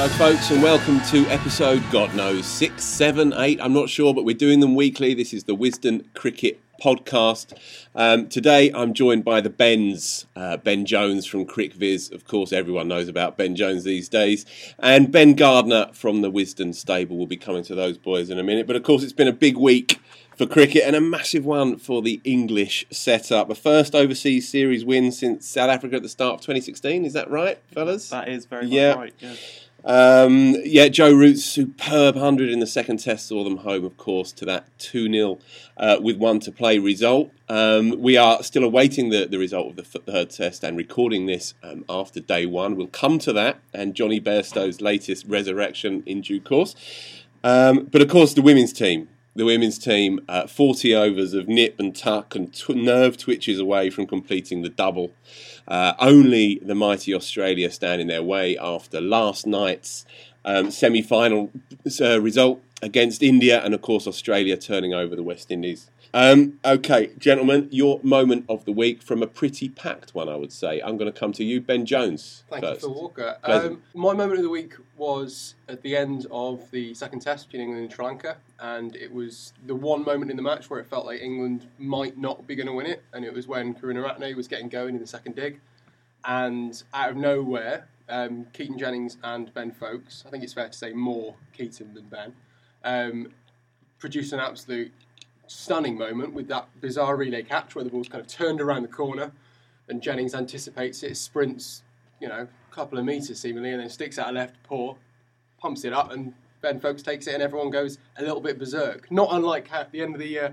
Hello, 0.00 0.08
folks, 0.10 0.52
and 0.52 0.62
welcome 0.62 1.00
to 1.10 1.26
episode, 1.26 1.82
God 1.90 2.14
knows, 2.14 2.46
six, 2.46 2.84
seven, 2.84 3.34
eight. 3.36 3.60
I'm 3.60 3.72
not 3.72 3.88
sure, 3.88 4.14
but 4.14 4.24
we're 4.24 4.36
doing 4.36 4.60
them 4.60 4.76
weekly. 4.76 5.12
This 5.12 5.34
is 5.34 5.42
the 5.42 5.56
Wisden 5.56 6.04
Cricket 6.14 6.60
Podcast. 6.80 7.52
Um, 7.96 8.28
today, 8.28 8.70
I'm 8.72 8.94
joined 8.94 9.24
by 9.24 9.40
the 9.40 9.50
Bens, 9.50 10.26
uh, 10.36 10.56
Ben 10.58 10.86
Jones 10.86 11.26
from 11.26 11.44
CricViz. 11.44 12.12
Of 12.12 12.28
course, 12.28 12.52
everyone 12.52 12.86
knows 12.86 13.08
about 13.08 13.36
Ben 13.36 13.56
Jones 13.56 13.82
these 13.82 14.08
days, 14.08 14.46
and 14.78 15.10
Ben 15.10 15.34
Gardner 15.34 15.88
from 15.92 16.20
the 16.22 16.30
Wisden 16.30 16.76
Stable. 16.76 17.18
will 17.18 17.26
be 17.26 17.36
coming 17.36 17.64
to 17.64 17.74
those 17.74 17.98
boys 17.98 18.30
in 18.30 18.38
a 18.38 18.44
minute. 18.44 18.68
But 18.68 18.76
of 18.76 18.84
course, 18.84 19.02
it's 19.02 19.12
been 19.12 19.26
a 19.26 19.32
big 19.32 19.56
week 19.56 19.98
for 20.36 20.46
cricket 20.46 20.84
and 20.86 20.94
a 20.94 21.00
massive 21.00 21.44
one 21.44 21.76
for 21.76 22.02
the 22.02 22.20
English 22.22 22.86
setup. 22.92 23.50
A 23.50 23.56
first 23.56 23.96
overseas 23.96 24.48
series 24.48 24.84
win 24.84 25.10
since 25.10 25.48
South 25.48 25.70
Africa 25.70 25.96
at 25.96 26.02
the 26.04 26.08
start 26.08 26.34
of 26.34 26.40
2016. 26.42 27.04
Is 27.04 27.14
that 27.14 27.28
right, 27.28 27.58
fellas? 27.74 28.10
That 28.10 28.28
is 28.28 28.46
very 28.46 28.66
Yeah. 28.68 28.92
right. 28.94 29.12
Yeah. 29.18 29.34
Um, 29.84 30.56
yeah, 30.64 30.88
Joe 30.88 31.12
Root's 31.12 31.44
superb 31.44 32.16
100 32.16 32.50
in 32.50 32.58
the 32.58 32.66
second 32.66 32.98
test 32.98 33.26
saw 33.26 33.44
them 33.44 33.58
home, 33.58 33.84
of 33.84 33.96
course, 33.96 34.32
to 34.32 34.44
that 34.44 34.66
2 34.78 35.10
0 35.12 35.38
uh, 35.76 35.96
with 36.00 36.16
one 36.16 36.40
to 36.40 36.52
play 36.52 36.78
result. 36.78 37.30
Um, 37.48 38.00
we 38.00 38.16
are 38.16 38.42
still 38.42 38.64
awaiting 38.64 39.10
the, 39.10 39.26
the 39.26 39.38
result 39.38 39.70
of 39.70 39.76
the 39.76 39.82
third 39.82 40.30
test 40.30 40.64
and 40.64 40.76
recording 40.76 41.26
this 41.26 41.54
um, 41.62 41.84
after 41.88 42.20
day 42.20 42.44
one. 42.44 42.76
We'll 42.76 42.88
come 42.88 43.18
to 43.20 43.32
that 43.34 43.60
and 43.72 43.94
Jonny 43.94 44.20
Bairstow's 44.20 44.80
latest 44.80 45.26
resurrection 45.26 46.02
in 46.06 46.20
due 46.20 46.40
course. 46.40 46.74
Um, 47.44 47.84
but 47.84 48.02
of 48.02 48.08
course, 48.08 48.34
the 48.34 48.42
women's 48.42 48.72
team. 48.72 49.08
The 49.36 49.44
women's 49.44 49.78
team, 49.78 50.18
uh, 50.28 50.48
40 50.48 50.96
overs 50.96 51.32
of 51.32 51.46
nip 51.46 51.78
and 51.78 51.94
tuck 51.94 52.34
and 52.34 52.52
tw- 52.52 52.70
nerve 52.70 53.16
twitches 53.16 53.60
away 53.60 53.88
from 53.88 54.08
completing 54.08 54.62
the 54.62 54.68
double. 54.68 55.12
Uh, 55.68 55.92
only 55.98 56.58
the 56.62 56.74
mighty 56.74 57.14
Australia 57.14 57.70
stand 57.70 58.00
in 58.00 58.06
their 58.06 58.22
way 58.22 58.56
after 58.56 59.00
last 59.00 59.46
night's 59.46 60.06
um, 60.44 60.70
semi 60.70 61.02
final 61.02 61.50
uh, 62.00 62.20
result 62.20 62.62
against 62.82 63.22
India, 63.22 63.62
and 63.64 63.74
of 63.74 63.82
course, 63.82 64.06
Australia 64.06 64.56
turning 64.56 64.94
over 64.94 65.16
the 65.16 65.22
West 65.22 65.50
Indies. 65.50 65.90
Um, 66.14 66.58
okay, 66.64 67.10
gentlemen, 67.18 67.68
your 67.70 68.00
moment 68.02 68.46
of 68.48 68.64
the 68.64 68.72
week 68.72 69.02
from 69.02 69.22
a 69.22 69.26
pretty 69.26 69.68
packed 69.68 70.14
one, 70.14 70.28
I 70.28 70.36
would 70.36 70.52
say. 70.52 70.80
I'm 70.80 70.96
going 70.96 71.12
to 71.12 71.18
come 71.18 71.32
to 71.34 71.44
you, 71.44 71.60
Ben 71.60 71.84
Jones. 71.84 72.44
Thank 72.48 72.64
first. 72.64 72.82
you, 72.82 72.88
Phil 72.88 72.94
Walker. 72.94 73.36
Um, 73.44 73.82
my 73.94 74.14
moment 74.14 74.38
of 74.38 74.42
the 74.42 74.48
week 74.48 74.74
was 74.96 75.54
at 75.68 75.82
the 75.82 75.96
end 75.96 76.26
of 76.30 76.70
the 76.70 76.94
second 76.94 77.20
test 77.20 77.46
between 77.46 77.62
England 77.62 77.84
and 77.84 77.92
Sri 77.92 78.04
Lanka, 78.06 78.38
and 78.58 78.96
it 78.96 79.12
was 79.12 79.52
the 79.66 79.74
one 79.74 80.02
moment 80.02 80.30
in 80.30 80.36
the 80.36 80.42
match 80.42 80.70
where 80.70 80.80
it 80.80 80.88
felt 80.88 81.04
like 81.04 81.20
England 81.20 81.66
might 81.78 82.16
not 82.16 82.46
be 82.46 82.54
going 82.54 82.68
to 82.68 82.72
win 82.72 82.86
it, 82.86 83.02
and 83.12 83.24
it 83.24 83.34
was 83.34 83.46
when 83.46 83.74
Karunaratne 83.74 84.34
was 84.34 84.48
getting 84.48 84.68
going 84.68 84.94
in 84.94 85.00
the 85.00 85.06
second 85.06 85.36
dig, 85.36 85.60
and 86.24 86.82
out 86.94 87.10
of 87.10 87.16
nowhere, 87.16 87.86
um, 88.08 88.46
Keaton 88.52 88.78
Jennings 88.78 89.16
and 89.22 89.52
Ben 89.54 89.70
Foakes, 89.70 90.24
I 90.26 90.30
think 90.30 90.44
it's 90.44 90.52
fair 90.52 90.68
to 90.68 90.76
say 90.76 90.92
more 90.92 91.34
Keaton 91.56 91.94
than 91.94 92.04
Ben, 92.04 92.32
um, 92.84 93.28
produced 93.98 94.32
an 94.32 94.40
absolute 94.40 94.92
stunning 95.46 95.96
moment 95.96 96.32
with 96.34 96.48
that 96.48 96.68
bizarre 96.80 97.16
relay 97.16 97.42
catch 97.42 97.74
where 97.74 97.84
the 97.84 97.90
ball's 97.90 98.08
kind 98.08 98.20
of 98.20 98.26
turned 98.28 98.60
around 98.60 98.82
the 98.82 98.88
corner 98.88 99.32
and 99.88 100.02
Jennings 100.02 100.34
anticipates 100.34 101.02
it, 101.02 101.16
sprints, 101.16 101.82
you 102.20 102.28
know, 102.28 102.46
a 102.70 102.74
couple 102.74 102.98
of 102.98 103.04
metres 103.06 103.40
seemingly, 103.40 103.70
and 103.70 103.80
then 103.80 103.88
sticks 103.88 104.18
out 104.18 104.28
a 104.28 104.32
left 104.32 104.62
paw, 104.64 104.94
pumps 105.58 105.84
it 105.84 105.94
up, 105.94 106.12
and 106.12 106.34
Ben 106.60 106.78
Foakes 106.78 107.02
takes 107.02 107.26
it, 107.26 107.32
and 107.34 107.42
everyone 107.42 107.70
goes 107.70 107.96
a 108.18 108.22
little 108.22 108.40
bit 108.40 108.58
berserk. 108.58 109.10
Not 109.10 109.28
unlike 109.30 109.72
at 109.72 109.90
the 109.92 110.02
end 110.02 110.14
of 110.14 110.20
the 110.20 110.38
uh, 110.40 110.50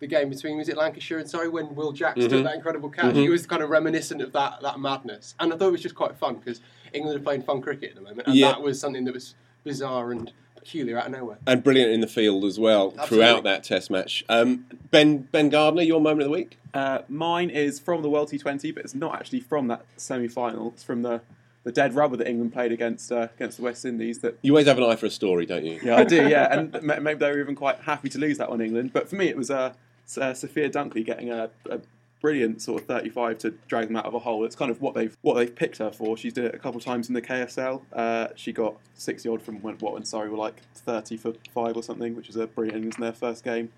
the 0.00 0.06
game 0.06 0.30
between 0.30 0.56
was 0.56 0.68
it 0.68 0.76
Lancashire 0.76 1.18
and 1.18 1.28
Surrey 1.28 1.48
when 1.48 1.74
Will 1.74 1.92
Jacks 1.92 2.18
Mm-hmm. 2.20 2.28
took 2.28 2.44
that 2.44 2.54
incredible 2.54 2.88
catch. 2.88 3.14
He 3.16 3.28
was 3.28 3.44
kind 3.46 3.62
of 3.62 3.68
reminiscent 3.68 4.22
of 4.22 4.32
that 4.32 4.62
that 4.62 4.78
madness, 4.80 5.34
and 5.38 5.52
I 5.52 5.56
thought 5.56 5.68
it 5.68 5.72
was 5.72 5.82
just 5.82 5.96
quite 5.96 6.16
fun 6.16 6.36
because 6.36 6.60
England 6.92 7.20
are 7.20 7.22
playing 7.22 7.42
fun 7.42 7.60
cricket 7.62 7.90
at 7.90 7.94
the 7.96 8.02
moment, 8.02 8.26
and 8.26 8.36
Yeah. 8.36 8.48
that 8.52 8.62
was 8.62 8.78
something 8.80 9.04
that 9.04 9.14
was 9.14 9.34
bizarre 9.64 10.10
and 10.12 10.32
peculiar 10.56 10.98
out 10.98 11.06
of 11.06 11.12
nowhere. 11.12 11.38
and 11.46 11.62
brilliant 11.62 11.92
in 11.92 12.00
the 12.00 12.06
field 12.06 12.44
as 12.44 12.58
well 12.58 12.88
Absolutely. 12.98 13.08
throughout 13.16 13.44
that 13.44 13.64
Test 13.64 13.90
match. 13.90 14.24
Um, 14.28 14.66
ben 14.90 15.18
Ben 15.32 15.48
Gardner, 15.48 15.82
your 15.82 16.00
moment 16.00 16.22
of 16.22 16.26
the 16.28 16.32
week. 16.32 16.58
Uh, 16.74 17.00
mine 17.08 17.48
is 17.50 17.78
from 17.78 18.02
the 18.02 18.10
World 18.10 18.30
T20, 18.30 18.74
but 18.74 18.84
it's 18.84 18.94
not 18.94 19.14
actually 19.14 19.40
from 19.40 19.68
that 19.68 19.84
semi-final. 19.96 20.68
It's 20.74 20.82
from 20.82 21.02
the, 21.02 21.22
the 21.64 21.72
dead 21.72 21.94
rubber 21.94 22.16
that 22.16 22.28
England 22.28 22.52
played 22.52 22.72
against 22.72 23.10
uh, 23.10 23.28
against 23.36 23.56
the 23.58 23.62
West 23.64 23.84
Indies. 23.84 24.18
That 24.18 24.38
You 24.42 24.52
always 24.52 24.66
have 24.66 24.76
an 24.78 24.84
eye 24.84 24.96
for 24.96 25.06
a 25.06 25.10
story, 25.10 25.46
don't 25.46 25.64
you? 25.64 25.80
yeah, 25.82 25.96
I 25.96 26.04
do. 26.04 26.28
Yeah, 26.28 26.48
and 26.52 26.82
maybe 26.82 27.14
they 27.18 27.30
were 27.30 27.40
even 27.40 27.54
quite 27.54 27.80
happy 27.80 28.08
to 28.10 28.18
lose 28.18 28.36
that 28.38 28.50
one, 28.50 28.60
England. 28.60 28.92
But 28.92 29.08
for 29.08 29.16
me, 29.16 29.28
it 29.28 29.36
was 29.36 29.50
uh, 29.50 29.72
uh, 30.20 30.34
Sophia 30.34 30.68
Dunkley 30.68 31.04
getting 31.04 31.30
a, 31.30 31.50
a 31.70 31.80
brilliant 32.20 32.60
sort 32.60 32.82
of 32.82 32.88
35 32.88 33.38
to 33.38 33.50
drag 33.68 33.88
them 33.88 33.96
out 33.96 34.06
of 34.06 34.14
a 34.14 34.18
hole. 34.18 34.44
It's 34.44 34.56
kind 34.56 34.70
of 34.70 34.80
what 34.80 34.94
they've 34.94 35.16
what 35.22 35.34
they've 35.34 35.54
picked 35.54 35.78
her 35.78 35.90
for. 35.90 36.16
She's 36.16 36.32
did 36.32 36.46
it 36.46 36.54
a 36.54 36.58
couple 36.58 36.78
of 36.78 36.84
times 36.84 37.08
in 37.08 37.14
the 37.14 37.22
KSL. 37.22 37.82
Uh, 37.92 38.28
she 38.34 38.52
got 38.52 38.76
60 38.94 39.28
odd 39.28 39.42
from 39.42 39.62
when, 39.62 39.76
what 39.76 39.94
when 39.94 40.04
Surrey 40.04 40.28
were 40.28 40.36
like 40.36 40.62
30 40.74 41.16
for 41.16 41.32
five 41.52 41.76
or 41.76 41.82
something, 41.82 42.16
which 42.16 42.28
is 42.28 42.36
a 42.36 42.46
brilliant 42.46 42.78
innings 42.78 42.96
in 42.96 43.02
their 43.02 43.12
first 43.12 43.44
game. 43.44 43.70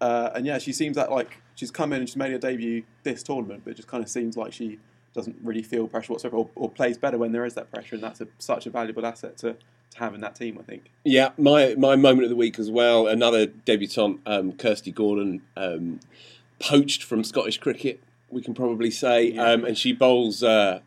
Uh, 0.00 0.30
and 0.34 0.44
yeah, 0.44 0.58
she 0.58 0.72
seems 0.72 0.96
that 0.96 1.10
like 1.10 1.40
she's 1.54 1.70
come 1.70 1.92
in 1.92 2.00
and 2.00 2.08
she's 2.08 2.16
made 2.16 2.32
her 2.32 2.38
debut 2.38 2.82
this 3.02 3.22
tournament, 3.22 3.62
but 3.64 3.70
it 3.70 3.74
just 3.76 3.88
kind 3.88 4.02
of 4.02 4.10
seems 4.10 4.36
like 4.36 4.52
she 4.52 4.78
doesn't 5.14 5.36
really 5.42 5.62
feel 5.62 5.88
pressure 5.88 6.12
whatsoever, 6.12 6.36
or, 6.36 6.50
or 6.54 6.70
plays 6.70 6.98
better 6.98 7.16
when 7.16 7.32
there 7.32 7.46
is 7.46 7.54
that 7.54 7.70
pressure, 7.72 7.94
and 7.94 8.04
that's 8.04 8.20
a, 8.20 8.28
such 8.38 8.66
a 8.66 8.70
valuable 8.70 9.06
asset 9.06 9.38
to, 9.38 9.54
to 9.90 9.98
have 9.98 10.14
in 10.14 10.20
that 10.20 10.36
team. 10.36 10.58
I 10.60 10.62
think. 10.62 10.90
Yeah, 11.04 11.30
my 11.38 11.74
my 11.78 11.96
moment 11.96 12.24
of 12.24 12.30
the 12.30 12.36
week 12.36 12.58
as 12.58 12.70
well. 12.70 13.06
Another 13.06 13.46
debutante, 13.46 14.20
um, 14.26 14.52
Kirsty 14.52 14.92
Gordon, 14.92 15.40
um, 15.56 16.00
poached 16.58 17.02
from 17.02 17.24
Scottish 17.24 17.58
cricket. 17.58 18.00
We 18.30 18.42
can 18.42 18.54
probably 18.54 18.90
say, 18.90 19.32
Yeah. 19.32 19.50
um, 19.52 19.64
and 19.64 19.76
she 19.78 19.92
bowls 19.92 20.42
uh, 20.42 20.80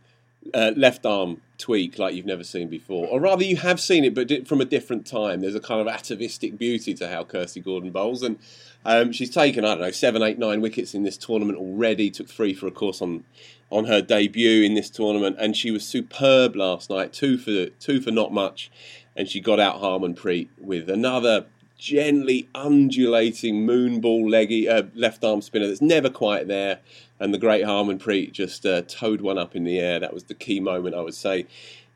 uh, 0.53 0.71
left 0.75 1.05
arm 1.05 1.41
tweak 1.57 1.99
like 1.99 2.15
you've 2.15 2.25
never 2.25 2.43
seen 2.43 2.69
before, 2.69 3.07
or 3.07 3.19
rather 3.19 3.43
you 3.43 3.57
have 3.57 3.79
seen 3.79 4.03
it, 4.03 4.13
but 4.13 4.47
from 4.47 4.61
a 4.61 4.65
different 4.65 5.05
time. 5.05 5.41
There's 5.41 5.55
a 5.55 5.59
kind 5.59 5.81
of 5.81 5.87
atavistic 5.87 6.57
beauty 6.57 6.93
to 6.95 7.07
how 7.09 7.23
Kirsty 7.23 7.59
Gordon 7.59 7.91
bowls, 7.91 8.23
and 8.23 8.39
um, 8.85 9.11
she's 9.11 9.29
taken 9.29 9.65
I 9.65 9.69
don't 9.69 9.81
know 9.81 9.91
seven, 9.91 10.21
eight, 10.23 10.39
nine 10.39 10.61
wickets 10.61 10.93
in 10.93 11.03
this 11.03 11.17
tournament 11.17 11.57
already. 11.57 12.09
Took 12.09 12.29
three 12.29 12.53
for, 12.53 12.67
a 12.67 12.71
course, 12.71 13.01
on 13.01 13.23
on 13.69 13.85
her 13.85 14.01
debut 14.01 14.63
in 14.63 14.73
this 14.73 14.89
tournament, 14.89 15.35
and 15.39 15.55
she 15.55 15.69
was 15.71 15.85
superb 15.85 16.55
last 16.55 16.89
night. 16.89 17.13
Two 17.13 17.37
for 17.37 17.67
two 17.79 18.01
for 18.01 18.11
not 18.11 18.31
much, 18.33 18.71
and 19.15 19.27
she 19.27 19.41
got 19.41 19.59
out 19.59 19.81
Harmanpreet 19.81 20.47
with 20.57 20.89
another 20.89 21.45
gently 21.79 22.49
undulating 22.53 23.65
moonball 23.65 24.29
leggy 24.29 24.67
uh, 24.67 24.83
left 24.93 25.23
arm 25.23 25.41
spinner 25.41 25.65
that's 25.65 25.81
never 25.81 26.09
quite 26.09 26.47
there, 26.47 26.79
and 27.19 27.33
the 27.33 27.37
great 27.39 27.63
Harmanpreet 27.63 28.33
just 28.33 28.65
uh, 28.65 28.83
towed 28.83 29.21
one 29.21 29.37
up 29.39 29.55
in 29.55 29.63
the 29.63 29.79
air. 29.79 29.99
That 29.99 30.13
was 30.13 30.25
the 30.25 30.35
key 30.35 30.59
moment, 30.59 30.93
I 30.93 31.01
would 31.01 31.15
say. 31.15 31.47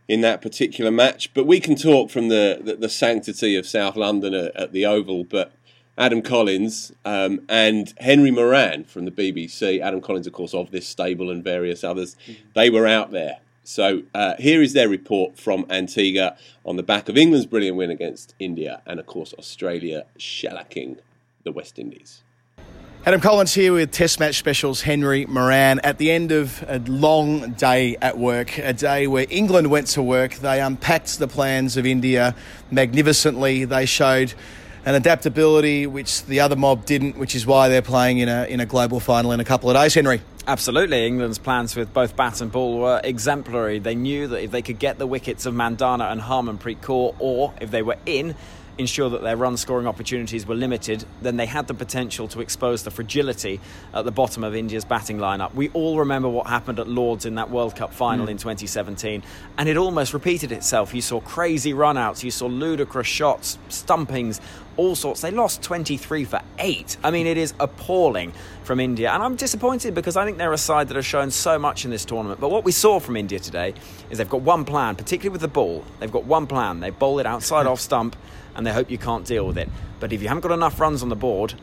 In 0.08 0.22
that 0.22 0.42
particular 0.42 0.92
match, 0.92 1.34
but 1.34 1.46
we 1.46 1.62
can 1.62 1.76
talk 1.76 2.12
from 2.12 2.28
the, 2.28 2.60
the, 2.62 2.76
the 2.76 2.90
sanctity 2.90 3.56
of 3.56 3.66
South 3.66 3.96
London 3.96 4.34
at, 4.34 4.54
at 4.56 4.72
the 4.74 4.86
Oval. 4.86 5.24
But 5.24 5.54
Adam 5.98 6.22
Collins 6.22 6.92
um, 7.06 7.42
and 7.48 7.94
Henry 8.00 8.30
Moeran 8.30 8.86
from 8.86 9.06
the 9.06 9.12
BBC. 9.12 9.80
Adam 9.80 10.02
Collins, 10.02 10.28
of 10.28 10.34
course, 10.34 10.54
of 10.54 10.72
this 10.72 10.88
stable 10.88 11.30
and 11.30 11.42
various 11.42 11.86
others. 11.86 12.18
They 12.54 12.70
were 12.70 12.86
out 12.86 13.12
there 13.12 13.40
So 13.64 14.04
uh, 14.14 14.36
here 14.40 14.62
is 14.62 14.74
their 14.74 14.90
report 14.90 15.40
from 15.40 15.66
Antigua 15.70 16.38
on 16.66 16.76
the 16.76 16.84
back 16.84 17.08
of 17.08 17.18
England's 17.18 17.46
brilliant 17.46 17.78
win 17.78 17.90
against 17.90 18.36
India 18.40 18.82
and, 18.86 19.00
of 19.00 19.06
course, 19.06 19.34
Australia 19.40 20.06
shellacking 20.20 20.98
the 21.44 21.52
West 21.52 21.80
Indies. 21.80 22.24
Adam 23.06 23.20
Collins 23.20 23.54
here 23.54 23.74
with 23.74 23.92
Test 23.92 24.20
Match 24.20 24.36
Specials 24.36 24.82
Henry 24.82 25.26
Moeran. 25.26 25.80
At 25.84 25.98
the 25.98 26.10
end 26.10 26.32
of 26.32 26.64
a 26.70 26.80
long 26.80 27.52
day 27.52 27.98
at 28.02 28.18
work, 28.18 28.58
a 28.58 28.72
day 28.72 29.08
where 29.08 29.26
England 29.30 29.70
went 29.70 29.88
to 29.88 30.02
work, 30.02 30.36
they 30.36 30.62
unpacked 30.62 31.20
the 31.20 31.28
plans 31.28 31.76
of 31.76 31.86
India 31.86 32.34
magnificently. 32.72 33.66
They 33.66 33.86
showed 33.86 34.34
an 34.86 34.96
adaptability 34.96 35.88
which 35.88 36.26
the 36.26 36.40
other 36.40 36.56
mob 36.56 36.86
didn't, 36.86 37.18
which 37.18 37.36
is 37.36 37.46
why 37.46 37.70
they're 37.70 37.82
playing 37.82 38.18
in 38.18 38.30
a, 38.30 38.46
in 38.46 38.60
a 38.60 38.66
global 38.66 39.00
final 39.00 39.32
in 39.32 39.40
a 39.40 39.46
couple 39.46 39.70
of 39.70 39.76
days, 39.76 39.94
Henry. 39.94 40.22
Absolutely. 40.46 41.08
England's 41.08 41.38
plans 41.40 41.76
with 41.76 41.94
both 41.94 42.18
bat 42.18 42.42
and 42.42 42.52
ball 42.52 42.80
were 42.80 43.00
exemplary. 43.04 43.80
They 43.80 43.96
knew 43.96 44.28
that 44.28 44.44
if 44.44 44.52
they 44.52 44.62
could 44.62 44.78
get 44.80 44.98
the 44.98 45.08
wickets 45.08 45.46
of 45.46 45.54
Mandhana 45.54 46.12
and 46.12 46.20
Harmanpreet 46.20 46.82
Kaur, 46.82 47.16
or 47.20 47.54
if 47.62 47.72
they 47.72 47.82
were 47.82 47.98
in, 48.06 48.36
ensure 48.78 49.10
that 49.10 49.22
their 49.22 49.38
run 49.38 49.58
scoring 49.58 49.88
opportunities 49.88 50.48
were 50.48 50.56
limited, 50.56 51.06
then 51.22 51.38
they 51.38 51.46
had 51.46 51.68
the 51.68 51.74
potential 51.74 52.28
to 52.30 52.42
expose 52.42 52.84
the 52.84 52.92
fragility 52.92 53.60
at 53.94 54.06
the 54.06 54.12
bottom 54.12 54.44
of 54.44 54.56
India's 54.56 54.86
batting 54.86 55.18
lineup. 55.18 55.54
We 55.54 55.70
all 55.70 56.00
remember 56.00 56.30
what 56.30 56.48
happened 56.48 56.80
at 56.80 56.88
Lords 56.88 57.26
in 57.26 57.36
that 57.36 57.50
World 57.50 57.76
Cup 57.76 57.94
final 57.94 58.28
mm. 58.28 58.32
in 58.32 58.38
2017, 58.38 59.24
and 59.58 59.70
it 59.70 59.78
almost 59.78 60.14
repeated 60.14 60.52
itself. 60.52 60.94
You 60.94 61.02
saw 61.02 61.20
crazy 61.22 61.74
run 61.74 61.98
outs, 61.98 62.24
you 62.24 62.32
saw 62.32 62.48
ludicrous 62.48 63.08
shots, 63.08 63.58
stumpings, 63.70 64.42
all 64.78 64.96
sorts. 64.96 65.22
They 65.22 65.32
lost 65.32 65.62
23 65.62 66.26
for 66.26 66.42
8. 66.58 66.98
I 67.04 67.12
mean, 67.12 67.28
it 67.28 67.38
is 67.38 67.54
appalling 67.60 68.34
from 68.64 68.80
India. 68.80 69.12
And 69.12 69.22
I'm 69.22 69.36
disappointed 69.36 69.94
because 69.94 70.18
I 70.18 70.26
think 70.26 70.38
they're 70.38 70.54
a 70.54 70.58
side 70.58 70.88
that 70.88 70.96
has 70.96 71.06
shown 71.06 71.32
so 71.32 71.60
much 71.60 71.86
in 71.86 71.92
this 71.92 72.06
tournament. 72.06 72.40
But 72.40 72.50
what 72.50 72.64
we 72.64 72.72
saw 72.72 73.00
from 73.00 73.16
India 73.16 73.40
today 73.40 73.74
is 74.10 74.18
they've 74.18 74.30
got 74.30 74.42
one 74.42 74.66
plan, 74.66 74.96
particularly 74.96 75.34
with 75.34 75.42
the 75.42 75.48
ball. 75.48 75.84
They've 76.00 76.12
got 76.12 76.26
one 76.26 76.48
plan. 76.48 76.80
They 76.80 76.90
bowl 76.90 77.20
it 77.20 77.26
outside 77.26 77.68
off 77.68 77.80
stump 77.80 78.16
and 78.56 78.66
they 78.66 78.72
hope 78.72 78.90
you 78.90 78.98
can't 78.98 79.26
deal 79.26 79.46
with 79.46 79.58
it. 79.58 79.70
But 80.00 80.14
if 80.14 80.22
you 80.22 80.28
haven't 80.28 80.42
got 80.42 80.52
enough 80.52 80.80
runs 80.80 81.02
on 81.02 81.10
the 81.10 81.16
board 81.16 81.54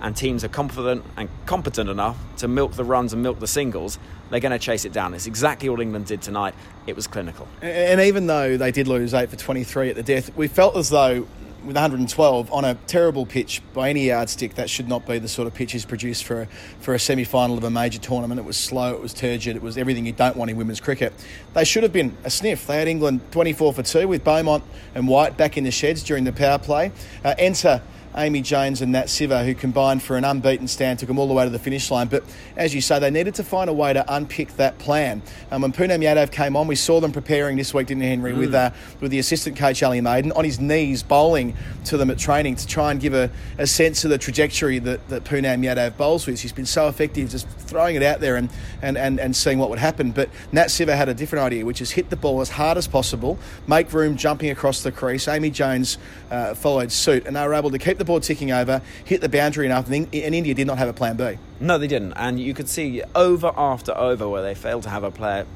and 0.00 0.16
teams 0.16 0.44
are 0.44 0.48
confident 0.48 1.04
and 1.16 1.28
competent 1.46 1.88
enough 1.88 2.18
to 2.38 2.48
milk 2.48 2.72
the 2.72 2.84
runs 2.84 3.12
and 3.12 3.22
milk 3.22 3.38
the 3.38 3.46
singles, 3.46 3.98
they're 4.30 4.40
going 4.40 4.52
to 4.52 4.58
chase 4.58 4.84
it 4.84 4.92
down. 4.92 5.14
It's 5.14 5.26
exactly 5.26 5.68
what 5.68 5.80
England 5.80 6.06
did 6.06 6.22
tonight. 6.22 6.54
It 6.86 6.96
was 6.96 7.06
clinical. 7.06 7.48
And 7.62 8.00
even 8.00 8.26
though 8.26 8.56
they 8.56 8.70
did 8.70 8.88
lose 8.88 9.14
8 9.14 9.30
for 9.30 9.36
23 9.36 9.90
at 9.90 9.96
the 9.96 10.02
death, 10.02 10.34
we 10.36 10.48
felt 10.48 10.76
as 10.76 10.90
though 10.90 11.26
with 11.66 11.76
112 11.76 12.50
on 12.50 12.64
a 12.64 12.74
terrible 12.86 13.26
pitch 13.26 13.60
by 13.74 13.90
any 13.90 14.06
yardstick, 14.06 14.54
that 14.54 14.70
should 14.70 14.88
not 14.88 15.06
be 15.06 15.18
the 15.18 15.28
sort 15.28 15.46
of 15.46 15.54
pitch 15.54 15.66
pitches 15.66 15.84
produced 15.84 16.22
for 16.22 16.42
a, 16.42 16.46
for 16.78 16.94
a 16.94 16.98
semi 16.98 17.24
final 17.24 17.58
of 17.58 17.64
a 17.64 17.70
major 17.70 17.98
tournament. 17.98 18.38
It 18.38 18.44
was 18.44 18.56
slow, 18.56 18.94
it 18.94 19.02
was 19.02 19.12
turgid, 19.12 19.56
it 19.56 19.62
was 19.62 19.76
everything 19.76 20.06
you 20.06 20.12
don't 20.12 20.36
want 20.36 20.48
in 20.48 20.56
women's 20.56 20.78
cricket. 20.78 21.12
They 21.54 21.64
should 21.64 21.82
have 21.82 21.92
been 21.92 22.16
a 22.22 22.30
sniff. 22.30 22.68
They 22.68 22.78
had 22.78 22.86
England 22.86 23.20
24 23.32 23.72
for 23.72 23.82
2 23.82 24.06
with 24.06 24.22
Beaumont 24.22 24.62
and 24.94 25.08
Wyatt 25.08 25.36
back 25.36 25.58
in 25.58 25.64
the 25.64 25.72
sheds 25.72 26.04
during 26.04 26.22
the 26.22 26.32
power 26.32 26.60
play. 26.60 26.92
Uh, 27.24 27.34
enter 27.36 27.82
Amy 28.16 28.40
Jones 28.40 28.80
and 28.82 28.92
Nat 28.92 29.06
Sciver, 29.06 29.44
who 29.44 29.54
combined 29.54 30.02
for 30.02 30.16
an 30.16 30.24
unbeaten 30.24 30.68
stand, 30.68 30.98
took 30.98 31.08
them 31.08 31.18
all 31.18 31.28
the 31.28 31.34
way 31.34 31.44
to 31.44 31.50
the 31.50 31.58
finish 31.58 31.90
line. 31.90 32.08
But 32.08 32.24
as 32.56 32.74
you 32.74 32.80
say, 32.80 32.98
they 32.98 33.10
needed 33.10 33.34
to 33.36 33.44
find 33.44 33.68
a 33.68 33.72
way 33.72 33.92
to 33.92 34.04
unpick 34.14 34.56
that 34.56 34.78
plan. 34.78 35.22
Um, 35.50 35.62
when 35.62 35.72
Poonam 35.72 36.02
Yadav 36.02 36.32
came 36.32 36.56
on, 36.56 36.66
we 36.66 36.76
saw 36.76 37.00
them 37.00 37.12
preparing 37.12 37.56
this 37.56 37.74
week, 37.74 37.88
didn't 37.88 38.02
Henry, 38.02 38.32
mm. 38.32 38.38
with 38.38 38.54
uh, 38.54 38.70
with 39.00 39.10
the 39.10 39.18
assistant 39.18 39.56
coach 39.56 39.82
Ali 39.82 40.00
Maiden 40.00 40.32
on 40.32 40.44
his 40.44 40.58
knees 40.58 41.02
bowling 41.02 41.54
to 41.84 41.96
them 41.96 42.10
at 42.10 42.18
training 42.18 42.56
to 42.56 42.66
try 42.66 42.90
and 42.90 43.00
give 43.00 43.14
a, 43.14 43.30
a 43.58 43.66
sense 43.66 44.04
of 44.04 44.10
the 44.10 44.18
trajectory 44.18 44.78
that, 44.78 45.06
that 45.08 45.24
Poonam 45.24 45.64
Yadav 45.64 45.96
bowls 45.96 46.26
with. 46.26 46.40
He's 46.40 46.52
been 46.52 46.66
so 46.66 46.88
effective 46.88 47.30
just 47.30 47.48
throwing 47.48 47.96
it 47.96 48.02
out 48.02 48.20
there 48.20 48.36
and, 48.36 48.48
and, 48.80 48.96
and, 48.96 49.20
and 49.20 49.36
seeing 49.36 49.58
what 49.58 49.70
would 49.70 49.78
happen. 49.78 50.12
But 50.12 50.30
Nat 50.52 50.66
Sciver 50.66 50.96
had 50.96 51.08
a 51.08 51.14
different 51.14 51.44
idea, 51.44 51.66
which 51.66 51.80
is 51.80 51.90
hit 51.90 52.10
the 52.10 52.16
ball 52.16 52.40
as 52.40 52.48
hard 52.48 52.78
as 52.78 52.86
possible, 52.86 53.38
make 53.66 53.92
room 53.92 54.16
jumping 54.16 54.50
across 54.50 54.82
the 54.82 54.92
crease. 54.92 55.28
Amy 55.28 55.50
Jones 55.50 55.98
uh, 56.30 56.54
followed 56.54 56.90
suit, 56.90 57.26
and 57.26 57.36
they 57.36 57.46
were 57.46 57.54
able 57.54 57.70
to 57.70 57.78
keep 57.78 57.98
the 57.98 58.05
ball 58.06 58.20
ticking 58.20 58.52
over, 58.52 58.80
hit 59.04 59.20
the 59.20 59.28
boundary 59.28 59.66
enough, 59.66 59.90
and 59.90 60.12
India 60.12 60.54
did 60.54 60.66
not 60.66 60.78
have 60.78 60.88
a 60.88 60.92
plan 60.92 61.16
B. 61.16 61.38
No, 61.60 61.78
they 61.78 61.86
didn't. 61.86 62.14
And 62.14 62.40
you 62.40 62.54
could 62.54 62.68
see 62.68 63.02
over 63.14 63.52
after 63.56 63.96
over 63.96 64.28
where 64.28 64.42
they 64.42 64.54
failed 64.54 64.84
to 64.84 64.90
have 64.90 65.04
a 65.04 65.10
player 65.10 65.46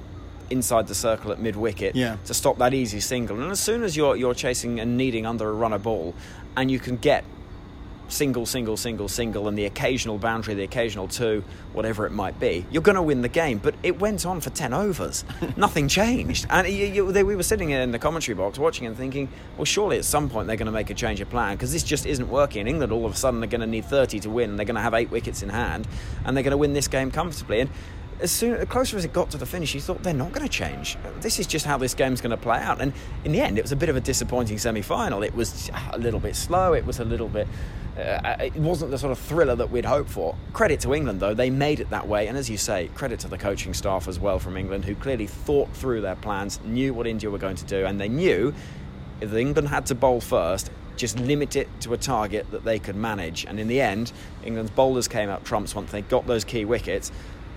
inside 0.51 0.89
the 0.89 0.95
circle 0.95 1.33
at 1.33 1.39
mid 1.39 1.57
wicket 1.57 1.95
yeah. 1.95 2.17
to 2.27 2.35
stop 2.35 2.59
that 2.59 2.75
easy 2.75 3.01
single. 3.01 3.41
And 3.41 3.51
as 3.51 3.61
soon 3.61 3.83
as 3.83 3.97
you're, 3.97 4.17
you're 4.17 4.35
chasing 4.35 4.81
and 4.81 4.97
needing 4.97 5.25
under 5.25 5.49
a 5.49 5.53
runner 5.53 5.79
ball, 5.79 6.15
and 6.57 6.71
you 6.71 6.79
can 6.79 6.97
get 6.97 7.25
single, 8.11 8.47
single, 8.47 8.77
single, 8.77 9.09
single, 9.09 9.49
and 9.49 9.57
the 9.57 9.67
occasional 9.67 10.19
boundary, 10.19 10.55
the 10.55 10.65
occasional 10.65 11.09
two, 11.09 11.45
whatever 11.73 12.07
it 12.07 12.11
might 12.11 12.39
be, 12.39 12.67
you're 12.71 12.83
going 12.83 12.97
to 12.97 13.03
win 13.03 13.23
the 13.23 13.29
game. 13.29 13.59
But 13.59 13.75
it 13.83 13.99
went 13.99 14.27
on 14.27 14.41
for 14.41 14.51
10 14.51 14.73
overs. 14.73 15.25
Nothing 15.57 15.89
changed. 15.89 16.47
And 16.51 16.69
you, 16.69 16.87
you, 16.87 17.13
they, 17.13 17.23
we 17.23 17.37
were 17.37 17.43
sitting 17.43 17.71
in 17.71 17.91
the 17.91 17.99
commentary 17.99 18.35
box 18.35 18.59
watching 18.59 18.87
and 18.87 18.97
thinking, 18.97 19.29
well, 19.57 19.65
surely 19.65 19.99
at 19.99 20.05
some 20.05 20.29
point 20.29 20.47
they're 20.47 20.57
going 20.57 20.67
to 20.67 20.73
make 20.73 20.91
a 20.91 20.95
change 20.95 21.21
of 21.21 21.31
plan 21.31 21.57
because 21.57 21.73
this 21.73 21.83
just 21.83 22.07
isn't 22.07 22.29
working. 22.29 22.67
England 22.67 22.93
all 22.93 23.07
of 23.07 23.13
a 23.13 23.17
sudden 23.17 23.43
are 23.43 23.47
going 23.47 23.61
to 23.61 23.67
need 23.67 23.85
30 23.85 24.21
to 24.21 24.31
win, 24.31 24.57
they're 24.57 24.67
going 24.67 24.75
to 24.77 24.83
have 24.83 24.95
eight 24.95 25.11
wickets 25.11 25.43
in 25.43 25.49
hand, 25.49 25.87
and 26.25 26.37
they're 26.37 26.45
going 26.45 26.53
to 26.53 26.59
win 26.59 26.73
this 26.73 26.89
game 26.89 27.11
comfortably. 27.11 27.61
And 27.61 27.71
as 28.21 28.31
soon 28.31 28.55
as 28.55 28.69
closer 28.69 28.97
as 28.97 29.05
it 29.05 29.13
got 29.13 29.31
to 29.31 29.39
the 29.39 29.47
finish, 29.47 29.75
you 29.75 29.81
thought 29.81 30.03
they're 30.03 30.13
not 30.13 30.33
going 30.33 30.47
to 30.47 30.53
change. 30.53 30.97
This 31.21 31.39
is 31.39 31.47
just 31.47 31.67
how 31.67 31.79
this 31.79 31.95
game's 31.95 32.21
going 32.21 32.31
to 32.31 32.37
play 32.37 32.59
out. 32.59 32.81
And 32.81 32.93
in 33.25 33.33
the 33.33 33.41
end, 33.41 33.59
it 33.59 33.63
was 33.63 33.73
a 33.73 33.77
bit 33.77 33.89
of 33.89 33.97
a 33.97 34.01
disappointing 34.01 34.59
semi-final. 34.59 35.23
It 35.23 35.35
was 35.35 35.71
a 35.93 35.99
little 35.99 36.21
bit 36.21 36.37
slow. 36.37 36.73
It 36.75 36.85
was 36.85 37.01
a 37.01 37.05
little 37.05 37.29
bit. 37.29 37.49
Uh, 37.99 38.37
it 38.41 38.55
wasn't 38.57 38.91
the 38.91 38.99
sort 38.99 39.13
of 39.13 39.19
thriller 39.19 39.55
that 39.57 39.71
we'd 39.71 39.85
hoped 39.85 40.11
for. 40.11 40.35
Credit 40.53 40.81
to 40.81 40.95
England, 40.95 41.21
though, 41.21 41.35
they 41.35 41.51
made 41.51 41.81
it 41.81 41.91
that 41.91 42.07
way. 42.07 42.29
And 42.29 42.39
as 42.39 42.49
you 42.49 42.57
say, 42.57 42.89
credit 42.95 43.21
to 43.21 43.29
the 43.29 43.39
coaching 43.39 43.75
staff 43.75 44.09
as 44.09 44.19
well 44.19 44.39
from 44.39 44.57
England, 44.57 44.85
who 44.85 44.95
clearly 44.95 45.27
thought 45.27 45.69
through 45.75 46.01
their 46.01 46.17
plans, 46.17 46.61
knew 46.65 46.95
what 46.95 47.07
India 47.07 47.31
were 47.31 47.39
going 47.39 47.57
to 47.57 47.65
do, 47.65 47.85
and 47.87 48.01
they 48.01 48.09
knew 48.09 48.55
if 49.21 49.35
England 49.35 49.69
had 49.69 49.87
to 49.87 49.95
bowl 49.95 50.21
first, 50.21 50.71
just 50.97 51.19
limit 51.19 51.57
it 51.57 51.69
to 51.81 51.95
a 51.95 51.97
target 51.97 52.51
that 52.51 52.65
they 52.65 52.79
could 52.79 52.97
manage. 52.97 53.45
And 53.45 53.59
in 53.59 53.69
the 53.69 53.81
end, 53.81 54.13
England's 54.45 54.71
bowlers 54.71 55.09
came 55.09 55.29
out 55.29 55.45
trumps 55.45 55.75
once 55.75 55.91
they 55.91 56.03
got 56.03 56.27
those 56.27 56.45
key 56.45 56.65
wickets 56.65 57.11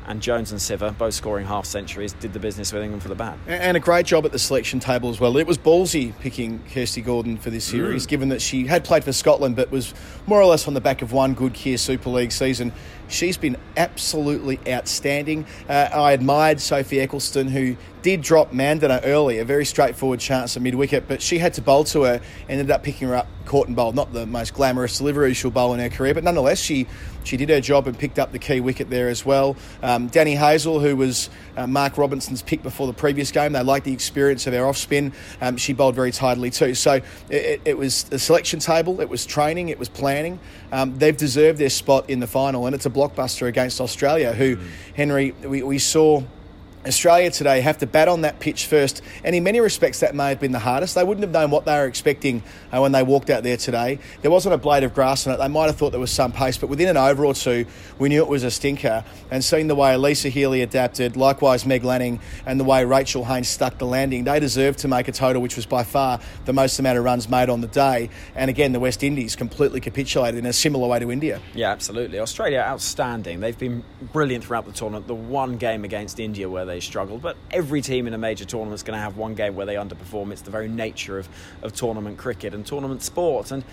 and 0.07 0.21
Jones 0.21 0.51
and 0.51 0.59
Sciver, 0.59 0.97
both 0.97 1.13
scoring 1.13 1.45
half 1.45 1.65
centuries, 1.65 2.13
did 2.13 2.33
the 2.33 2.39
business 2.39 2.71
with 2.73 2.83
England 2.83 3.03
for 3.03 3.09
the 3.09 3.15
bat. 3.15 3.37
And 3.47 3.77
a 3.77 3.79
great 3.79 4.05
job 4.05 4.25
at 4.25 4.31
the 4.31 4.39
selection 4.39 4.79
table 4.79 5.09
as 5.09 5.19
well. 5.19 5.37
It 5.37 5.47
was 5.47 5.57
ballsy 5.57 6.17
picking 6.19 6.59
Kirsty 6.71 7.01
Gordon 7.01 7.37
for 7.37 7.49
this 7.49 7.65
series, 7.65 8.05
mm. 8.05 8.09
given 8.09 8.29
that 8.29 8.41
she 8.41 8.67
had 8.67 8.83
played 8.83 9.03
for 9.03 9.13
Scotland 9.13 9.55
but 9.55 9.71
was 9.71 9.93
more 10.25 10.41
or 10.41 10.45
less 10.45 10.67
on 10.67 10.73
the 10.73 10.81
back 10.81 11.01
of 11.01 11.11
one 11.11 11.33
good 11.33 11.53
Kia 11.53 11.77
Super 11.77 12.09
League 12.09 12.31
season. 12.31 12.71
She's 13.07 13.37
been 13.37 13.57
absolutely 13.77 14.59
outstanding. 14.67 15.45
Uh, 15.67 15.89
I 15.93 16.13
admired 16.13 16.59
Sophie 16.59 16.97
Ecclestone, 16.97 17.49
who 17.49 17.75
did 18.03 18.21
drop 18.21 18.51
Mandhana 18.51 18.99
early, 19.05 19.39
a 19.39 19.45
very 19.45 19.65
straightforward 19.65 20.19
chance 20.19 20.55
at 20.55 20.61
mid 20.61 20.75
wicket, 20.75 21.07
but 21.07 21.21
she 21.21 21.39
had 21.39 21.53
to 21.55 21.61
bowl 21.61 21.85
to 21.85 22.03
her, 22.03 22.21
ended 22.47 22.69
up 22.69 22.83
picking 22.83 23.07
her 23.07 23.15
up 23.15 23.27
court 23.45 23.67
and 23.67 23.75
bowl. 23.75 23.93
Not 23.93 24.13
the 24.13 24.25
most 24.25 24.53
glamorous 24.53 24.97
delivery 24.97 25.33
she'll 25.33 25.51
bowl 25.51 25.73
in 25.73 25.79
her 25.79 25.89
career, 25.89 26.13
but 26.13 26.23
nonetheless, 26.23 26.59
she 26.59 26.85
she 27.23 27.37
did 27.37 27.47
her 27.49 27.61
job 27.61 27.87
and 27.87 27.97
picked 27.97 28.19
up 28.19 28.33
the 28.33 28.39
key 28.39 28.59
wicket 28.59 28.89
there 28.89 29.07
as 29.07 29.25
well. 29.25 29.55
Um, 29.81 30.09
Danni 30.09 30.37
Hazell, 30.37 30.81
who 30.81 30.97
was 30.97 31.29
uh, 31.55 31.65
Mark 31.65 31.97
Robinson's 31.97 32.41
pick 32.41 32.61
before 32.61 32.85
the 32.85 32.93
previous 32.93 33.31
game, 33.31 33.53
they 33.53 33.63
liked 33.63 33.85
the 33.85 33.93
experience 33.93 34.45
of 34.45 34.53
her 34.53 34.65
off 34.65 34.75
spin. 34.75 35.13
Um, 35.39 35.55
she 35.55 35.71
bowled 35.71 35.95
very 35.95 36.11
tidily 36.11 36.49
too. 36.49 36.75
So 36.75 36.99
it, 37.29 37.61
it, 37.63 37.77
was 37.77 38.05
a 38.11 38.19
selection 38.19 38.59
table, 38.59 38.99
it 38.99 39.07
was 39.07 39.25
training, 39.25 39.69
it 39.69 39.79
was 39.79 39.87
planning. 39.87 40.37
Um, 40.73 40.97
they've 40.97 41.15
deserved 41.15 41.59
their 41.59 41.69
spot 41.69 42.09
in 42.09 42.19
the 42.19 42.27
final, 42.27 42.65
and 42.65 42.75
it's 42.75 42.85
a 42.85 42.89
blockbuster 42.89 43.47
against 43.47 43.79
Australia, 43.79 44.33
who, 44.33 44.57
mm. 44.57 44.67
Henry, 44.93 45.31
we, 45.43 45.63
we 45.63 45.79
saw 45.79 46.23
Australia 46.85 47.31
today 47.31 47.61
have 47.61 47.77
to 47.77 47.87
bat 47.87 48.07
on 48.09 48.21
that 48.21 48.39
pitch 48.39 48.65
first, 48.65 49.01
and 49.23 49.35
in 49.35 49.43
many 49.43 49.61
respects, 49.61 50.01
that 50.01 50.13
may 50.15 50.29
have 50.29 50.39
been 50.39 50.51
the 50.51 50.59
hardest. 50.59 50.95
They 50.95 51.03
wouldn't 51.03 51.23
have 51.23 51.31
known 51.31 51.49
what 51.49 51.65
they 51.65 51.75
were 51.75 51.85
expecting 51.85 52.43
uh, 52.71 52.81
when 52.81 52.91
they 52.91 53.03
walked 53.03 53.29
out 53.29 53.43
there 53.43 53.55
today. 53.55 53.99
There 54.21 54.31
wasn't 54.31 54.55
a 54.55 54.57
blade 54.57 54.83
of 54.83 54.93
grass 54.93 55.25
on 55.25 55.33
it. 55.33 55.37
They 55.37 55.47
might 55.47 55.67
have 55.67 55.77
thought 55.77 55.91
there 55.91 55.99
was 55.99 56.11
some 56.11 56.33
pace, 56.33 56.57
but 56.57 56.67
within 56.67 56.89
an 56.89 56.97
over 56.97 57.25
or 57.25 57.33
two, 57.33 57.65
we 57.99 58.09
knew 58.09 58.21
it 58.21 58.27
was 58.27 58.43
a 58.43 58.51
stinker. 58.51 59.05
And 59.31 59.43
seeing 59.43 59.67
the 59.67 59.75
way 59.75 59.93
Alyssa 59.93 60.29
Healy 60.29 60.61
adapted, 60.61 61.15
likewise 61.15 61.65
Meg 61.65 61.83
Lanning, 61.83 62.19
and 62.45 62.59
the 62.59 62.65
way 62.65 62.83
Rachel 62.83 63.23
Haynes 63.23 63.47
stuck 63.47 63.77
the 63.77 63.85
landing, 63.85 64.25
they 64.25 64.39
deserved 64.39 64.79
to 64.79 64.87
make 64.89 65.07
a 65.07 65.13
total 65.13 65.41
which 65.41 65.55
was 65.55 65.65
by 65.65 65.83
far 65.83 66.19
the 66.45 66.53
most 66.53 66.79
amount 66.79 66.97
of 66.97 67.05
runs 67.05 67.29
made 67.29 67.49
on 67.49 67.61
the 67.61 67.67
day. 67.67 68.09
And 68.35 68.49
again, 68.49 68.73
the 68.73 68.79
West 68.79 69.03
Indies 69.03 69.35
completely 69.35 69.79
capitulated 69.79 70.37
in 70.37 70.45
a 70.45 70.53
similar 70.53 70.87
way 70.87 70.99
to 70.99 71.11
India. 71.11 71.39
Yeah, 71.53 71.71
absolutely. 71.71 72.19
Australia 72.19 72.59
outstanding. 72.59 73.39
They've 73.39 73.57
been 73.57 73.83
brilliant 74.11 74.43
throughout 74.43 74.65
the 74.65 74.73
tournament. 74.73 75.07
The 75.07 75.15
one 75.15 75.57
game 75.57 75.85
against 75.85 76.19
India 76.19 76.49
where 76.49 76.65
they 76.65 76.72
they 76.73 76.79
struggled. 76.79 77.21
But 77.21 77.37
every 77.51 77.81
team 77.81 78.07
in 78.07 78.13
a 78.13 78.17
major 78.17 78.45
tournament 78.45 78.75
is 78.75 78.83
going 78.83 78.97
to 78.97 79.03
have 79.03 79.15
one 79.15 79.35
game 79.35 79.55
where 79.55 79.65
they 79.65 79.75
underperform. 79.75 80.31
It's 80.31 80.41
the 80.41 80.51
very 80.51 80.67
nature 80.67 81.19
of, 81.19 81.29
of 81.61 81.73
tournament 81.73 82.17
cricket 82.17 82.53
and 82.53 82.65
tournament 82.65 83.03
sports. 83.03 83.51
And 83.51 83.63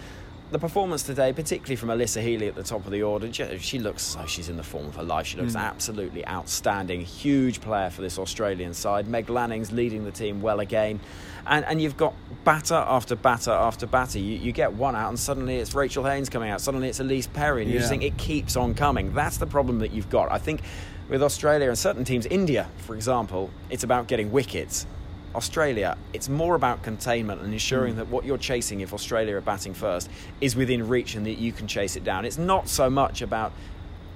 the 0.51 0.59
performance 0.59 1.05
today, 1.05 1.33
particularly 1.33 1.77
from 1.77 1.91
Alyssa 1.91 2.21
Healy 2.21 2.49
at 2.49 2.57
the 2.57 2.63
top 2.63 2.85
of 2.85 2.91
the 2.91 3.03
order, 3.03 3.33
she 3.33 3.79
looks 3.79 4.17
like 4.17 4.29
she's 4.29 4.49
in 4.49 4.57
the 4.57 4.65
form 4.65 4.87
of 4.87 4.97
her 4.97 5.03
life. 5.03 5.27
She 5.27 5.37
looks 5.37 5.55
mm. 5.55 5.61
absolutely 5.61 6.27
outstanding. 6.27 7.03
Huge 7.03 7.61
player 7.61 7.89
for 7.89 8.03
this 8.03 8.19
Australian 8.19 8.75
side. 8.75 9.07
Meg 9.07 9.31
Lanning's 9.31 9.71
leading 9.71 10.05
the 10.05 10.11
team 10.11 10.43
well 10.43 10.61
again. 10.61 11.01
And, 11.47 11.65
and 11.65 11.81
you've 11.81 11.97
got 11.97 12.15
batter 12.45 12.75
after 12.75 13.15
batter 13.17 13.53
after 13.53 13.87
batter. 13.87 14.19
You, 14.19 14.37
you 14.39 14.53
get 14.53 14.73
one 14.73 14.97
out, 14.97 15.09
and 15.09 15.19
suddenly 15.19 15.57
it's 15.57 15.75
Rachel 15.75 16.05
Haynes 16.05 16.29
coming 16.29 16.51
out. 16.51 16.61
Suddenly 16.61 16.89
it's 16.89 16.99
Ellyse 16.99 17.33
Perry. 17.33 17.63
And 17.63 17.71
you 17.71 17.79
just 17.79 17.91
think 17.91 18.03
it 18.03 18.17
keeps 18.19 18.57
on 18.57 18.75
coming. 18.75 19.15
That's 19.15 19.39
the 19.39 19.47
problem 19.47 19.79
that 19.79 19.93
you've 19.93 20.11
got. 20.11 20.33
I 20.33 20.39
think 20.39 20.63
with 21.11 21.23
Australia 21.25 21.69
and 21.69 21.77
certain 21.77 22.05
teams, 22.05 22.25
India, 22.27 22.69
for 22.79 22.95
example, 22.95 23.51
it's 23.69 23.83
about 23.83 24.07
getting 24.07 24.31
wickets. 24.31 24.87
Australia, 25.35 25.99
it's 26.13 26.29
more 26.29 26.55
about 26.55 26.83
containment 26.83 27.43
and 27.43 27.53
ensuring 27.53 27.95
mm. 27.95 27.97
that 27.99 28.09
what 28.09 28.25
you're 28.25 28.39
chasing, 28.39 28.81
if 28.81 28.95
Australia 28.95 29.37
are 29.37 29.41
batting 29.41 29.75
first, 29.75 30.09
is 30.41 30.57
within 30.57 30.89
reach 30.89 31.17
and 31.17 31.27
that 31.27 31.39
you 31.39 31.53
can 31.53 31.67
chase 31.67 31.97
it 31.97 32.05
down. 32.05 32.25
It's 32.25 32.39
not 32.39 32.69
so 32.69 32.89
much 32.89 33.23
about 33.23 33.53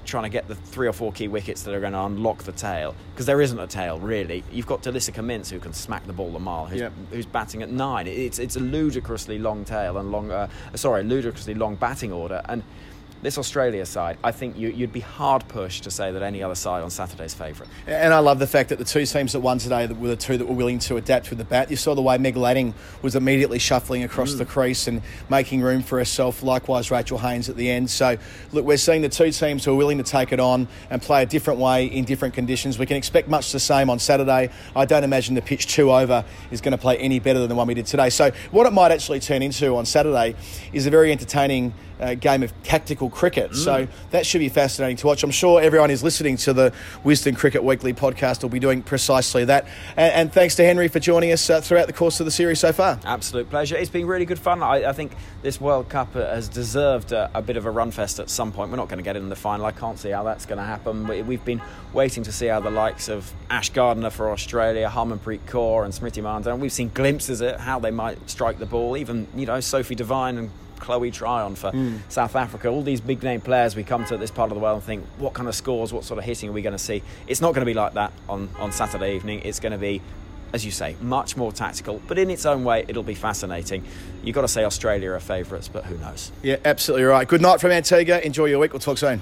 trying 0.05 0.25
to 0.25 0.29
get 0.29 0.47
the 0.49 0.55
three 0.55 0.87
or 0.87 0.93
four 0.93 1.13
key 1.13 1.29
wickets 1.29 1.63
that 1.63 1.75
are 1.75 1.81
going 1.81 1.95
to 1.95 2.03
unlock 2.03 2.43
the 2.43 2.53
tail 2.53 2.95
because 3.13 3.27
there 3.27 3.41
isn't 3.41 3.59
a 3.59 3.67
tail 3.67 3.99
really. 3.99 4.45
You've 4.53 4.67
got 4.67 4.83
Delissa 4.83 5.13
Kimmince 5.13 5.51
who 5.51 5.59
can 5.59 5.73
smack 5.73 6.07
the 6.07 6.13
ball 6.13 6.35
a 6.37 6.39
mile, 6.39 6.67
who's, 6.67 6.81
yep. 6.81 6.93
who's 7.11 7.27
batting 7.27 7.63
at 7.63 7.71
nine. 7.71 8.07
It's 8.07 8.39
it's 8.39 8.57
a 8.57 8.61
ludicrously 8.61 9.39
long 9.39 9.65
tail 9.65 9.99
and 9.99 10.13
long, 10.13 10.31
uh, 10.31 10.49
sorry, 10.75 11.03
ludicrously 11.05 11.55
long 11.55 11.77
batting 11.77 12.13
order 12.13 12.43
and 12.45 12.63
this 13.25 13.39
Australia 13.39 13.87
side, 13.87 14.19
I 14.23 14.33
think 14.33 14.57
you, 14.59 14.71
would 14.81 14.93
be 14.93 15.01
hard 15.01 15.49
pushed 15.49 15.85
to 15.85 15.91
say 15.91 16.13
that 16.13 16.23
any 16.23 16.43
other 16.43 16.55
side 16.55 16.83
on 16.83 16.91
Saturday's 16.91 17.33
favourite. 17.33 17.73
And 17.87 18.13
I 18.13 18.19
love 18.19 18.39
the 18.39 18.47
fact 18.47 18.69
that 18.69 18.79
the 18.79 18.85
two 18.85 19.07
teams 19.07 19.33
that 19.33 19.41
won 19.41 19.57
today 19.57 19.87
were 19.87 20.09
the 20.09 20.17
two 20.17 20.37
that 20.37 20.47
were 20.47 20.55
willing 20.55 20.79
to 20.81 20.99
adapt 20.99 21.31
with 21.31 21.39
the 21.39 21.45
bat. 21.45 21.71
You 21.71 21.77
saw 21.77 21.95
the 21.95 22.03
way 22.03 22.19
Meg 22.19 22.37
Lanning 22.37 22.75
was 23.01 23.17
immediately 23.17 23.59
shuffling 23.59 24.05
across 24.05 24.35
mm. 24.35 24.39
the 24.39 24.45
crease 24.45 24.87
and 24.89 25.01
making 25.31 25.63
room 25.63 25.83
for 25.83 25.99
herself. 25.99 26.43
Likewise, 26.43 26.91
Rachel 26.91 27.17
Haynes 27.17 27.49
at 27.49 27.57
the 27.57 27.71
end. 27.71 27.89
So, 27.89 28.19
look, 28.53 28.67
we're 28.67 28.77
seeing 28.77 29.01
the 29.01 29.09
two 29.09 29.33
teams 29.33 29.65
who 29.65 29.73
are 29.73 29.77
willing 29.77 29.99
to 29.99 30.05
take 30.05 30.31
it 30.31 30.39
on 30.39 30.69
and 30.91 31.01
play 31.01 31.23
a 31.23 31.27
different 31.27 31.59
way 31.59 31.87
in 31.87 32.05
different 32.05 32.35
conditions. 32.35 32.79
We 32.79 32.85
can 32.85 32.99
expect 32.99 33.29
much 33.29 33.53
the 33.53 33.61
same 33.61 33.89
on 33.89 33.99
Saturday. 34.01 34.51
I 34.77 34.85
don't 34.85 35.03
imagine 35.03 35.35
the 35.35 35.43
pitch 35.43 35.67
two 35.67 35.91
over 35.91 36.27
is 36.51 36.61
going 36.61 36.73
to 36.73 36.79
play 36.79 36.99
any 36.99 37.21
better 37.21 37.39
than 37.39 37.49
the 37.49 37.55
one 37.55 37.69
we 37.69 37.75
did 37.75 37.87
today. 37.87 38.11
So, 38.11 38.33
what 38.51 38.67
it 38.67 38.75
might 38.75 38.93
actually 38.93 39.21
turn 39.21 39.41
into 39.41 39.77
on 39.77 39.87
Saturday 39.87 40.35
is 40.75 40.85
a 40.85 40.91
very 40.91 41.11
entertaining 41.11 41.73
uh, 42.01 42.15
game 42.15 42.43
of 42.43 42.53
tactical 42.63 43.11
cricket. 43.11 43.51
Mm. 43.53 43.57
So 43.57 43.89
that 44.11 44.27
should 44.27 44.41
be 44.41 44.49
fascinating 44.49 44.97
to 44.99 45.07
watch. 45.07 45.23
I'm 45.23 45.31
sure 45.31 45.61
everyone 45.61 45.91
is 45.91 46.03
listening 46.03 46.37
to 46.39 46.53
the 46.53 46.73
Wisden 47.05 47.37
Cricket 47.37 47.63
Weekly 47.63 47.93
podcast 47.93 48.43
will 48.43 48.51
be 48.51 48.59
doing 48.59 48.83
precisely 48.83 49.45
that. 49.47 49.67
And, 49.97 50.13
and 50.13 50.33
thanks 50.33 50.57
to 50.57 50.65
Henry 50.65 50.89
for 50.89 51.01
joining 51.01 51.33
us 51.33 51.49
uh, 51.49 51.61
throughout 51.61 51.87
the 51.87 51.93
course 51.93 52.21
of 52.21 52.27
the 52.27 52.33
series 52.33 52.61
so 52.61 52.73
far. 52.73 52.99
Absolute 53.05 53.49
pleasure. 53.51 53.77
It's 53.77 53.91
been 53.91 54.07
really 54.07 54.25
good 54.25 54.39
fun. 54.39 54.63
I, 54.63 54.89
I 54.89 54.93
think 54.93 55.13
this 55.43 55.61
World 55.61 55.89
Cup 55.89 56.15
has 56.15 56.49
deserved 56.49 57.13
a, 57.13 57.31
a, 57.35 57.43
bit 57.43 57.57
of 57.57 57.67
a 57.67 57.71
run 57.71 57.91
fest 57.91 58.19
at 58.19 58.31
some 58.31 58.53
point. 58.53 58.71
We're 58.71 58.77
not 58.77 58.89
going 58.89 58.99
to 58.99 59.05
get 59.05 59.17
in 59.17 59.29
the 59.29 59.37
final. 59.37 59.67
I 59.67 59.73
can't 59.73 59.99
see 59.99 60.11
how 60.11 60.23
that's 60.23 60.47
going 60.47 60.59
to 60.59 60.65
happen. 60.65 61.07
We've 61.07 61.45
been 61.45 61.63
waiting 61.93 62.25
to 62.25 62.33
see 62.33 62.47
how 62.47 62.61
the 62.61 62.71
likes 62.71 63.09
of 63.09 63.33
Ash 63.51 63.71
Gardner 63.71 64.11
for 64.11 64.31
Australia, 64.31 64.91
Harmanpreet 64.93 65.41
Kaur, 65.47 65.85
and 65.85 65.95
Smriti 65.95 66.23
Mandhana. 66.23 66.59
We've 66.59 66.73
seen 66.73 66.91
glimpses 66.93 67.41
at 67.43 67.61
how 67.61 67.79
they 67.79 67.91
might 67.91 68.29
strike 68.29 68.59
the 68.59 68.67
ball. 68.67 68.97
Even 68.97 69.27
you 69.35 69.47
know 69.47 69.61
Sophie 69.61 69.95
Devine 69.95 70.39
and 70.39 70.51
Chloe 70.79 71.11
Tryon 71.11 71.55
for 71.55 71.71
mm. 71.73 71.99
South 72.09 72.37
Africa. 72.37 72.69
All 72.69 72.83
these 72.83 73.01
big 73.01 73.23
name 73.23 73.41
players, 73.41 73.77
we 73.77 73.85
come 73.85 74.05
to 74.07 74.17
this 74.17 74.31
part 74.31 74.51
of 74.51 74.57
the 74.57 74.63
world 74.63 74.77
and 74.77 74.85
think, 74.85 75.05
what 75.19 75.35
kind 75.35 75.49
of 75.49 75.55
scores, 75.55 75.93
what 75.93 76.05
sort 76.05 76.19
of 76.19 76.25
hitting 76.25 76.51
are 76.51 76.53
we 76.53 76.63
going 76.63 76.77
to 76.77 76.79
see? 76.79 77.03
It's 77.27 77.41
not 77.41 77.55
going 77.55 77.63
to 77.63 77.71
be 77.71 77.75
like 77.75 77.95
that 77.95 78.13
on, 78.29 78.49
on 78.59 78.73
Saturday 78.73 79.15
evening. 79.15 79.43
It's 79.45 79.61
going 79.61 79.73
to 79.73 79.79
be 79.79 80.01
as 80.55 80.65
you 80.65 80.71
say, 80.71 80.95
much 81.01 81.37
more 81.37 81.51
tactical, 81.53 82.01
but 82.07 82.17
in 82.17 82.31
its 82.31 82.47
own 82.47 82.63
way, 82.63 82.85
it'll 82.87 83.03
be 83.03 83.17
fascinating. 83.17 83.85
You've 84.23 84.37
got 84.37 84.43
to 84.43 84.49
say 84.49 84.63
Australia 84.63 85.11
are 85.11 85.19
favourites, 85.19 85.67
but 85.67 85.85
who 85.85 85.99
knows? 85.99 86.31
Yeah, 86.45 86.59
absolutely 86.65 87.03
right. 87.03 87.27
Good 87.27 87.43
night 87.43 87.61
from 87.61 87.73
Antigua. 87.73 88.21
Enjoy 88.21 88.45
your 88.45 88.61
week. 88.61 88.73
We'll 88.73 88.79
talk 88.79 88.99
soon. 88.99 89.21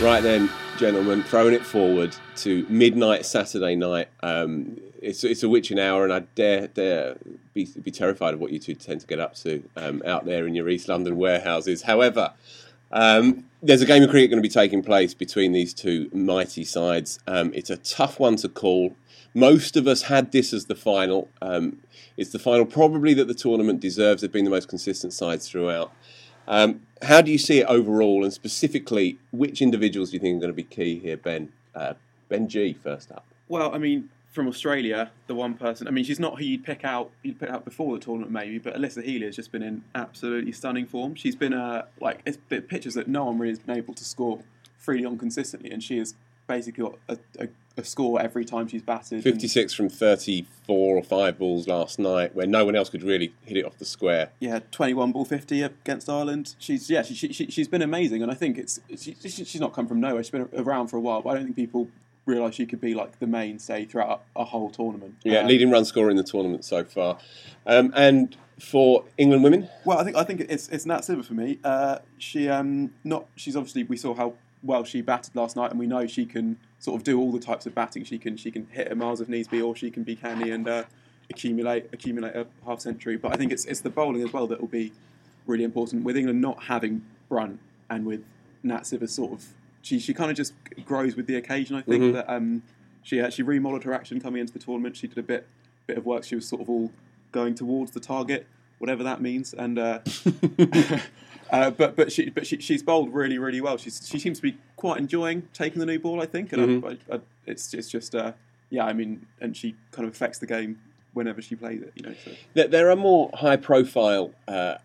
Right 0.00 0.22
then, 0.22 0.48
gentlemen, 0.78 1.22
throwing 1.22 1.52
it 1.52 1.62
forward 1.62 2.16
to 2.36 2.64
midnight 2.70 3.26
Saturday 3.26 3.76
night. 3.76 4.08
Um, 4.22 4.80
it's, 5.02 5.24
it's 5.24 5.42
a 5.42 5.48
witching 5.48 5.78
hour, 5.78 6.04
and 6.04 6.12
I 6.12 6.20
dare 6.34 6.68
dare 6.68 7.18
be, 7.52 7.68
be 7.82 7.90
terrified 7.90 8.32
of 8.32 8.40
what 8.40 8.50
you 8.50 8.58
two 8.58 8.74
tend 8.74 9.02
to 9.02 9.06
get 9.06 9.20
up 9.20 9.34
to 9.36 9.62
um, 9.76 10.02
out 10.06 10.24
there 10.24 10.46
in 10.46 10.54
your 10.54 10.70
East 10.70 10.88
London 10.88 11.18
warehouses. 11.18 11.82
However, 11.82 12.32
um, 12.90 13.44
there's 13.62 13.82
a 13.82 13.86
game 13.86 14.02
of 14.02 14.08
cricket 14.08 14.30
going 14.30 14.42
to 14.42 14.48
be 14.48 14.52
taking 14.52 14.82
place 14.82 15.12
between 15.12 15.52
these 15.52 15.74
two 15.74 16.08
mighty 16.14 16.64
sides. 16.64 17.18
Um, 17.26 17.52
it's 17.54 17.68
a 17.68 17.76
tough 17.76 18.18
one 18.18 18.36
to 18.36 18.48
call. 18.48 18.96
Most 19.34 19.76
of 19.76 19.86
us 19.86 20.04
had 20.04 20.32
this 20.32 20.54
as 20.54 20.64
the 20.64 20.74
final. 20.74 21.28
Um, 21.42 21.80
it's 22.16 22.32
the 22.32 22.38
final, 22.38 22.64
probably 22.64 23.12
that 23.14 23.28
the 23.28 23.34
tournament 23.34 23.80
deserves. 23.80 24.22
They've 24.22 24.32
been 24.32 24.46
the 24.46 24.50
most 24.50 24.68
consistent 24.68 25.12
sides 25.12 25.46
throughout. 25.46 25.92
Um, 26.50 26.80
how 27.00 27.22
do 27.22 27.30
you 27.30 27.38
see 27.38 27.60
it 27.60 27.66
overall, 27.66 28.24
and 28.24 28.32
specifically, 28.32 29.18
which 29.30 29.62
individuals 29.62 30.10
do 30.10 30.16
you 30.16 30.20
think 30.20 30.36
are 30.36 30.40
going 30.40 30.52
to 30.52 30.56
be 30.56 30.64
key 30.64 30.98
here, 30.98 31.16
Ben? 31.16 31.52
Uh, 31.74 31.94
ben 32.28 32.48
G, 32.48 32.74
first 32.74 33.12
up. 33.12 33.24
Well, 33.48 33.72
I 33.72 33.78
mean, 33.78 34.10
from 34.32 34.48
Australia, 34.48 35.12
the 35.28 35.34
one 35.36 35.54
person. 35.54 35.86
I 35.86 35.92
mean, 35.92 36.04
she's 36.04 36.18
not 36.18 36.38
who 36.38 36.44
you'd 36.44 36.64
pick 36.64 36.84
out. 36.84 37.12
You'd 37.22 37.38
pick 37.38 37.48
out 37.48 37.64
before 37.64 37.96
the 37.96 38.04
tournament, 38.04 38.32
maybe. 38.32 38.58
But 38.58 38.74
Alyssa 38.74 39.02
Healy 39.02 39.26
has 39.26 39.36
just 39.36 39.52
been 39.52 39.62
in 39.62 39.84
absolutely 39.94 40.50
stunning 40.50 40.86
form. 40.86 41.14
She's 41.14 41.36
been 41.36 41.54
uh, 41.54 41.86
like 42.00 42.20
it's 42.26 42.38
pitches 42.48 42.94
that 42.94 43.06
no 43.06 43.26
one 43.26 43.38
really 43.38 43.52
has 43.52 43.60
been 43.60 43.76
able 43.76 43.94
to 43.94 44.04
score 44.04 44.40
freely 44.76 45.04
on 45.04 45.18
consistently, 45.18 45.70
and 45.70 45.80
she 45.80 45.98
has 45.98 46.14
basically 46.48 46.82
got 46.82 46.98
a, 47.08 47.18
a 47.38 47.48
a 47.76 47.84
score 47.84 48.20
every 48.20 48.44
time 48.44 48.68
she's 48.68 48.82
batted. 48.82 49.22
56 49.22 49.72
from 49.74 49.88
34 49.88 50.96
or 50.96 51.02
5 51.02 51.38
balls 51.38 51.68
last 51.68 51.98
night, 51.98 52.34
where 52.34 52.46
no 52.46 52.64
one 52.64 52.76
else 52.76 52.90
could 52.90 53.02
really 53.02 53.32
hit 53.44 53.56
it 53.56 53.64
off 53.64 53.78
the 53.78 53.84
square. 53.84 54.30
Yeah, 54.38 54.60
21 54.70 55.12
ball 55.12 55.24
50 55.24 55.62
against 55.62 56.08
Ireland. 56.08 56.54
She's 56.58 56.90
yeah, 56.90 57.02
she, 57.02 57.14
she, 57.14 57.32
she, 57.32 57.60
has 57.60 57.68
been 57.68 57.82
amazing, 57.82 58.22
and 58.22 58.30
I 58.30 58.34
think 58.34 58.58
it's 58.58 58.80
she, 58.96 59.14
she's 59.14 59.60
not 59.60 59.72
come 59.72 59.86
from 59.86 60.00
nowhere. 60.00 60.22
She's 60.22 60.30
been 60.30 60.48
around 60.54 60.88
for 60.88 60.96
a 60.96 61.00
while, 61.00 61.22
but 61.22 61.30
I 61.30 61.34
don't 61.34 61.44
think 61.44 61.56
people 61.56 61.88
realise 62.26 62.54
she 62.54 62.66
could 62.66 62.80
be 62.80 62.94
like 62.94 63.18
the 63.18 63.26
mainstay 63.26 63.84
throughout 63.84 64.22
a, 64.36 64.40
a 64.40 64.44
whole 64.44 64.70
tournament. 64.70 65.16
Yeah, 65.24 65.40
um, 65.40 65.46
leading 65.46 65.70
run 65.70 65.84
scorer 65.84 66.10
in 66.10 66.16
the 66.16 66.22
tournament 66.22 66.64
so 66.64 66.84
far, 66.84 67.18
um, 67.66 67.92
and 67.96 68.36
for 68.60 69.04
England 69.16 69.42
women. 69.42 69.68
Well, 69.84 69.98
I 69.98 70.04
think 70.04 70.16
I 70.16 70.24
think 70.24 70.40
it's 70.48 70.68
it's 70.68 70.86
Nat 70.86 71.00
Sciver 71.00 71.24
for 71.24 71.34
me. 71.34 71.58
Uh, 71.64 71.98
she 72.18 72.48
um 72.48 72.92
not 73.04 73.26
she's 73.36 73.56
obviously 73.56 73.84
we 73.84 73.96
saw 73.96 74.14
how 74.14 74.34
well 74.62 74.84
she 74.84 75.00
batted 75.00 75.34
last 75.34 75.56
night, 75.56 75.70
and 75.70 75.78
we 75.78 75.86
know 75.86 76.06
she 76.06 76.26
can 76.26 76.58
sort 76.78 76.98
of 76.98 77.04
do 77.04 77.18
all 77.18 77.32
the 77.32 77.40
types 77.40 77.66
of 77.66 77.74
batting. 77.74 78.04
She 78.04 78.18
can 78.18 78.36
she 78.36 78.50
can 78.50 78.66
hit 78.70 78.90
a 78.90 78.94
miles 78.94 79.20
if 79.20 79.28
needs 79.28 79.48
be, 79.48 79.60
or 79.60 79.74
she 79.74 79.90
can 79.90 80.02
be 80.02 80.16
canny 80.16 80.50
and 80.50 80.68
uh, 80.68 80.84
accumulate 81.30 81.88
accumulate 81.92 82.34
a 82.34 82.46
half 82.64 82.80
century. 82.80 83.16
But 83.16 83.32
I 83.32 83.36
think 83.36 83.52
it's 83.52 83.64
it's 83.64 83.80
the 83.80 83.90
bowling 83.90 84.22
as 84.22 84.32
well 84.32 84.46
that 84.48 84.60
will 84.60 84.68
be 84.68 84.92
really 85.46 85.64
important 85.64 86.04
with 86.04 86.16
England 86.16 86.40
not 86.40 86.64
having 86.64 87.02
Brunt 87.28 87.60
and 87.88 88.06
with 88.06 88.24
Nat 88.62 88.82
Sciver 88.82 89.08
sort 89.08 89.32
of 89.32 89.46
she 89.82 89.98
she 89.98 90.12
kind 90.12 90.30
of 90.30 90.36
just 90.36 90.52
grows 90.84 91.16
with 91.16 91.26
the 91.26 91.36
occasion. 91.36 91.76
I 91.76 91.82
think 91.82 92.02
mm-hmm. 92.02 92.12
that 92.14 92.30
um, 92.30 92.62
she 93.02 93.20
uh, 93.20 93.30
she 93.30 93.42
remodelled 93.42 93.84
her 93.84 93.92
action 93.92 94.20
coming 94.20 94.40
into 94.40 94.52
the 94.52 94.58
tournament. 94.58 94.96
She 94.96 95.06
did 95.06 95.18
a 95.18 95.22
bit 95.22 95.46
bit 95.86 95.96
of 95.96 96.04
work. 96.04 96.24
She 96.24 96.34
was 96.34 96.46
sort 96.46 96.62
of 96.62 96.68
all 96.68 96.92
going 97.32 97.54
towards 97.54 97.92
the 97.92 98.00
target, 98.00 98.46
whatever 98.78 99.02
that 99.04 99.20
means, 99.20 99.54
and. 99.54 99.78
Uh, 99.78 100.00
Uh, 101.50 101.70
but 101.70 101.96
but 101.96 102.12
she 102.12 102.30
but 102.30 102.46
she, 102.46 102.60
she's 102.60 102.82
bowled 102.82 103.12
really 103.12 103.38
really 103.38 103.60
well. 103.60 103.76
She's, 103.76 104.06
she 104.08 104.18
seems 104.18 104.38
to 104.38 104.42
be 104.42 104.58
quite 104.76 104.98
enjoying 104.98 105.48
taking 105.52 105.80
the 105.80 105.86
new 105.86 105.98
ball. 105.98 106.20
I 106.20 106.26
think, 106.26 106.52
and 106.52 106.82
mm-hmm. 106.82 107.12
I, 107.12 107.16
I, 107.16 107.20
it's 107.46 107.74
it's 107.74 107.88
just 107.88 108.14
uh, 108.14 108.32
yeah. 108.70 108.84
I 108.84 108.92
mean, 108.92 109.26
and 109.40 109.56
she 109.56 109.76
kind 109.90 110.06
of 110.06 110.14
affects 110.14 110.38
the 110.38 110.46
game 110.46 110.78
whenever 111.12 111.42
she 111.42 111.56
plays 111.56 111.82
it. 111.82 111.92
You 111.96 112.02
know, 112.02 112.14
so. 112.24 112.66
there, 112.68 112.90
are 112.90 112.96
more 112.96 113.30
high 113.34 113.56
profile. 113.56 114.32
Uh, 114.46 114.76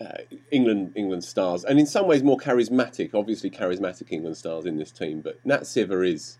uh, 0.00 0.18
England 0.50 0.92
England 0.96 1.22
stars, 1.22 1.64
and 1.64 1.78
in 1.78 1.86
some 1.86 2.06
ways 2.08 2.22
more 2.22 2.36
charismatic. 2.36 3.14
Obviously, 3.14 3.48
charismatic 3.48 4.10
England 4.10 4.36
stars 4.36 4.66
in 4.66 4.76
this 4.76 4.90
team, 4.90 5.20
but 5.20 5.38
Nat 5.44 5.62
Sciver 5.62 6.06
is 6.06 6.38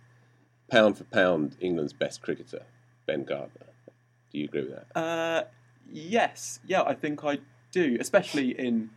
pound 0.69 0.99
for 0.99 1.05
pound 1.05 1.57
England's 1.61 1.93
best 1.93 2.21
cricketer. 2.21 2.63
Ben 3.07 3.23
Gardner. 3.23 3.67
Do 4.33 4.39
you 4.39 4.47
agree 4.47 4.63
with 4.63 4.71
that? 4.71 4.99
Uh, 4.99 5.45
yes, 5.93 6.59
yeah, 6.67 6.83
I 6.83 6.95
think 6.95 7.25
I 7.25 7.39
do, 7.71 7.97
especially 8.01 8.51
in 8.59 8.91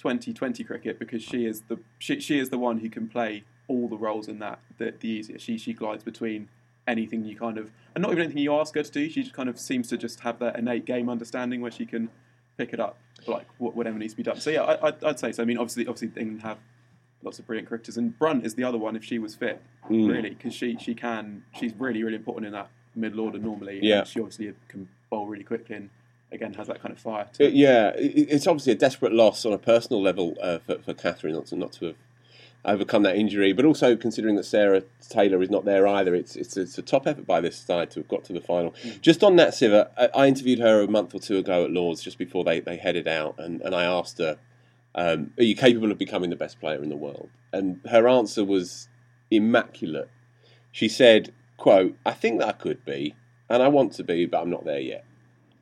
2020 0.00 0.64
cricket 0.64 0.98
because 0.98 1.22
she 1.22 1.44
is 1.44 1.62
the 1.68 1.78
she, 1.98 2.20
she 2.20 2.38
is 2.38 2.48
the 2.48 2.58
one 2.58 2.78
who 2.78 2.88
can 2.88 3.06
play 3.06 3.44
all 3.68 3.86
the 3.86 3.98
roles 3.98 4.28
in 4.28 4.38
that 4.38 4.58
the, 4.78 4.94
the 4.98 5.08
easiest. 5.08 5.44
She 5.44 5.58
she 5.58 5.74
glides 5.74 6.02
between 6.02 6.48
anything 6.88 7.24
you 7.24 7.36
kind 7.36 7.58
of 7.58 7.70
and 7.94 8.02
not 8.02 8.10
even 8.10 8.24
anything 8.24 8.42
you 8.42 8.54
ask 8.54 8.74
her 8.74 8.82
to 8.82 8.90
do. 8.90 9.10
She 9.10 9.22
just 9.22 9.34
kind 9.34 9.48
of 9.48 9.60
seems 9.60 9.88
to 9.88 9.98
just 9.98 10.20
have 10.20 10.38
that 10.38 10.58
innate 10.58 10.86
game 10.86 11.10
understanding 11.10 11.60
where 11.60 11.70
she 11.70 11.84
can 11.84 12.08
pick 12.56 12.72
it 12.72 12.80
up 12.80 12.96
like 13.26 13.46
whatever 13.58 13.98
needs 13.98 14.14
to 14.14 14.16
be 14.16 14.22
done. 14.22 14.40
So 14.40 14.48
yeah, 14.48 14.62
I, 14.62 14.92
would 15.02 15.18
say 15.18 15.32
so. 15.32 15.42
I 15.42 15.46
mean, 15.46 15.58
obviously, 15.58 15.86
obviously 15.86 16.08
England 16.20 16.42
have 16.42 16.56
lots 17.22 17.38
of 17.38 17.46
brilliant 17.46 17.68
cricketers, 17.68 17.98
and 17.98 18.18
Brunt 18.18 18.46
is 18.46 18.54
the 18.54 18.64
other 18.64 18.78
one 18.78 18.96
if 18.96 19.04
she 19.04 19.18
was 19.18 19.34
fit, 19.34 19.60
mm. 19.90 20.08
really, 20.08 20.30
because 20.30 20.54
she 20.54 20.78
she 20.80 20.94
can 20.94 21.44
she's 21.58 21.74
really 21.74 22.02
really 22.02 22.16
important 22.16 22.46
in 22.46 22.52
that 22.52 22.70
middle 22.94 23.20
order 23.20 23.38
normally. 23.38 23.80
Yeah, 23.82 24.04
she 24.04 24.20
obviously 24.20 24.54
can 24.68 24.88
bowl 25.10 25.26
really 25.26 25.44
quickly 25.44 25.76
and 25.76 25.90
again 26.32 26.54
has 26.54 26.66
that 26.68 26.80
kind 26.80 26.92
of 26.92 27.00
fire. 27.00 27.28
It, 27.38 27.54
yeah, 27.54 27.92
it's 27.96 28.46
obviously 28.46 28.72
a 28.72 28.76
desperate 28.76 29.12
loss 29.12 29.44
on 29.44 29.52
a 29.52 29.58
personal 29.58 30.02
level 30.02 30.36
uh, 30.42 30.58
for, 30.58 30.78
for 30.78 30.94
Catherine 30.94 31.34
not 31.34 31.46
to 31.46 31.56
not 31.56 31.72
to 31.74 31.86
have 31.86 31.96
overcome 32.64 33.02
that 33.04 33.16
injury. 33.16 33.52
But 33.52 33.64
also 33.64 33.96
considering 33.96 34.36
that 34.36 34.44
Sarah 34.44 34.82
Taylor 35.08 35.42
is 35.42 35.50
not 35.50 35.64
there 35.64 35.86
either, 35.86 36.14
it's 36.14 36.36
it's, 36.36 36.56
it's 36.56 36.78
a 36.78 36.82
top 36.82 37.06
effort 37.06 37.26
by 37.26 37.40
this 37.40 37.56
side 37.56 37.90
to 37.92 38.00
have 38.00 38.08
got 38.08 38.24
to 38.24 38.32
the 38.32 38.40
final. 38.40 38.74
Just 39.00 39.22
on 39.22 39.36
that, 39.36 39.50
Sciver, 39.50 39.88
I, 39.96 40.08
I 40.14 40.26
interviewed 40.26 40.58
her 40.58 40.82
a 40.82 40.88
month 40.88 41.14
or 41.14 41.20
two 41.20 41.38
ago 41.38 41.64
at 41.64 41.70
Lords 41.70 42.02
just 42.02 42.18
before 42.18 42.44
they, 42.44 42.60
they 42.60 42.76
headed 42.76 43.08
out, 43.08 43.36
and, 43.38 43.60
and 43.62 43.74
I 43.74 43.84
asked 43.84 44.18
her, 44.18 44.38
um, 44.94 45.32
"Are 45.38 45.44
you 45.44 45.56
capable 45.56 45.90
of 45.90 45.98
becoming 45.98 46.30
the 46.30 46.36
best 46.36 46.60
player 46.60 46.82
in 46.82 46.88
the 46.88 46.96
world?" 46.96 47.30
And 47.52 47.80
her 47.90 48.08
answer 48.08 48.44
was 48.44 48.88
immaculate. 49.30 50.10
She 50.72 50.88
said, 50.88 51.32
"quote 51.56 51.96
I 52.04 52.12
think 52.12 52.40
that 52.40 52.48
I 52.48 52.52
could 52.52 52.84
be, 52.84 53.14
and 53.48 53.62
I 53.62 53.68
want 53.68 53.92
to 53.94 54.04
be, 54.04 54.26
but 54.26 54.40
I'm 54.40 54.50
not 54.50 54.64
there 54.64 54.80
yet." 54.80 55.04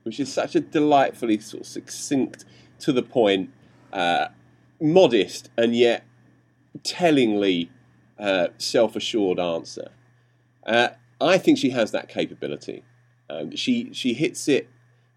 Which 0.09 0.21
is 0.21 0.33
such 0.33 0.55
a 0.55 0.61
delightfully 0.61 1.39
sort 1.39 1.61
of 1.61 1.67
succinct, 1.67 2.47
to 2.79 2.95
the 2.95 3.03
point, 3.03 3.51
uh, 3.93 4.29
modest, 4.81 5.51
and 5.55 5.77
yet 5.77 6.03
tellingly 6.83 7.71
uh, 8.19 8.47
self-assured 8.57 9.39
answer. 9.39 9.91
Uh, 10.67 10.89
I 11.21 11.37
think 11.37 11.59
she 11.59 11.71
has 11.71 11.91
that 11.91 12.09
capability. 12.09 12.85
Um, 13.29 13.55
she 13.55 13.93
she 13.93 14.15
hits 14.15 14.49
it 14.49 14.71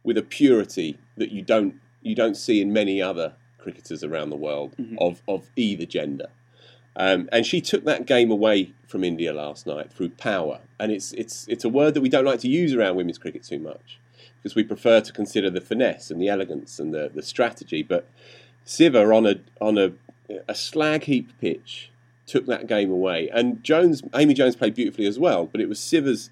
with 0.03 0.17
a 0.17 0.23
purity 0.23 0.97
that 1.15 1.31
you 1.31 1.41
don't 1.41 1.75
you 2.01 2.13
don't 2.13 2.35
see 2.35 2.59
in 2.59 2.73
many 2.73 3.01
other 3.01 3.35
cricketers 3.59 4.03
around 4.03 4.29
the 4.29 4.35
world 4.35 4.75
of 4.97 5.21
of 5.25 5.49
either 5.55 5.85
gender. 5.85 6.27
Um, 6.97 7.29
and 7.31 7.45
she 7.45 7.61
took 7.61 7.85
that 7.85 8.05
game 8.05 8.29
away 8.29 8.73
from 8.87 9.05
India 9.05 9.31
last 9.31 9.65
night 9.65 9.93
through 9.93 10.09
power. 10.09 10.59
And 10.81 10.91
it's 10.91 11.13
it's 11.13 11.47
it's 11.47 11.63
a 11.63 11.69
word 11.69 11.93
that 11.93 12.01
we 12.01 12.09
don't 12.09 12.25
like 12.25 12.41
to 12.41 12.49
use 12.49 12.73
around 12.73 12.97
women's 12.97 13.17
cricket 13.17 13.43
too 13.43 13.59
much 13.59 14.01
because 14.41 14.55
we 14.55 14.63
prefer 14.63 15.01
to 15.01 15.11
consider 15.13 15.49
the 15.49 15.61
finesse 15.61 16.09
and 16.09 16.21
the 16.21 16.27
elegance 16.27 16.79
and 16.79 16.93
the, 16.93 17.11
the 17.13 17.21
strategy. 17.21 17.83
But 17.83 18.07
Sciver 18.65 19.15
on 19.15 19.25
a 19.25 19.35
on 19.59 19.77
a 19.77 19.93
a 20.47 20.55
slag 20.55 21.03
heap 21.03 21.31
pitch 21.39 21.91
took 22.25 22.45
that 22.45 22.67
game 22.67 22.91
away. 22.91 23.29
And 23.33 23.63
Jones, 23.63 24.01
Amy 24.15 24.33
Jones 24.33 24.55
played 24.55 24.73
beautifully 24.73 25.05
as 25.05 25.19
well, 25.19 25.45
but 25.45 25.59
it 25.59 25.67
was 25.67 25.79
Sciver's 25.79 26.29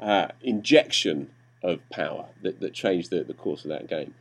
uh, 0.00 0.28
injection 0.42 1.30
of 1.62 1.80
power 1.90 2.26
that, 2.42 2.60
that 2.60 2.74
changed 2.74 3.10
the, 3.10 3.24
the 3.24 3.34
course 3.34 3.64
of 3.64 3.70
that 3.70 3.88
game. 3.88 4.14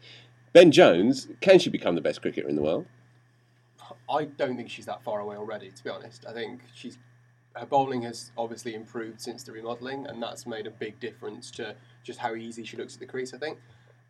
Ben 0.53 0.72
Jones, 0.72 1.27
can 1.41 1.60
she 1.60 1.70
become 1.70 1.96
the 1.96 2.01
best 2.01 2.22
cricketer 2.22 2.48
in 2.48 2.56
the 2.56 2.62
world? 2.62 2.86
I 4.10 4.25
don't 4.25 4.56
think 4.56 4.70
she's 4.70 4.86
that 4.86 5.03
far 5.03 5.20
away 5.20 5.36
already, 5.36 5.70
to 5.70 5.84
be 5.84 5.89
honest. 5.89 6.25
I 6.27 6.34
think 6.34 6.62
she's 6.74 6.98
her 7.59 7.65
bowling 7.65 8.01
has 8.03 8.31
obviously 8.37 8.75
improved 8.75 9.21
since 9.21 9.43
the 9.43 9.51
remodelling, 9.51 10.07
and 10.07 10.21
that's 10.21 10.45
made 10.45 10.67
a 10.67 10.71
big 10.71 10.99
difference 10.99 11.51
to 11.51 11.75
just 12.03 12.19
how 12.19 12.35
easy 12.35 12.63
she 12.63 12.77
looks 12.77 12.93
at 12.95 12.99
the 12.99 13.05
crease. 13.05 13.33
I 13.33 13.37
think, 13.37 13.59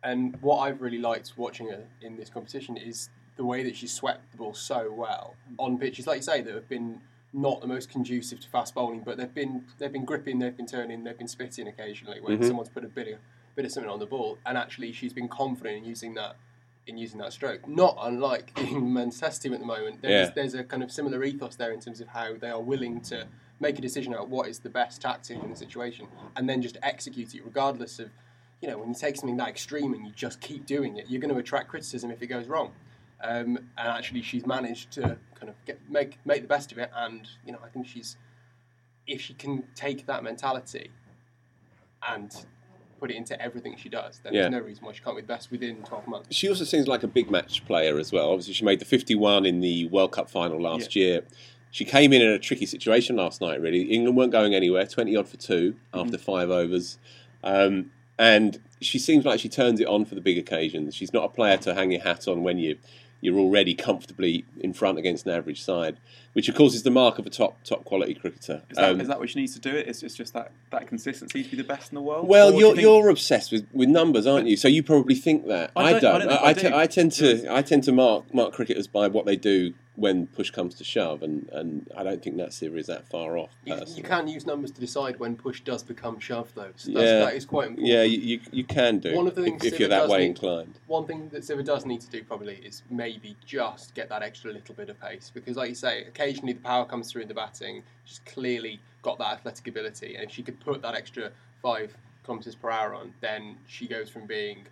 and 0.02 0.36
what 0.40 0.58
I've 0.58 0.80
really 0.80 0.98
liked 0.98 1.32
watching 1.36 1.68
her 1.68 1.84
in 2.00 2.16
this 2.16 2.30
competition 2.30 2.76
is 2.76 3.10
the 3.36 3.44
way 3.44 3.62
that 3.62 3.76
she's 3.76 3.92
swept 3.92 4.30
the 4.32 4.36
ball 4.36 4.54
so 4.54 4.92
well 4.92 5.34
on 5.58 5.78
pitches, 5.78 6.06
like 6.06 6.16
you 6.16 6.22
say, 6.22 6.40
that 6.42 6.54
have 6.54 6.68
been 6.68 7.00
not 7.32 7.60
the 7.60 7.66
most 7.66 7.90
conducive 7.90 8.40
to 8.40 8.48
fast 8.48 8.74
bowling, 8.74 9.00
but 9.00 9.16
they've 9.16 9.34
been 9.34 9.64
they've 9.78 9.92
been 9.92 10.04
gripping, 10.04 10.38
they've 10.38 10.56
been 10.56 10.66
turning, 10.66 11.04
they've 11.04 11.18
been 11.18 11.28
spitting 11.28 11.68
occasionally 11.68 12.20
when 12.20 12.34
mm-hmm. 12.34 12.46
someone's 12.46 12.68
put 12.68 12.84
a 12.84 12.88
bit 12.88 13.08
of 13.08 13.18
bit 13.54 13.64
of 13.64 13.72
something 13.72 13.90
on 13.90 13.98
the 13.98 14.06
ball, 14.06 14.38
and 14.46 14.56
actually 14.56 14.92
she's 14.92 15.12
been 15.12 15.28
confident 15.28 15.78
in 15.78 15.84
using 15.84 16.14
that 16.14 16.36
in 16.88 16.96
using 16.98 17.18
that 17.20 17.32
stroke. 17.32 17.68
Not 17.68 17.96
unlike 18.00 18.54
the 18.54 18.78
men's 18.78 19.20
test 19.20 19.42
team 19.42 19.52
at 19.52 19.60
the 19.60 19.66
moment. 19.66 20.02
There's, 20.02 20.28
Yeah. 20.28 20.32
there's 20.34 20.54
a 20.54 20.64
kind 20.64 20.82
of 20.82 20.90
similar 20.90 21.22
ethos 21.22 21.56
there 21.56 21.70
in 21.72 21.80
terms 21.80 22.00
of 22.00 22.08
how 22.08 22.34
they 22.36 22.50
are 22.50 22.60
willing 22.62 23.00
to 23.02 23.26
make 23.60 23.78
a 23.78 23.82
decision 23.82 24.12
about 24.14 24.28
what 24.28 24.48
is 24.48 24.60
the 24.60 24.70
best 24.70 25.00
tactic 25.02 25.42
in 25.42 25.50
the 25.50 25.56
situation, 25.56 26.06
and 26.36 26.48
then 26.48 26.62
just 26.62 26.78
execute 26.82 27.34
it 27.34 27.44
regardless 27.44 27.98
of. 27.98 28.10
You 28.60 28.68
know, 28.68 28.78
when 28.78 28.88
you 28.88 28.94
take 28.96 29.14
something 29.14 29.36
that 29.36 29.48
extreme 29.48 29.94
and 29.94 30.04
you 30.04 30.12
just 30.12 30.40
keep 30.40 30.66
doing 30.66 30.96
it, 30.96 31.08
you're 31.08 31.20
going 31.20 31.32
to 31.32 31.38
attract 31.38 31.68
criticism 31.68 32.10
if 32.10 32.20
it 32.22 32.26
goes 32.26 32.48
wrong. 32.48 32.72
Um, 33.22 33.56
and 33.78 33.88
actually, 33.88 34.22
she's 34.22 34.46
managed 34.46 34.90
to 34.92 35.16
kind 35.36 35.48
of 35.48 35.54
get, 35.64 35.78
make 35.88 36.18
make 36.24 36.42
the 36.42 36.48
best 36.48 36.72
of 36.72 36.78
it. 36.78 36.90
And 36.96 37.28
you 37.46 37.52
know, 37.52 37.60
I 37.64 37.68
think 37.68 37.86
she's 37.86 38.16
if 39.06 39.20
she 39.20 39.34
can 39.34 39.62
take 39.76 40.06
that 40.06 40.24
mentality 40.24 40.90
and 42.06 42.34
put 42.98 43.10
it 43.10 43.16
into 43.16 43.40
everything 43.40 43.76
she 43.76 43.88
does, 43.88 44.20
then 44.22 44.32
Yeah. 44.34 44.42
there's 44.42 44.52
no 44.52 44.60
reason 44.60 44.84
why 44.84 44.92
she 44.92 45.00
can't 45.02 45.16
be 45.16 45.22
the 45.22 45.28
best 45.28 45.50
within 45.50 45.76
12 45.84 46.06
months. 46.08 46.34
She 46.34 46.48
also 46.48 46.64
seems 46.64 46.86
like 46.88 47.02
a 47.02 47.08
big 47.08 47.30
match 47.30 47.64
player 47.66 47.98
as 47.98 48.12
well. 48.12 48.30
Obviously, 48.30 48.54
she 48.54 48.64
made 48.64 48.78
the 48.80 48.84
51 48.84 49.46
in 49.46 49.60
the 49.60 49.86
World 49.86 50.12
Cup 50.12 50.30
final 50.30 50.60
last 50.60 50.94
year. 50.96 51.22
She 51.70 51.84
came 51.84 52.12
in 52.12 52.22
in 52.22 52.28
a 52.28 52.38
tricky 52.38 52.64
situation 52.66 53.16
last 53.16 53.40
night, 53.40 53.60
really. 53.60 53.82
England 53.82 54.16
weren't 54.16 54.32
going 54.32 54.54
anywhere, 54.54 54.86
20 54.86 55.14
odd 55.16 55.28
for 55.28 55.36
two 55.36 55.76
after 55.92 56.16
five 56.16 56.50
overs. 56.50 56.98
Um, 57.44 57.90
and 58.18 58.60
she 58.80 58.98
seems 58.98 59.24
like 59.24 59.38
she 59.38 59.48
turns 59.48 59.80
it 59.80 59.86
on 59.86 60.04
for 60.04 60.14
the 60.14 60.20
big 60.20 60.38
occasions. 60.38 60.94
She's 60.94 61.12
not 61.12 61.24
a 61.24 61.28
player 61.28 61.56
to 61.58 61.74
hang 61.74 61.92
your 61.92 62.00
hat 62.00 62.26
on 62.26 62.42
when 62.42 62.58
you, 62.58 62.78
you're 63.20 63.38
already 63.38 63.74
comfortably 63.74 64.44
in 64.60 64.72
front 64.72 64.98
against 64.98 65.26
an 65.26 65.32
average 65.32 65.62
side, 65.62 65.98
which, 66.38 66.48
of 66.48 66.54
course, 66.54 66.72
is 66.72 66.84
the 66.84 66.90
mark 66.92 67.18
of 67.18 67.26
a 67.26 67.30
top 67.30 67.60
top 67.64 67.84
quality 67.84 68.14
cricketer. 68.14 68.62
Is 68.70 68.76
that, 68.76 68.90
Um, 68.92 69.00
is 69.00 69.08
that 69.08 69.18
what 69.18 69.28
she 69.28 69.40
needs 69.40 69.54
to 69.54 69.58
do? 69.60 69.70
It? 69.74 69.88
It's, 69.88 70.04
it's 70.04 70.14
just 70.14 70.34
that, 70.34 70.52
that 70.70 70.86
consistency 70.86 71.42
to 71.42 71.50
be 71.50 71.56
the 71.56 71.64
best 71.64 71.90
in 71.90 71.96
the 71.96 72.00
world. 72.00 72.28
Well, 72.28 72.52
you 72.52 72.60
you're, 72.60 72.68
think- 72.76 72.82
you're 72.82 73.08
obsessed 73.08 73.50
with, 73.50 73.66
with 73.72 73.88
numbers, 73.88 74.24
aren't 74.24 74.46
you? 74.46 74.56
So 74.56 74.68
you 74.68 74.84
probably 74.84 75.16
think 75.16 75.48
that. 75.48 75.72
I 75.74 75.82
I 75.82 75.90
don't- 75.98 76.00
don't. 76.02 76.14
I 76.14 76.18
don't 76.20 76.28
think 76.28 76.38
I, 76.38 76.50
I 76.50 76.52
do. 76.54 76.76
I 76.76 76.86
tend 76.86 77.12
to 77.12 77.52
I 77.58 77.62
tend 77.62 77.82
to 77.84 77.92
mark 77.92 78.32
mark 78.32 78.52
cricketers 78.52 78.86
by 78.86 79.08
what 79.08 79.26
they 79.26 79.34
do 79.34 79.74
when 79.96 80.28
push 80.28 80.50
comes 80.52 80.76
to 80.76 80.84
shove, 80.84 81.24
and, 81.24 81.48
and 81.50 81.90
I 81.96 82.04
don't 82.04 82.22
think 82.22 82.36
that 82.36 82.50
Sciver 82.50 82.78
is 82.78 82.86
that 82.86 83.08
far 83.08 83.36
off. 83.36 83.50
You, 83.64 83.74
you 83.96 84.02
can 84.04 84.28
use 84.28 84.46
numbers 84.46 84.70
to 84.70 84.80
decide 84.80 85.18
when 85.18 85.34
push 85.34 85.60
does 85.62 85.82
become 85.82 86.20
shove, 86.20 86.52
though. 86.54 86.70
So 86.76 86.92
that's, 86.92 87.04
Yeah. 87.04 87.18
that 87.24 87.34
is 87.34 87.44
quite 87.44 87.70
important. 87.70 87.88
Yeah, 87.88 88.04
you, 88.04 88.18
you, 88.20 88.40
you 88.52 88.62
can 88.62 89.00
do 89.00 89.16
One 89.16 89.26
of 89.26 89.34
the 89.34 89.42
things 89.42 89.64
if 89.64 89.74
Sciver 89.74 89.78
you're 89.80 89.88
that 89.88 90.02
does 90.02 90.10
way 90.10 90.18
need- 90.20 90.26
inclined. 90.26 90.78
One 90.86 91.04
thing 91.04 91.28
that 91.30 91.42
Sciver 91.42 91.64
does 91.64 91.84
need 91.84 92.00
to 92.02 92.10
do 92.10 92.22
probably 92.22 92.54
is 92.64 92.84
maybe 92.88 93.34
just 93.44 93.92
get 93.96 94.08
that 94.10 94.22
extra 94.22 94.52
little 94.52 94.72
bit 94.76 94.88
of 94.88 95.00
pace 95.00 95.32
because, 95.34 95.56
like 95.56 95.68
you 95.70 95.74
say, 95.74 96.02
occasionally 96.04 96.27
the 96.36 96.54
power 96.54 96.84
comes 96.84 97.10
through 97.10 97.22
in 97.22 97.28
the 97.28 97.34
batting. 97.34 97.82
She's 98.04 98.20
clearly 98.26 98.80
got 99.02 99.18
that 99.18 99.32
athletic 99.32 99.66
ability, 99.68 100.14
and 100.14 100.24
if 100.24 100.30
she 100.30 100.42
could 100.42 100.58
put 100.60 100.82
that 100.82 100.94
extra 100.94 101.30
five 101.62 101.96
kilometres 102.24 102.54
per 102.54 102.70
hour 102.70 102.94
on, 102.94 103.12
then 103.20 103.56
she 103.66 103.86
goes 103.86 104.08
from 104.10 104.26
being 104.26 104.66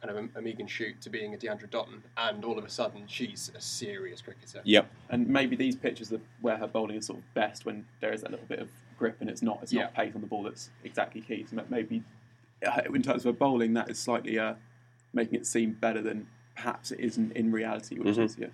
kind 0.00 0.16
of 0.16 0.24
a, 0.34 0.38
a 0.38 0.42
Megan 0.42 0.66
Schutt 0.66 1.00
to 1.00 1.10
being 1.10 1.34
a 1.34 1.36
Deandra 1.36 1.68
Dottin, 1.68 2.00
and 2.16 2.44
all 2.44 2.58
of 2.58 2.64
a 2.64 2.68
sudden 2.70 3.04
she's 3.06 3.52
a 3.54 3.60
serious 3.60 4.20
cricketer. 4.20 4.60
Yep. 4.64 4.90
And 5.10 5.28
maybe 5.28 5.54
these 5.54 5.76
pitches 5.76 6.12
are 6.12 6.20
where 6.40 6.56
her 6.56 6.66
bowling 6.66 6.96
is 6.96 7.06
sort 7.06 7.18
of 7.20 7.34
best 7.34 7.64
when 7.66 7.84
there 8.00 8.12
is 8.12 8.22
that 8.22 8.30
little 8.30 8.46
bit 8.46 8.58
of 8.58 8.68
grip 8.98 9.16
and 9.20 9.28
it's 9.30 9.42
not 9.42 9.58
it's 9.62 9.72
Yeah. 9.72 9.82
not 9.82 9.94
pace 9.94 10.14
on 10.14 10.20
the 10.20 10.26
ball 10.26 10.42
that's 10.42 10.70
exactly 10.84 11.20
key. 11.20 11.46
So 11.48 11.62
maybe 11.68 12.02
uh, 12.66 12.80
in 12.92 13.02
terms 13.02 13.24
of 13.24 13.34
her 13.34 13.38
bowling, 13.38 13.74
that 13.74 13.90
is 13.90 13.98
slightly 13.98 14.38
uh, 14.38 14.54
making 15.12 15.34
it 15.34 15.46
seem 15.46 15.72
better 15.72 16.02
than 16.02 16.26
perhaps 16.54 16.90
it 16.92 17.00
isn't 17.00 17.32
in 17.32 17.50
reality. 17.52 17.98
Which 17.98 18.14
Mm-hmm. 18.14 18.22
is 18.22 18.36
yeah. 18.38 18.46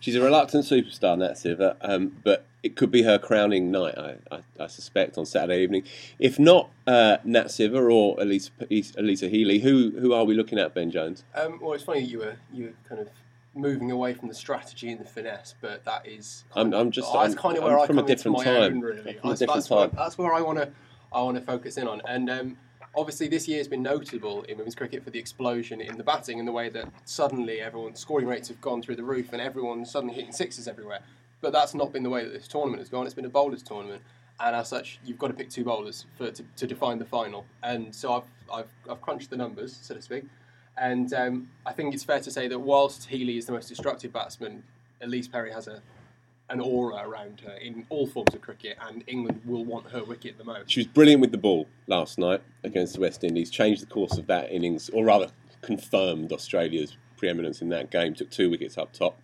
She's 0.00 0.14
a 0.16 0.20
reluctant 0.22 0.64
superstar, 0.64 1.18
Nat 1.18 1.32
Sciver, 1.34 1.76
um, 1.82 2.16
but 2.24 2.44
it 2.62 2.76
could 2.76 2.90
be 2.90 3.02
her 3.02 3.18
crowning 3.18 3.70
night, 3.70 3.96
I, 3.98 4.14
I, 4.30 4.40
I 4.60 4.66
suspect, 4.68 5.18
on 5.18 5.26
Saturday 5.26 5.62
evening. 5.62 5.82
If 6.18 6.38
not 6.38 6.70
uh, 6.86 7.16
Nat 7.24 7.46
Sciver 7.46 7.92
or 7.92 8.16
Alyssa, 8.18 8.50
Alyssa 8.70 9.28
Healy, 9.30 9.58
who 9.58 9.90
who 9.98 10.12
are 10.12 10.24
we 10.24 10.34
looking 10.34 10.58
at, 10.58 10.74
Ben 10.74 10.90
Jones? 10.90 11.24
Um, 11.34 11.58
well, 11.60 11.72
it's 11.74 11.84
funny 11.84 12.00
that 12.00 12.10
you 12.10 12.18
were 12.20 12.36
you 12.52 12.64
were 12.66 12.74
kind 12.88 13.00
of 13.00 13.08
moving 13.54 13.90
away 13.90 14.14
from 14.14 14.28
the 14.28 14.34
strategy 14.34 14.90
and 14.90 14.98
the 15.00 15.04
finesse, 15.04 15.54
but 15.60 15.84
that 15.84 16.06
is. 16.08 16.44
I'm- 16.56 16.70
kind 16.70 16.74
I'm 16.74 16.86
of- 16.86 16.92
just- 16.94 17.08
oh, 17.10 17.20
that's 17.20 17.34
I'm- 17.34 17.42
kind 17.42 17.58
of 17.58 17.64
I'm 17.64 17.70
where 17.70 17.78
I 17.80 17.86
from 17.86 17.98
a 17.98 18.02
come 18.02 18.10
into 18.10 18.16
different 18.16 18.36
my 18.38 18.44
time. 18.44 18.62
own, 18.62 18.80
really. 18.80 18.98
I'm 18.98 19.04
from 19.04 19.10
a 19.10 19.14
That's- 19.14 19.38
different 19.40 19.56
that's 19.58 19.70
where- 19.70 19.86
time. 19.88 19.96
that's 19.96 20.18
where 20.18 20.32
I 20.34 20.40
want 20.40 20.58
to 20.58 20.70
I 21.14 21.20
want 21.22 21.36
to 21.36 21.42
focus 21.42 21.76
in 21.76 21.86
on, 21.86 22.00
and 22.08 22.30
um, 22.30 22.56
obviously 22.94 23.28
this 23.28 23.48
year 23.48 23.58
has 23.58 23.68
been 23.68 23.82
notable 23.82 24.42
in 24.44 24.58
women's 24.58 24.74
cricket 24.74 25.02
for 25.02 25.10
the 25.10 25.18
explosion 25.18 25.80
in 25.80 25.96
the 25.96 26.04
batting 26.04 26.38
and 26.38 26.46
the 26.46 26.52
way 26.52 26.68
that 26.68 26.88
suddenly 27.04 27.60
everyone's 27.60 28.00
scoring 28.00 28.26
rates 28.26 28.48
have 28.48 28.60
gone 28.60 28.82
through 28.82 28.96
the 28.96 29.02
roof 29.02 29.32
and 29.32 29.40
everyone's 29.40 29.90
suddenly 29.90 30.14
hitting 30.14 30.32
sixes 30.32 30.68
everywhere. 30.68 31.00
But 31.40 31.52
that's 31.52 31.74
not 31.74 31.92
been 31.92 32.02
the 32.02 32.10
way 32.10 32.24
that 32.24 32.32
this 32.32 32.46
tournament 32.46 32.80
has 32.80 32.88
gone. 32.88 33.04
It's 33.04 33.14
been 33.14 33.24
a 33.24 33.30
bowlers 33.30 33.62
tournament, 33.62 34.02
and 34.38 34.54
as 34.54 34.68
such, 34.68 35.00
you've 35.04 35.18
got 35.18 35.28
to 35.28 35.34
pick 35.34 35.50
two 35.50 35.64
bowlers 35.64 36.06
for 36.16 36.30
to, 36.30 36.44
to 36.56 36.66
define 36.66 36.98
the 36.98 37.04
final. 37.04 37.44
And 37.64 37.92
so 37.92 38.12
I've, 38.12 38.22
I've 38.52 38.68
I've 38.88 39.00
crunched 39.00 39.30
the 39.30 39.36
numbers, 39.36 39.76
so 39.82 39.94
to 39.94 40.02
speak. 40.02 40.24
And 40.78 41.12
um, 41.12 41.48
I 41.66 41.72
think 41.72 41.94
it's 41.94 42.04
fair 42.04 42.20
to 42.20 42.30
say 42.30 42.46
that 42.46 42.58
whilst 42.58 43.06
Healy 43.06 43.38
is 43.38 43.46
the 43.46 43.52
most 43.52 43.68
destructive 43.68 44.12
batsman, 44.12 44.62
Ellyse 45.02 45.30
Perry 45.30 45.50
has 45.50 45.66
a 45.66 45.82
an 46.52 46.60
aura 46.60 47.08
around 47.08 47.40
her 47.40 47.54
in 47.54 47.84
all 47.88 48.06
forms 48.06 48.34
of 48.34 48.42
cricket, 48.42 48.76
and 48.86 49.02
England 49.06 49.40
will 49.44 49.64
want 49.64 49.90
her 49.90 50.04
wicket 50.04 50.36
the 50.36 50.44
most. 50.44 50.70
She 50.70 50.80
was 50.80 50.86
brilliant 50.86 51.22
with 51.22 51.32
the 51.32 51.38
ball 51.38 51.66
last 51.86 52.18
night 52.18 52.42
against 52.62 52.94
the 52.94 53.00
West 53.00 53.24
Indies, 53.24 53.50
changed 53.50 53.80
the 53.82 53.86
course 53.86 54.18
of 54.18 54.26
that 54.26 54.52
innings, 54.52 54.90
or 54.90 55.04
rather 55.04 55.28
confirmed 55.62 56.30
Australia's 56.30 56.96
preeminence 57.16 57.62
in 57.62 57.70
that 57.70 57.90
game, 57.90 58.14
took 58.14 58.30
two 58.30 58.50
wickets 58.50 58.76
up 58.76 58.92
top. 58.92 59.18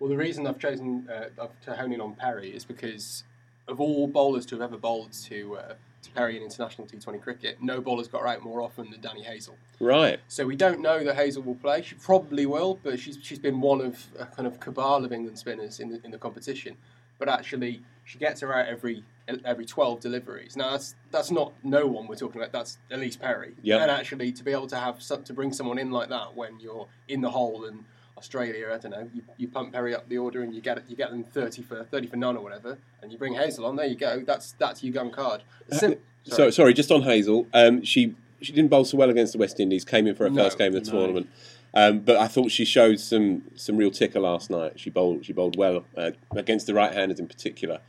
Well, 0.00 0.10
the 0.10 0.16
reason 0.16 0.44
I've 0.46 0.58
chosen 0.58 1.08
uh, 1.08 1.46
to 1.64 1.76
hone 1.76 1.92
in 1.92 2.00
on 2.00 2.14
Perry 2.14 2.50
is 2.50 2.64
because 2.64 3.22
of 3.68 3.80
all 3.80 4.08
bowlers 4.08 4.44
to 4.46 4.56
have 4.56 4.62
ever 4.62 4.76
bowled 4.76 5.12
to 5.12 5.56
uh, 5.58 5.74
to 6.02 6.10
Perry 6.10 6.36
in 6.36 6.42
international 6.42 6.86
T20 6.86 7.20
cricket, 7.20 7.58
no 7.60 7.80
bowler's 7.80 8.08
got 8.08 8.22
her 8.22 8.28
out 8.28 8.42
more 8.42 8.62
often 8.62 8.90
than 8.90 9.00
Danni 9.00 9.24
Hazell. 9.24 9.54
Right. 9.80 10.20
So 10.28 10.44
we 10.44 10.56
don't 10.56 10.80
know 10.80 11.04
that 11.04 11.16
Hazell 11.16 11.44
will 11.44 11.54
play. 11.54 11.82
She 11.82 11.94
probably 11.94 12.46
will, 12.46 12.78
but 12.82 12.98
she's 12.98 13.18
she's 13.22 13.38
been 13.38 13.60
one 13.60 13.80
of 13.80 14.04
a 14.18 14.26
kind 14.26 14.46
of 14.46 14.60
cabal 14.60 15.04
of 15.04 15.12
England 15.12 15.38
spinners 15.38 15.80
in 15.80 15.90
the 15.90 16.00
in 16.04 16.10
the 16.10 16.18
competition. 16.18 16.76
But 17.18 17.28
actually, 17.28 17.82
she 18.04 18.18
gets 18.18 18.40
her 18.40 18.52
out 18.52 18.66
every 18.66 19.04
every 19.44 19.64
twelve 19.64 20.00
deliveries. 20.00 20.56
Now 20.56 20.72
that's 20.72 20.94
that's 21.10 21.30
not 21.30 21.52
no 21.62 21.86
one 21.86 22.08
we're 22.08 22.16
talking 22.16 22.40
about. 22.40 22.52
That's 22.52 22.78
Ellyse 22.90 23.18
Perry. 23.18 23.54
Yep. 23.62 23.80
And 23.80 23.90
actually, 23.90 24.32
to 24.32 24.44
be 24.44 24.52
able 24.52 24.66
to 24.68 24.76
have 24.76 24.98
to 25.24 25.32
bring 25.32 25.52
someone 25.52 25.78
in 25.78 25.90
like 25.90 26.08
that 26.08 26.34
when 26.34 26.58
you're 26.58 26.88
in 27.08 27.20
the 27.20 27.30
hole 27.30 27.64
and 27.64 27.84
Australia, 28.22 28.68
I 28.72 28.78
don't 28.78 28.92
know, 28.92 29.10
you, 29.12 29.22
you 29.36 29.48
pump 29.48 29.72
Perry 29.72 29.94
up 29.96 30.08
the 30.08 30.16
order 30.16 30.42
and 30.42 30.54
you 30.54 30.60
get 30.60 30.78
it, 30.78 30.84
you 30.88 30.94
get 30.94 31.10
them 31.10 31.24
thirty 31.24 31.60
for 31.60 31.82
thirty 31.84 32.06
for 32.06 32.16
none 32.16 32.36
or 32.36 32.42
whatever, 32.42 32.78
and 33.02 33.10
you 33.10 33.18
bring 33.18 33.34
Hazell 33.34 33.64
on. 33.66 33.74
There 33.76 33.86
you 33.86 33.96
go. 33.96 34.20
That's 34.24 34.52
that's 34.52 34.82
your 34.84 34.92
gun 34.94 35.10
card. 35.10 35.42
Sim- 35.72 35.98
So 36.24 36.50
sorry, 36.50 36.72
just 36.72 36.90
on 36.92 37.02
Hazell. 37.02 37.46
Um, 37.52 37.82
she 37.82 38.14
she 38.40 38.52
didn't 38.52 38.70
bowl 38.70 38.84
so 38.84 38.96
well 38.96 39.10
against 39.10 39.32
the 39.32 39.38
West 39.40 39.58
Indies. 39.58 39.84
Came 39.84 40.06
in 40.06 40.14
for 40.14 40.24
her 40.24 40.30
No, 40.30 40.44
first 40.44 40.56
game 40.58 40.74
of 40.76 40.84
the 40.84 40.92
no. 40.92 40.98
tournament, 40.98 41.28
um, 41.74 41.98
but 42.00 42.16
I 42.16 42.28
thought 42.28 42.52
she 42.52 42.64
showed 42.64 43.00
some 43.00 43.42
some 43.56 43.76
real 43.76 43.90
ticker 43.90 44.20
last 44.20 44.50
night. 44.50 44.78
She 44.78 44.88
bowled 44.88 45.24
she 45.24 45.32
bowled 45.32 45.56
well 45.56 45.84
uh, 45.96 46.12
against 46.36 46.66
the 46.68 46.74
right-handers 46.74 47.18
in 47.18 47.26
particular. 47.26 47.80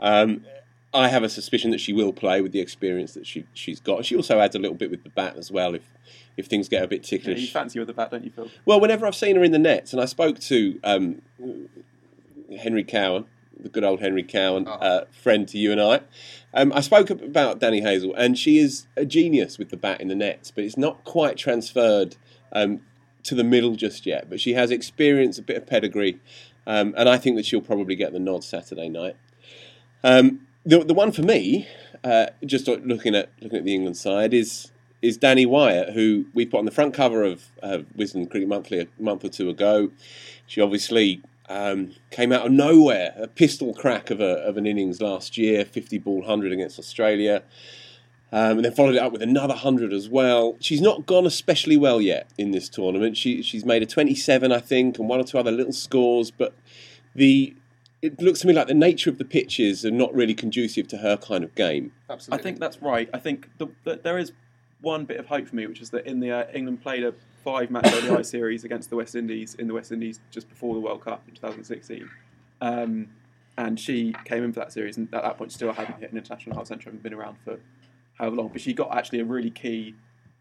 Um, 0.00 0.44
I 0.94 1.08
have 1.08 1.22
a 1.22 1.28
suspicion 1.28 1.70
that 1.72 1.80
she 1.80 1.92
will 1.92 2.12
play 2.12 2.40
with 2.40 2.52
the 2.52 2.60
experience 2.60 3.12
that 3.14 3.26
she 3.26 3.44
she's 3.52 3.80
got. 3.80 4.04
She 4.04 4.16
also 4.16 4.38
adds 4.40 4.54
a 4.54 4.58
little 4.58 4.76
bit 4.76 4.90
with 4.90 5.02
the 5.02 5.10
bat 5.10 5.36
as 5.36 5.50
well. 5.50 5.74
If 5.74 5.82
if 6.36 6.46
things 6.46 6.68
get 6.68 6.82
a 6.82 6.88
bit 6.88 7.02
Yeah, 7.10 7.18
ticklish, 7.18 7.40
you 7.42 7.46
fancy 7.48 7.78
with 7.78 7.88
the 7.88 7.94
bat, 7.94 8.10
don't 8.10 8.24
you, 8.24 8.30
Phil? 8.30 8.48
well, 8.64 8.80
whenever 8.80 9.06
I've 9.06 9.14
seen 9.16 9.36
her 9.36 9.42
in 9.44 9.52
the 9.52 9.58
nets, 9.58 9.92
and 9.92 10.00
I 10.00 10.04
spoke 10.06 10.38
to 10.40 10.78
um, 10.84 11.22
Henry 12.58 12.84
Cowan, 12.84 13.24
the 13.58 13.68
good 13.68 13.84
old 13.84 14.00
Henry 14.00 14.22
Cowan, 14.22 14.66
Oh. 14.68 14.72
uh, 14.72 15.04
friend 15.10 15.48
to 15.48 15.58
you 15.58 15.72
and 15.72 15.80
I, 15.80 16.00
um, 16.54 16.72
I 16.72 16.80
spoke 16.80 17.10
about 17.10 17.58
Danni 17.60 17.82
Hazell, 17.82 18.14
and 18.16 18.38
she 18.38 18.58
is 18.58 18.86
a 18.96 19.04
genius 19.04 19.58
with 19.58 19.70
the 19.70 19.76
bat 19.76 20.00
in 20.00 20.08
the 20.08 20.14
nets, 20.14 20.50
but 20.50 20.64
it's 20.64 20.76
not 20.76 21.04
quite 21.04 21.36
transferred 21.36 22.16
um, 22.52 22.80
to 23.24 23.34
the 23.34 23.44
middle 23.44 23.74
just 23.76 24.06
yet. 24.06 24.28
But 24.30 24.40
she 24.40 24.54
has 24.54 24.70
experience, 24.70 25.38
a 25.38 25.42
bit 25.42 25.56
of 25.56 25.66
pedigree, 25.66 26.20
um, 26.66 26.94
and 26.96 27.08
I 27.08 27.16
think 27.18 27.36
that 27.36 27.44
she'll 27.46 27.60
probably 27.60 27.96
get 27.96 28.12
the 28.12 28.20
nod 28.20 28.44
Saturday 28.44 28.88
night. 28.88 29.16
Um, 30.04 30.45
the 30.66 30.80
the 30.80 30.94
one 30.94 31.12
for 31.12 31.22
me, 31.22 31.68
uh, 32.04 32.26
just 32.44 32.66
looking 32.66 33.14
at 33.14 33.30
looking 33.40 33.58
at 33.58 33.64
the 33.64 33.74
England 33.74 33.96
side, 33.96 34.34
is 34.34 34.72
is 35.00 35.16
Danni 35.16 35.46
Wyatt, 35.46 35.94
who 35.94 36.26
we 36.34 36.44
put 36.44 36.58
on 36.58 36.64
the 36.64 36.70
front 36.70 36.92
cover 36.92 37.22
of 37.22 37.44
uh, 37.62 37.78
Wisden 37.96 38.28
Cricket 38.28 38.48
Monthly 38.48 38.80
a 38.80 38.88
month 38.98 39.24
or 39.24 39.28
two 39.28 39.48
ago. 39.48 39.90
She 40.46 40.60
obviously 40.60 41.22
um, 41.48 41.92
came 42.10 42.32
out 42.32 42.46
of 42.46 42.52
nowhere, 42.52 43.14
a 43.16 43.28
pistol 43.28 43.72
crack 43.74 44.10
of, 44.10 44.20
a, 44.20 44.38
of 44.44 44.56
an 44.56 44.66
innings 44.66 45.00
last 45.00 45.36
year, 45.36 45.64
50 45.64 45.98
ball 45.98 46.20
100 46.20 46.52
against 46.52 46.78
Australia. 46.78 47.42
Um, 48.32 48.56
and 48.56 48.64
then 48.64 48.74
followed 48.74 48.96
it 48.96 48.98
up 48.98 49.12
with 49.12 49.22
another 49.22 49.54
100 49.54 49.92
as 49.92 50.08
well. 50.08 50.56
She's 50.60 50.80
not 50.80 51.06
gone 51.06 51.26
especially 51.26 51.76
well 51.76 52.00
yet 52.00 52.28
in 52.36 52.50
this 52.50 52.68
tournament. 52.68 53.16
She, 53.16 53.40
she's 53.42 53.64
made 53.64 53.82
a 53.84 53.86
27, 53.86 54.50
I 54.50 54.58
think, 54.58 54.98
and 54.98 55.08
one 55.08 55.20
or 55.20 55.24
two 55.24 55.38
other 55.38 55.52
little 55.52 55.72
scores, 55.72 56.32
but 56.32 56.52
the 57.14 57.54
it 58.02 58.20
looks 58.20 58.40
to 58.40 58.46
me 58.46 58.52
like 58.52 58.68
the 58.68 58.74
nature 58.74 59.10
of 59.10 59.18
the 59.18 59.24
pitches 59.24 59.84
are 59.84 59.90
not 59.90 60.12
really 60.14 60.34
conducive 60.34 60.86
to 60.88 60.98
her 60.98 61.16
kind 61.16 61.42
of 61.42 61.54
game. 61.54 61.92
Absolutely. 62.10 62.38
I 62.40 62.42
think 62.42 62.60
that's 62.60 62.82
right. 62.82 63.08
I 63.14 63.18
think 63.18 63.48
the, 63.58 63.68
the, 63.84 63.96
there 63.96 64.18
is 64.18 64.32
one 64.80 65.04
bit 65.04 65.18
of 65.18 65.26
hope 65.26 65.48
for 65.48 65.56
me, 65.56 65.66
which 65.66 65.80
is 65.80 65.90
that 65.90 66.06
in 66.06 66.20
the 66.20 66.30
uh, 66.30 66.44
England 66.52 66.82
played 66.82 67.04
a 67.04 67.14
five-match 67.42 67.86
ODI 67.86 68.22
series 68.36 68.64
against 68.64 68.90
the 68.90 68.96
West 68.96 69.14
Indies 69.14 69.54
in 69.54 69.66
the 69.66 69.74
West 69.74 69.92
Indies 69.92 70.20
just 70.30 70.48
before 70.48 70.74
the 70.74 70.80
World 70.80 71.00
Cup 71.00 71.22
in 71.28 71.34
2016, 71.34 72.08
um, 72.60 73.08
and 73.56 73.80
she 73.80 74.14
came 74.24 74.44
in 74.44 74.52
for 74.52 74.60
that 74.60 74.72
series, 74.72 74.98
and 74.98 75.08
at 75.14 75.22
that 75.22 75.38
point 75.38 75.50
still 75.52 75.72
hadn't 75.72 75.98
hit 75.98 76.12
an 76.12 76.18
international 76.18 76.54
half 76.56 76.66
century, 76.66 76.90
hadn't 76.90 77.02
been 77.02 77.14
around 77.14 77.38
for 77.44 77.58
however 78.18 78.36
long, 78.36 78.48
but 78.48 78.60
she 78.60 78.74
got 78.74 78.94
actually 78.96 79.20
a 79.20 79.24
really 79.24 79.50
key 79.50 79.94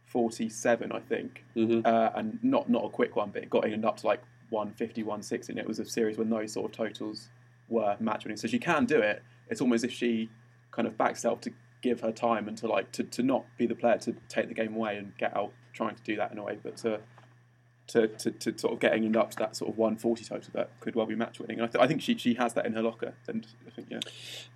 47, 0.07 0.91
I 0.91 0.99
think, 0.99 1.43
Mhm. 1.55 1.85
uh, 1.85 2.11
and 2.15 2.39
not 2.43 2.69
not 2.69 2.83
a 2.85 2.89
quick 2.89 3.15
one, 3.15 3.29
but 3.31 3.43
it 3.43 3.49
got 3.49 3.63
England 3.63 3.85
up 3.85 3.97
to 3.97 4.07
like 4.07 4.21
150, 4.49 5.03
160, 5.03 5.53
and 5.53 5.59
it 5.59 5.67
was 5.67 5.79
a 5.79 5.85
series 5.85 6.17
when 6.17 6.29
those 6.29 6.53
sort 6.53 6.69
of 6.71 6.75
totals 6.75 7.29
were 7.69 7.97
match 7.99 8.23
winning. 8.23 8.37
So 8.37 8.47
she 8.47 8.59
can 8.59 8.85
do 8.85 8.99
it. 8.99 9.23
It's 9.49 9.61
almost 9.61 9.83
if 9.83 9.91
she 9.91 10.29
kind 10.71 10.87
of 10.87 10.97
backs 10.97 11.19
herself 11.19 11.41
to 11.41 11.51
give 11.81 12.01
her 12.01 12.11
time 12.11 12.47
and 12.47 12.57
to 12.57 12.67
like 12.67 12.91
to, 12.93 13.03
to 13.03 13.23
not 13.23 13.45
be 13.57 13.67
the 13.67 13.75
player 13.75 13.97
to 13.99 14.15
take 14.27 14.47
the 14.47 14.53
game 14.53 14.75
away 14.75 14.97
and 14.97 15.15
get 15.17 15.35
out 15.37 15.53
trying 15.73 15.95
to 15.95 16.01
do 16.03 16.15
that 16.15 16.31
in 16.31 16.37
a 16.37 16.43
way, 16.43 16.57
but 16.61 16.77
to 16.77 16.99
to, 17.87 18.07
to, 18.07 18.31
to 18.31 18.57
sort 18.57 18.73
of 18.73 18.79
getting 18.79 19.15
up 19.15 19.29
to 19.31 19.37
that 19.37 19.55
sort 19.55 19.69
of 19.69 19.77
140 19.77 20.23
total 20.23 20.49
that 20.53 20.71
could 20.79 20.95
well 20.95 21.05
be 21.05 21.13
match 21.13 21.39
winning. 21.39 21.59
And 21.59 21.67
I, 21.67 21.71
th- 21.71 21.83
I 21.83 21.87
think 21.87 22.01
she 22.01 22.17
she 22.17 22.33
has 22.35 22.53
that 22.53 22.65
in 22.65 22.73
her 22.73 22.81
locker, 22.81 23.13
and 23.27 23.45
I 23.67 23.69
think 23.69 23.89
yeah. 23.91 23.99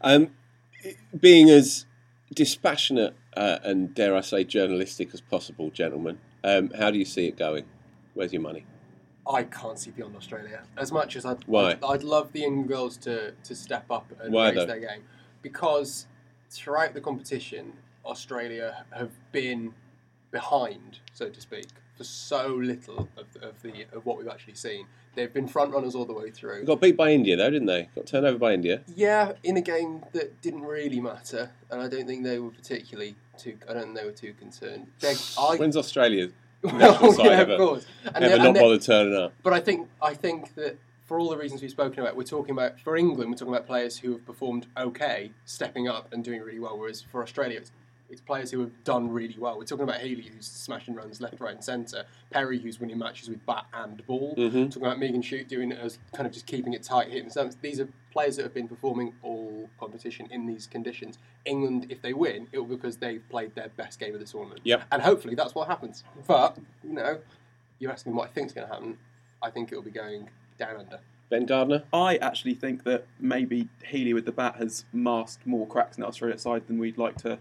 Um, 0.01 0.31
being 1.17 1.49
as 1.49 1.85
dispassionate 2.33 3.15
uh, 3.35 3.59
and 3.63 3.93
dare 3.93 4.15
I 4.15 4.21
say 4.21 4.43
journalistic 4.43 5.13
as 5.13 5.21
possible, 5.21 5.69
gentlemen, 5.69 6.19
um, 6.43 6.71
how 6.77 6.89
do 6.91 6.97
you 6.97 7.05
see 7.05 7.27
it 7.27 7.37
going? 7.37 7.65
Where's 8.13 8.33
your 8.33 8.41
money? 8.41 8.65
I 9.29 9.43
can't 9.43 9.77
see 9.77 9.91
beyond 9.91 10.15
Australia. 10.15 10.63
As 10.75 10.91
much 10.91 11.15
as 11.15 11.23
I'd, 11.23 11.43
Why? 11.45 11.71
I'd, 11.71 11.83
I'd 11.83 12.03
love 12.03 12.33
the 12.33 12.43
England 12.43 12.67
girls 12.67 12.97
to, 12.97 13.33
to 13.43 13.55
step 13.55 13.85
up 13.91 14.11
and 14.19 14.33
Why 14.33 14.47
raise 14.49 14.55
though? 14.55 14.65
their 14.65 14.79
game. 14.79 15.03
Because 15.43 16.07
throughout 16.49 16.95
the 16.95 17.01
competition, 17.01 17.73
Australia 18.05 18.85
have 18.91 19.11
been 19.31 19.73
behind, 20.31 20.99
so 21.13 21.29
to 21.29 21.41
speak, 21.41 21.67
for 21.95 22.03
so 22.03 22.47
little 22.47 23.07
of, 23.17 23.43
of 23.43 23.61
the 23.61 23.85
of 23.93 24.05
what 24.05 24.17
we've 24.17 24.27
actually 24.27 24.55
seen. 24.55 24.87
They've 25.15 25.33
been 25.33 25.47
front 25.47 25.73
runners 25.73 25.95
all 25.95 26.05
the 26.05 26.13
way 26.13 26.31
through. 26.31 26.63
Got 26.65 26.81
beat 26.81 26.95
by 26.97 27.11
India 27.11 27.35
though, 27.35 27.49
didn't 27.49 27.67
they? 27.67 27.89
Got 27.93 28.07
turned 28.07 28.25
over 28.25 28.37
by 28.37 28.53
India. 28.53 28.81
Yeah, 28.95 29.33
in 29.43 29.57
a 29.57 29.61
game 29.61 30.05
that 30.13 30.41
didn't 30.41 30.63
really 30.63 31.01
matter, 31.01 31.51
and 31.69 31.81
I 31.81 31.87
don't 31.87 32.07
think 32.07 32.23
they 32.23 32.39
were 32.39 32.51
particularly 32.51 33.15
too. 33.37 33.57
I 33.69 33.73
don't 33.73 33.83
think 33.83 33.97
they 33.97 34.05
were 34.05 34.11
too 34.11 34.33
concerned. 34.33 34.87
I, 35.03 35.55
When's 35.57 35.77
Australia 35.77 36.29
well, 36.63 37.25
yeah, 37.25 37.41
of 37.41 37.57
course. 37.57 37.85
And 38.13 38.23
ever 38.23 38.37
not 38.37 38.47
and 38.47 38.55
bothered 38.55 38.81
turning 38.81 39.15
up? 39.15 39.33
But 39.43 39.53
I 39.53 39.59
think 39.59 39.87
I 40.01 40.13
think 40.13 40.55
that 40.55 40.77
for 41.05 41.19
all 41.19 41.29
the 41.29 41.37
reasons 41.37 41.61
we've 41.61 41.71
spoken 41.71 42.01
about, 42.01 42.15
we're 42.15 42.23
talking 42.23 42.51
about 42.51 42.79
for 42.79 42.95
England, 42.95 43.31
we're 43.31 43.37
talking 43.37 43.53
about 43.53 43.65
players 43.65 43.97
who 43.97 44.11
have 44.11 44.25
performed 44.25 44.67
okay, 44.77 45.31
stepping 45.45 45.87
up 45.87 46.13
and 46.13 46.23
doing 46.23 46.41
really 46.41 46.59
well. 46.59 46.77
Whereas 46.77 47.01
for 47.01 47.23
Australia, 47.23 47.57
it's, 47.57 47.71
it's 48.09 48.21
players 48.21 48.51
who 48.51 48.59
have 48.61 48.83
done 48.83 49.09
really 49.09 49.35
well. 49.37 49.57
We're 49.57 49.65
talking 49.65 49.83
about 49.83 50.01
Healy, 50.01 50.23
who's 50.33 50.45
smashing 50.47 50.95
runs 50.95 51.21
left, 51.21 51.39
right, 51.39 51.53
and 51.53 51.63
centre. 51.63 52.05
Perry, 52.31 52.59
who's 52.59 52.79
winning 52.79 52.97
matches 52.97 53.29
with 53.29 53.45
bat 53.45 53.65
and 53.73 54.05
ball. 54.07 54.35
Mhm. 54.35 54.71
Talking 54.71 54.83
about 54.83 54.99
Megan 54.99 55.21
Schutt 55.21 55.47
doing 55.47 55.71
it 55.71 55.79
as 55.79 55.99
kind 56.13 56.25
of 56.25 56.33
just 56.33 56.45
keeping 56.47 56.73
it 56.73 56.83
tight, 56.83 57.09
hitting 57.09 57.29
stumps. 57.29 57.55
These 57.61 57.79
are 57.79 57.87
players 58.11 58.35
that 58.37 58.43
have 58.43 58.53
been 58.53 58.67
performing 58.67 59.13
all 59.21 59.69
competition 59.79 60.27
in 60.31 60.45
these 60.47 60.65
conditions. 60.67 61.19
England, 61.45 61.85
if 61.89 62.01
they 62.01 62.13
win, 62.13 62.47
it 62.51 62.57
will 62.59 62.65
be 62.65 62.75
because 62.75 62.97
they've 62.97 63.27
played 63.29 63.53
their 63.55 63.69
best 63.69 63.99
game 63.99 64.13
of 64.13 64.19
the 64.19 64.25
tournament. 64.25 64.61
Yep. 64.63 64.83
And 64.91 65.01
hopefully 65.01 65.35
that's 65.35 65.53
what 65.53 65.67
happens. 65.67 66.03
But 66.27 66.57
you 66.83 66.93
know, 66.93 67.19
you're 67.77 67.91
asking 67.91 68.15
what 68.15 68.29
I 68.29 68.31
think's 68.31 68.53
going 68.53 68.67
to 68.67 68.73
happen. 68.73 68.97
I 69.41 69.49
think 69.49 69.71
it'll 69.71 69.83
be 69.83 69.91
going 69.91 70.29
down 70.57 70.75
under. 70.77 70.99
Ben 71.29 71.45
Gardner. 71.45 71.83
I 71.93 72.17
actually 72.17 72.55
think 72.55 72.83
that 72.85 73.05
maybe 73.19 73.69
Healy 73.85 74.15
with 74.15 74.25
the 74.25 74.31
bat 74.31 74.55
has 74.55 74.85
masked 74.91 75.45
more 75.45 75.67
cracks 75.67 75.95
in 75.95 76.01
the 76.01 76.07
Australia 76.07 76.39
side 76.39 76.65
than 76.65 76.79
we'd 76.79 76.97
like 76.97 77.17
to 77.17 77.37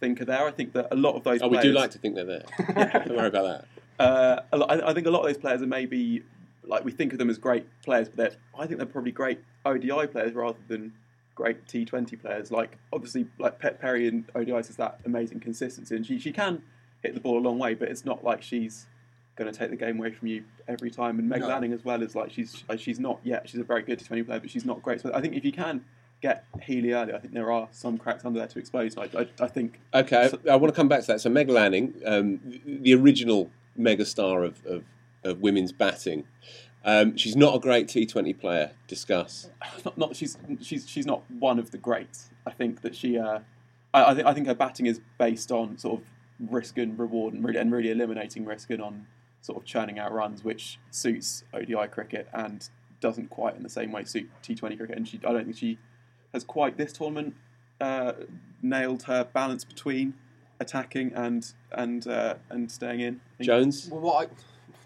think 0.00 0.20
are 0.20 0.24
there. 0.24 0.46
I 0.46 0.50
think 0.50 0.72
that 0.74 0.88
a 0.90 0.96
lot 0.96 1.14
of 1.16 1.24
those 1.24 1.42
Oh, 1.42 1.48
we 1.48 1.58
do 1.58 1.72
like 1.72 1.90
to 1.92 1.98
think 1.98 2.14
they're 2.14 2.24
there. 2.24 2.44
Don't 3.06 3.16
worry 3.16 3.28
about 3.28 3.66
that. 3.98 4.04
uh, 4.04 4.42
a 4.52 4.56
lot, 4.58 4.70
I 4.70 4.90
I 4.90 4.94
think 4.94 5.06
a 5.06 5.10
lot 5.10 5.20
of 5.20 5.26
those 5.26 5.38
players 5.38 5.62
are 5.62 5.66
maybe 5.66 6.22
like 6.64 6.84
we 6.84 6.92
think 6.92 7.12
of 7.12 7.18
them 7.18 7.30
as 7.30 7.38
great 7.38 7.66
players, 7.82 8.08
but 8.08 8.16
they're, 8.16 8.32
I 8.58 8.66
think 8.66 8.78
they're 8.78 8.86
probably 8.86 9.12
great 9.12 9.40
ODI 9.64 10.06
players 10.08 10.34
rather 10.34 10.58
than 10.68 10.92
great 11.34 11.66
T20 11.66 12.20
players. 12.20 12.50
Like 12.50 12.76
obviously, 12.92 13.26
like 13.38 13.58
Pet 13.58 13.80
Perry 13.80 14.08
in 14.08 14.24
ODIs 14.34 14.66
has 14.66 14.76
that 14.76 15.00
amazing 15.04 15.40
consistency, 15.40 15.94
and 15.96 16.04
she 16.04 16.18
she 16.18 16.32
can 16.32 16.62
hit 17.02 17.14
the 17.14 17.20
ball 17.20 17.38
a 17.38 17.44
long 17.46 17.58
way, 17.58 17.74
but 17.74 17.88
it's 17.88 18.04
not 18.04 18.24
like 18.24 18.42
she's 18.42 18.86
going 19.36 19.52
to 19.52 19.56
take 19.56 19.68
the 19.68 19.76
game 19.76 19.98
away 19.98 20.10
from 20.10 20.28
you 20.28 20.42
every 20.66 20.90
time. 20.90 21.18
And 21.18 21.28
Meg 21.28 21.40
No. 21.42 21.48
Lanning 21.48 21.72
as 21.74 21.84
well 21.84 22.02
is 22.02 22.14
like 22.16 22.30
she's 22.32 22.64
she's 22.78 22.98
not 22.98 23.20
yet. 23.22 23.48
She's 23.48 23.60
a 23.60 23.64
very 23.64 23.82
good 23.82 23.98
T20 24.00 24.26
player, 24.26 24.40
but 24.40 24.50
she's 24.50 24.64
not 24.64 24.82
great. 24.82 25.00
So 25.00 25.12
I 25.14 25.20
think 25.20 25.34
if 25.34 25.44
you 25.44 25.52
can 25.52 25.84
get 26.22 26.44
Healy 26.62 26.92
early, 26.92 27.12
I 27.12 27.18
think 27.18 27.34
there 27.34 27.52
are 27.52 27.68
some 27.70 27.98
cracks 27.98 28.24
under 28.24 28.38
there 28.38 28.48
to 28.48 28.58
expose. 28.58 28.96
I, 28.96 29.04
I, 29.04 29.28
I 29.40 29.46
think 29.48 29.80
Okay, 29.94 30.30
I, 30.46 30.52
I 30.52 30.56
want 30.56 30.72
to 30.72 30.76
come 30.76 30.88
back 30.88 31.00
to 31.02 31.06
that. 31.08 31.20
So 31.20 31.30
Meg 31.30 31.48
Lanning, 31.48 31.94
um, 32.04 32.40
the 32.64 32.94
original 32.94 33.50
megastar 33.78 34.46
of, 34.46 34.64
of, 34.66 34.84
of 35.24 35.40
women's 35.40 35.72
batting, 35.72 36.24
um, 36.84 37.16
she's 37.16 37.36
not 37.36 37.54
a 37.54 37.58
great 37.58 37.88
T20 37.88 38.38
player. 38.38 38.70
Discuss. 38.86 39.50
not, 39.84 39.98
not 39.98 40.16
she's 40.16 40.38
she's 40.60 40.88
she's 40.88 41.06
not 41.06 41.22
one 41.30 41.58
of 41.58 41.70
the 41.70 41.78
greats. 41.78 42.30
I 42.46 42.52
think 42.52 42.82
that 42.82 42.94
she, 42.94 43.18
uh, 43.18 43.40
I, 43.92 44.12
I 44.12 44.14
think 44.14 44.26
I 44.26 44.34
think 44.34 44.46
her 44.46 44.54
batting 44.54 44.86
is 44.86 45.00
based 45.18 45.50
on 45.50 45.78
sort 45.78 46.00
of 46.00 46.06
risk 46.50 46.78
and 46.78 46.98
reward 46.98 47.34
and 47.34 47.44
really 47.44 47.58
and 47.58 47.72
really 47.72 47.90
eliminating 47.90 48.44
risk 48.44 48.70
and 48.70 48.80
on 48.80 49.06
sort 49.40 49.58
of 49.58 49.64
churning 49.64 49.98
out 49.98 50.12
runs, 50.12 50.44
which 50.44 50.78
suits 50.90 51.44
ODI 51.52 51.88
cricket 51.90 52.28
and 52.32 52.68
doesn't 53.00 53.30
quite 53.30 53.56
in 53.56 53.62
the 53.62 53.68
same 53.68 53.92
way 53.92 54.04
suit 54.04 54.28
T20 54.42 54.76
cricket. 54.76 54.96
And 54.96 55.06
she, 55.06 55.20
I 55.26 55.32
don't 55.32 55.44
think 55.44 55.56
she 55.56 55.78
has 56.32 56.44
quite 56.44 56.76
this 56.76 56.92
tournament 56.92 57.34
uh, 57.80 58.12
nailed 58.62 59.04
her 59.04 59.24
balance 59.24 59.64
between 59.64 60.14
attacking 60.60 61.12
and 61.14 61.52
and 61.72 62.06
uh, 62.06 62.34
and 62.50 62.70
staying 62.70 63.00
in. 63.00 63.20
Jones. 63.40 63.88
Well, 63.90 64.00
what 64.00 64.26
I, 64.26 64.30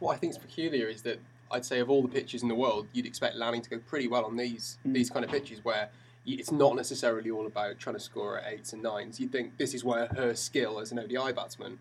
what 0.01 0.15
I 0.15 0.19
think 0.19 0.33
is 0.33 0.39
peculiar 0.39 0.89
is 0.89 1.03
that 1.03 1.21
I'd 1.51 1.65
say 1.65 1.81
of 1.81 1.91
all 1.91 2.03
the 2.03 2.09
pitches 2.09 2.43
in 2.43 2.49
the 2.49 2.55
world, 2.55 2.87
you'd 2.93 3.07
expect 3.07 3.37
Lanning 3.37 3.63
to 3.63 3.71
go 3.71 3.79
pretty 3.79 4.09
well 4.09 4.25
on 4.25 4.37
these 4.37 4.79
these 4.85 5.11
kind 5.11 5.25
of 5.25 5.31
pitches 5.31 5.65
where 5.65 5.91
it's 6.27 6.53
not 6.53 6.77
necessarily 6.77 7.31
all 7.31 7.47
about 7.47 7.79
trying 7.79 7.97
to 7.97 8.01
score 8.01 8.39
at 8.39 8.53
eights 8.53 8.73
and 8.73 8.83
nines. 8.83 9.19
You'd 9.19 9.33
think 9.33 9.57
this 9.57 9.75
is 9.75 9.85
where 9.85 10.07
her 10.09 10.35
skill 10.35 10.79
as 10.79 10.93
an 10.93 10.99
ODI 10.99 11.33
batsman, 11.33 11.79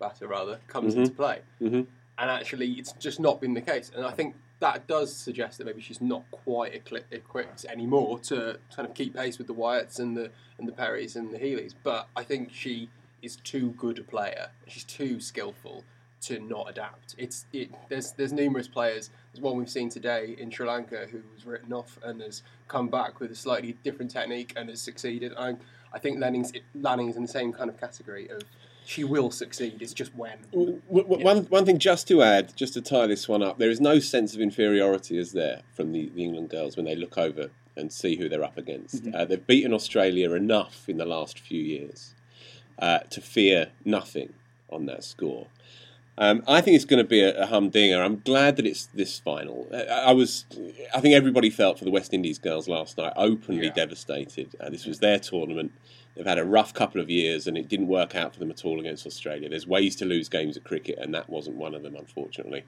batter 0.00 0.26
rather, 0.26 0.60
comes 0.66 0.94
into 0.94 1.10
play. 1.12 1.40
Mhm. 1.60 1.86
And 2.18 2.30
actually, 2.30 2.72
it's 2.72 2.92
just 2.92 3.20
not 3.20 3.40
been 3.40 3.54
the 3.54 3.60
case. 3.60 3.90
And 3.94 4.04
I 4.04 4.10
think 4.12 4.34
that 4.62 4.86
does 4.86 5.12
suggest 5.12 5.58
that 5.58 5.66
maybe 5.66 5.80
she's 5.80 6.00
not 6.00 6.22
quite 6.30 6.72
equi- 6.72 7.02
equipped 7.10 7.64
anymore 7.64 8.20
to 8.20 8.58
kind 8.74 8.88
of 8.88 8.94
keep 8.94 9.12
pace 9.14 9.36
with 9.36 9.48
the 9.48 9.54
Wyatts 9.54 9.98
and 9.98 10.16
the 10.16 10.30
and 10.56 10.68
the 10.68 10.72
Perrys 10.72 11.16
and 11.16 11.32
the 11.32 11.38
Healy's. 11.38 11.74
But 11.74 12.06
I 12.14 12.22
think 12.22 12.52
she 12.52 12.88
is 13.22 13.36
too 13.36 13.70
good 13.70 13.98
a 13.98 14.04
player. 14.04 14.50
She's 14.68 14.84
too 14.84 15.18
skillful 15.18 15.82
to 16.22 16.38
not 16.38 16.70
adapt. 16.70 17.16
It's 17.18 17.44
it, 17.52 17.74
there's 17.88 18.12
there's 18.12 18.32
numerous 18.32 18.68
players. 18.68 19.10
There's 19.32 19.42
one 19.42 19.56
we've 19.56 19.68
seen 19.68 19.88
today 19.88 20.36
in 20.38 20.48
Sri 20.48 20.64
Lanka 20.64 21.08
who 21.10 21.22
was 21.34 21.44
written 21.44 21.72
off 21.72 21.98
and 22.04 22.20
has 22.20 22.44
come 22.68 22.86
back 22.86 23.18
with 23.18 23.32
a 23.32 23.34
slightly 23.34 23.76
different 23.82 24.12
technique 24.12 24.52
and 24.54 24.68
has 24.68 24.80
succeeded. 24.80 25.32
I 25.36 25.56
I 25.92 25.98
think 25.98 26.20
Lanning's 26.20 26.52
Lanning 26.76 27.08
is 27.08 27.16
in 27.16 27.22
the 27.22 27.28
same 27.28 27.52
kind 27.52 27.68
of 27.68 27.80
category 27.80 28.28
of 28.30 28.42
she 28.84 29.04
will 29.04 29.30
succeed. 29.30 29.80
It's 29.80 29.92
just 29.92 30.14
when. 30.14 30.38
W- 30.52 30.80
w- 30.92 31.24
One, 31.24 31.44
one 31.44 31.64
thing 31.64 31.78
just 31.78 32.08
to 32.08 32.22
add, 32.22 32.54
just 32.56 32.74
to 32.74 32.80
tie 32.80 33.06
this 33.06 33.28
one 33.28 33.42
up, 33.42 33.58
there 33.58 33.70
is 33.70 33.80
no 33.80 33.98
sense 33.98 34.34
of 34.34 34.40
inferiority, 34.40 35.18
is 35.18 35.32
there, 35.32 35.62
from 35.74 35.92
the, 35.92 36.10
the 36.14 36.24
England 36.24 36.50
girls 36.50 36.76
when 36.76 36.86
they 36.86 36.96
look 36.96 37.16
over 37.18 37.50
and 37.76 37.92
see 37.92 38.16
who 38.16 38.28
they're 38.28 38.44
up 38.44 38.58
against. 38.58 39.06
Uh, 39.14 39.24
they've 39.24 39.46
beaten 39.46 39.72
Australia 39.72 40.32
enough 40.32 40.88
in 40.88 40.98
the 40.98 41.06
last 41.06 41.38
few 41.38 41.60
years 41.62 42.14
uh, 42.78 42.98
to 43.10 43.20
fear 43.20 43.68
nothing 43.84 44.34
on 44.70 44.86
that 44.86 45.04
score. 45.04 45.46
Um, 46.18 46.42
I 46.46 46.60
think 46.60 46.76
it's 46.76 46.84
going 46.84 47.02
to 47.02 47.08
be 47.08 47.22
a, 47.22 47.44
a 47.44 47.46
humdinger. 47.46 48.02
I'm 48.02 48.20
glad 48.20 48.56
that 48.56 48.66
it's 48.66 48.84
this 48.86 49.18
final. 49.18 49.66
I, 49.72 50.10
I 50.10 50.12
was, 50.12 50.44
I 50.94 51.00
think 51.00 51.14
everybody 51.14 51.48
felt 51.48 51.78
for 51.78 51.86
the 51.86 51.90
West 51.90 52.12
Indies 52.12 52.38
girls 52.38 52.68
last 52.68 52.98
night, 52.98 53.14
openly 53.16 53.64
Yeah. 53.66 53.72
devastated. 53.72 54.54
Uh, 54.60 54.68
this 54.68 54.84
was 54.84 54.98
their 54.98 55.18
tournament. 55.18 55.72
They've 56.14 56.26
had 56.26 56.38
a 56.38 56.44
rough 56.44 56.74
couple 56.74 57.00
of 57.00 57.08
years, 57.08 57.46
and 57.46 57.56
it 57.56 57.68
didn't 57.68 57.88
work 57.88 58.14
out 58.14 58.34
for 58.34 58.38
them 58.38 58.50
at 58.50 58.64
all 58.64 58.78
against 58.78 59.06
Australia. 59.06 59.48
There's 59.48 59.66
ways 59.66 59.96
to 59.96 60.04
lose 60.04 60.28
games 60.28 60.56
at 60.56 60.64
cricket, 60.64 60.98
and 61.00 61.14
that 61.14 61.30
wasn't 61.30 61.56
one 61.56 61.74
of 61.74 61.82
them, 61.82 61.96
unfortunately. 61.96 62.64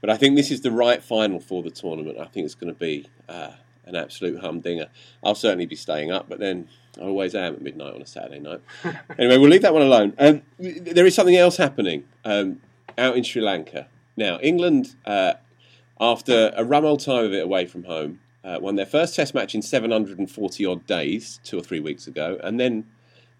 But 0.00 0.10
I 0.10 0.16
think 0.16 0.36
this 0.36 0.50
is 0.50 0.62
the 0.62 0.72
right 0.72 1.02
final 1.02 1.38
for 1.38 1.62
the 1.62 1.70
tournament. 1.70 2.18
I 2.18 2.24
think 2.24 2.44
it's 2.44 2.56
going 2.56 2.72
to 2.72 2.78
be 2.78 3.06
uh, 3.28 3.52
an 3.86 3.94
absolute 3.94 4.40
humdinger. 4.40 4.88
I'll 5.22 5.34
certainly 5.36 5.66
be 5.66 5.76
staying 5.76 6.10
up, 6.10 6.28
but 6.28 6.40
then 6.40 6.68
I 6.98 7.04
always 7.04 7.34
am 7.34 7.54
at 7.54 7.62
midnight 7.62 7.94
on 7.94 8.02
a 8.02 8.06
Saturday 8.06 8.40
night. 8.40 8.60
anyway, 9.18 9.38
we'll 9.38 9.50
leave 9.50 9.62
that 9.62 9.72
one 9.72 9.82
alone. 9.82 10.14
Um, 10.18 10.42
there 10.58 11.06
is 11.06 11.14
something 11.14 11.36
else 11.36 11.56
happening 11.56 12.04
um, 12.24 12.60
out 12.96 13.16
in 13.16 13.22
Sri 13.22 13.42
Lanka 13.42 13.86
now. 14.16 14.38
England, 14.40 14.96
uh, 15.06 15.34
after 16.00 16.52
a 16.56 16.64
rum 16.64 16.84
old 16.84 17.00
time 17.00 17.24
of 17.24 17.32
it 17.32 17.44
away 17.44 17.66
from 17.66 17.84
home, 17.84 18.20
uh, 18.44 18.58
won 18.60 18.76
their 18.76 18.86
first 18.86 19.14
Test 19.14 19.34
match 19.34 19.54
in 19.54 19.62
740 19.62 20.66
odd 20.66 20.86
days, 20.86 21.40
two 21.44 21.58
or 21.58 21.62
three 21.62 21.80
weeks 21.80 22.06
ago, 22.06 22.38
and 22.42 22.58
then 22.58 22.86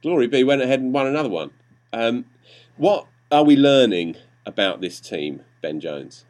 Glory 0.02 0.28
be 0.28 0.44
went 0.44 0.62
ahead 0.62 0.80
and 0.80 0.92
won 0.92 1.06
another 1.06 1.28
one. 1.28 1.50
Um, 1.92 2.26
what 2.76 3.06
are 3.32 3.44
we 3.44 3.56
learning 3.56 4.16
about 4.46 4.80
this 4.80 5.00
team, 5.00 5.42
Ben 5.60 5.80
Jones? 5.80 6.24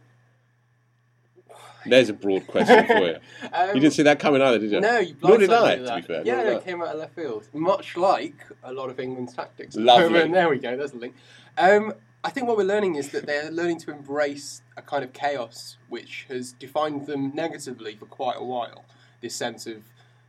There's 1.86 2.08
a 2.08 2.14
broad 2.14 2.46
question 2.46 2.86
for 2.86 2.98
you. 2.98 3.16
Um, 3.52 3.68
You 3.74 3.80
didn't 3.80 3.94
see 3.94 4.02
that 4.02 4.18
coming 4.18 4.42
either, 4.42 4.58
did 4.58 4.70
you? 4.70 4.80
No, 4.80 4.98
you 4.98 5.14
Nor 5.22 5.38
did 5.38 5.52
I, 5.52 5.76
to 5.76 5.96
be 5.96 6.02
fair. 6.02 6.22
Yeah, 6.24 6.42
did 6.44 6.56
it 6.56 6.64
came 6.64 6.82
out 6.82 6.88
of 6.88 6.98
left 6.98 7.14
field. 7.14 7.48
Much 7.52 7.96
like 7.96 8.34
a 8.62 8.72
lot 8.72 8.90
of 8.90 8.98
England's 8.98 9.34
tactics. 9.34 9.76
Lovely. 9.76 10.28
There 10.32 10.48
we 10.48 10.58
go. 10.58 10.76
There's 10.76 10.92
the 10.92 10.98
link. 10.98 11.14
Um, 11.56 11.92
I 12.24 12.30
think 12.30 12.48
what 12.48 12.56
we're 12.56 12.64
learning 12.64 12.96
is 12.96 13.10
that 13.10 13.26
they're 13.26 13.50
learning 13.50 13.78
to 13.80 13.92
embrace 13.92 14.62
a 14.76 14.82
kind 14.82 15.04
of 15.04 15.12
chaos 15.12 15.76
which 15.88 16.26
has 16.28 16.52
defined 16.52 17.06
them 17.06 17.32
negatively 17.32 17.94
for 17.94 18.06
quite 18.06 18.36
a 18.36 18.44
while. 18.44 18.84
This 19.20 19.36
sense 19.36 19.68
of, 19.68 19.84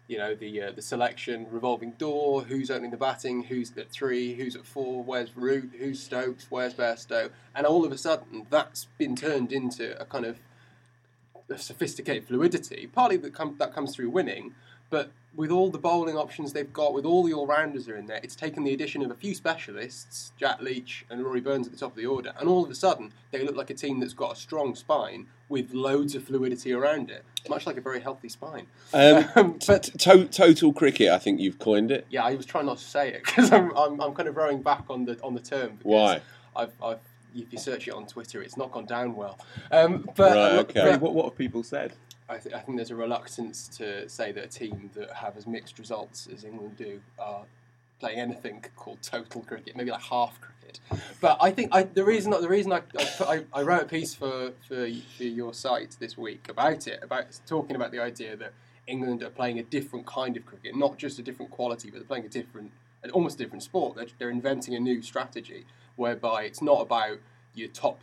you 0.08 0.20
know, 0.20 0.36
the 0.36 0.62
uh, 0.62 0.72
the 0.72 0.84
selection, 0.84 1.48
revolving 1.50 1.92
door, 1.92 2.44
who's 2.44 2.70
opening 2.70 2.92
the 2.92 2.98
batting, 2.98 3.44
who's 3.44 3.76
at 3.76 3.90
three, 3.90 4.36
who's 4.36 4.56
at 4.56 4.68
four, 4.68 5.04
where's 5.04 5.36
Root, 5.36 5.72
who's 5.80 6.00
Stokes, 6.00 6.46
where's 6.50 6.76
Bairstow, 6.76 7.32
and 7.56 7.66
all 7.66 7.84
of 7.84 7.92
a 7.92 7.98
sudden 7.98 8.46
that's 8.52 8.86
been 9.00 9.16
turned 9.16 9.52
into 9.52 10.00
a 10.00 10.06
kind 10.06 10.26
of 10.26 10.38
a 11.50 11.58
sophisticated 11.58 12.28
fluidity. 12.28 12.88
Partly 12.94 13.18
that, 13.18 13.58
that 13.58 13.74
comes 13.74 13.96
through 13.96 14.12
winning, 14.12 14.54
but 14.90 15.12
with 15.36 15.52
all 15.52 15.70
the 15.70 15.78
bowling 15.78 16.18
options 16.18 16.54
they've 16.54 16.74
got, 16.74 16.94
with 16.94 17.06
all 17.06 17.24
the 17.24 17.32
all 17.34 17.46
rounders 17.48 17.88
are 17.88 17.96
in 17.96 18.08
there, 18.08 18.20
it's 18.24 18.36
taken 18.36 18.64
the 18.64 18.74
addition 18.74 19.02
of 19.04 19.12
a 19.12 19.16
few 19.16 19.34
specialists, 19.36 20.32
Jack 20.38 20.60
Leach 20.62 21.06
and 21.10 21.24
Rory 21.24 21.40
Burns 21.40 21.68
at 21.68 21.74
the 21.74 21.80
top 21.80 21.92
of 21.92 21.96
the 21.98 22.06
order, 22.08 22.34
and 22.40 22.50
all 22.50 22.64
of 22.64 22.70
a 22.70 22.76
sudden 22.76 23.14
they 23.32 23.44
look 23.44 23.56
like 23.56 23.70
a 23.70 23.74
team 23.76 24.00
that's 24.00 24.14
got 24.14 24.34
a 24.34 24.36
strong 24.36 24.74
spine 24.76 25.28
with 25.48 25.74
loads 25.74 26.16
of 26.16 26.24
fluidity 26.24 26.74
around 26.74 27.10
it, 27.12 27.24
much 27.48 27.66
like 27.68 27.78
a 27.78 27.82
very 27.82 28.00
healthy 28.02 28.28
spine. 28.30 28.66
Um, 28.94 29.60
but 29.68 29.84
t- 29.84 29.92
to- 29.98 30.26
total 30.26 30.74
cricket, 30.74 31.10
I 31.10 31.20
think 31.20 31.40
you've 31.40 31.60
coined 31.60 31.92
it. 31.92 32.06
yeah, 32.10 32.24
I 32.26 32.34
was 32.36 32.46
trying 32.46 32.66
not 32.66 32.80
to 32.80 32.84
say 32.84 33.10
it 33.14 33.24
because 33.26 33.52
I'm, 33.52 33.72
I'm, 33.78 34.00
I'm 34.02 34.14
kind 34.16 34.28
of 34.28 34.36
rowing 34.36 34.62
back 34.62 34.84
on 34.90 35.06
the 35.06 35.20
on 35.22 35.36
the 35.36 35.40
term. 35.42 35.76
Because 35.78 35.86
Why? 35.86 36.22
I've, 36.56 36.74
I've 36.84 37.00
if 37.36 37.54
you 37.54 37.60
search 37.60 37.88
it 37.88 37.94
on 37.94 38.08
Twitter, 38.08 38.42
it's 38.42 38.58
not 38.58 38.72
gone 38.72 38.86
down 38.86 39.16
well. 39.16 39.38
Um, 39.72 40.10
but 40.16 40.36
Right, 40.36 40.60
okay. 40.62 40.82
but- 40.92 41.02
what, 41.02 41.14
what 41.14 41.26
have 41.26 41.38
people 41.38 41.62
said? 41.64 41.94
I, 42.30 42.38
th- 42.38 42.54
I 42.54 42.60
think 42.60 42.78
there's 42.78 42.92
a 42.92 42.96
reluctance 42.96 43.68
to 43.78 44.08
say 44.08 44.32
that 44.32 44.44
a 44.44 44.48
team 44.48 44.92
that 44.94 45.12
have 45.12 45.36
as 45.36 45.48
mixed 45.48 45.80
results 45.80 46.28
as 46.32 46.44
England 46.44 46.78
do 46.78 47.02
are 47.18 47.46
playing 48.00 48.20
anything 48.20 48.64
called 48.76 49.02
total 49.02 49.42
cricket, 49.42 49.76
maybe 49.76 49.92
like 49.92 50.02
half 50.02 50.40
cricket. 50.40 50.80
But 51.20 51.38
I 51.42 51.52
think 51.52 51.70
I, 51.74 51.84
the 51.84 52.04
reason 52.04 52.32
the 52.32 52.48
reason 52.48 52.72
I, 52.72 52.82
I, 53.22 53.44
I, 53.52 53.64
wrote 53.64 53.82
a 53.82 53.86
piece 53.86 54.14
for, 54.14 54.52
for 54.68 54.88
for 55.18 55.24
your 55.24 55.54
site 55.54 55.98
this 56.00 56.18
week 56.18 56.48
about 56.48 56.88
it, 56.88 57.00
about 57.02 57.26
talking 57.48 57.76
about 57.76 57.92
the 57.92 58.00
idea 58.00 58.38
that 58.38 58.54
England 58.88 59.24
are 59.24 59.30
playing 59.30 59.60
a 59.60 59.64
different 59.64 60.06
kind 60.06 60.38
of 60.38 60.46
cricket, 60.46 60.76
not 60.76 60.98
just 60.98 61.20
a 61.20 61.22
different 61.24 61.52
quality, 61.52 61.90
but 61.90 62.00
they're 62.00 62.08
playing 62.08 62.26
a 62.26 62.30
different, 62.30 62.72
an 63.04 63.12
almost 63.12 63.38
different 63.38 63.64
sport. 63.64 63.96
They're, 63.96 64.08
they're 64.18 64.30
inventing 64.30 64.76
a 64.76 64.80
new 64.80 65.02
strategy 65.02 65.66
whereby 65.96 66.44
it's 66.44 66.62
not 66.62 66.82
about 66.82 67.20
your 67.54 67.70
top 67.70 68.02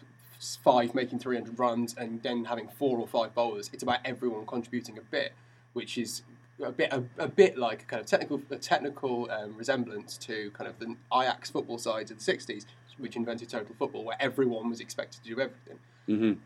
five 0.62 0.94
making 0.94 1.18
300 1.18 1.58
runs 1.58 1.94
and 1.96 2.22
then 2.22 2.44
having 2.44 2.68
four 2.68 2.98
or 2.98 3.06
five 3.06 3.34
bowlers. 3.34 3.70
It's 3.72 3.82
about 3.82 4.00
everyone 4.04 4.46
contributing 4.46 4.98
a 4.98 5.02
bit, 5.02 5.32
which 5.72 5.98
is 5.98 6.22
a 6.62 6.72
bit 6.72 6.92
a, 6.92 7.04
a 7.18 7.28
bit 7.28 7.58
like 7.58 7.82
a 7.82 7.84
kind 7.84 8.00
of 8.00 8.06
technical 8.06 8.40
a 8.50 8.56
technical 8.56 9.30
um, 9.30 9.56
resemblance 9.56 10.16
to 10.18 10.50
kind 10.52 10.68
of 10.68 10.78
the 10.78 10.96
Ajax 11.14 11.50
football 11.50 11.78
sides 11.78 12.10
of 12.10 12.24
the 12.24 12.32
60s, 12.32 12.64
which 12.98 13.16
invented 13.16 13.48
total 13.48 13.74
football, 13.78 14.04
where 14.04 14.16
everyone 14.20 14.70
was 14.70 14.80
expected 14.80 15.22
to 15.22 15.34
do 15.34 15.40
everything. 15.40 15.78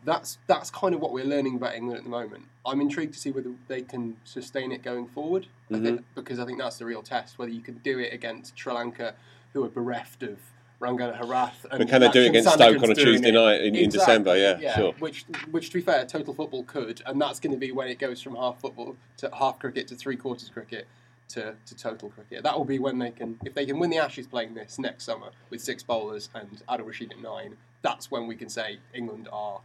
That's 0.03 0.37
that's 0.47 0.71
kind 0.71 0.95
of 0.95 1.01
what 1.01 1.11
we're 1.13 1.25
learning 1.25 1.55
about 1.55 1.75
England 1.75 1.99
at 1.99 2.03
the 2.03 2.09
moment. 2.09 2.45
I'm 2.65 2.81
intrigued 2.81 3.13
to 3.13 3.19
see 3.19 3.31
whether 3.31 3.51
they 3.67 3.81
can 3.83 4.17
sustain 4.23 4.71
it 4.71 4.81
going 4.83 5.07
forward, 5.07 5.47
I 5.71 5.79
think, 5.79 6.05
because 6.15 6.39
I 6.39 6.45
think 6.45 6.59
that's 6.59 6.77
the 6.77 6.85
real 6.85 7.03
test. 7.03 7.37
Whether 7.37 7.51
you 7.51 7.61
can 7.61 7.77
do 7.79 7.99
it 7.99 8.11
against 8.13 8.57
Sri 8.57 8.73
Lanka, 8.73 9.13
who 9.53 9.63
are 9.63 9.69
bereft 9.69 10.23
of 10.23 10.39
Rangana 10.81 11.15
Herath, 11.17 11.63
and 11.69 11.77
But 11.79 11.87
can 11.87 12.01
they 12.01 12.09
do 12.09 12.21
it 12.21 12.23
Lachlan 12.23 12.25
against 12.29 12.53
Stoke 12.53 12.83
on 12.83 12.91
a 12.91 12.95
Tuesday 12.95 13.29
it. 13.29 13.33
night 13.33 13.61
in- 13.61 13.75
in 13.75 13.89
December? 13.89 14.35
Yeah, 14.35 14.75
sure. 14.75 14.93
Which, 14.99 15.25
which 15.51 15.69
to 15.69 15.75
be 15.75 15.81
fair, 15.81 16.05
total 16.05 16.33
football 16.33 16.63
could, 16.63 17.01
and 17.05 17.21
that's 17.21 17.39
going 17.39 17.53
to 17.53 17.59
be 17.59 17.71
when 17.71 17.87
it 17.87 17.99
goes 17.99 18.21
from 18.21 18.35
half 18.35 18.59
football 18.59 18.95
to 19.17 19.29
half 19.33 19.59
cricket 19.59 19.87
to 19.89 19.95
three 19.95 20.17
quarters 20.17 20.49
cricket 20.49 20.87
to, 21.29 21.55
to 21.67 21.75
total 21.75 22.09
cricket. 22.09 22.43
That 22.43 22.57
will 22.57 22.65
be 22.65 22.79
when 22.79 22.97
they 22.97 23.11
can, 23.11 23.39
if 23.45 23.53
they 23.53 23.65
can 23.65 23.77
win 23.79 23.91
the 23.91 23.99
Ashes 23.99 24.25
playing 24.27 24.55
this 24.55 24.79
next 24.79 25.03
summer 25.05 25.29
with 25.51 25.61
six 25.61 25.83
bowlers 25.83 26.29
and 26.33 26.61
Adil 26.67 26.87
Rashid 26.87 27.11
at 27.11 27.21
nine. 27.21 27.57
That's 27.83 28.09
when 28.09 28.25
we 28.27 28.35
can 28.35 28.49
say 28.49 28.79
England 28.93 29.29
are 29.31 29.61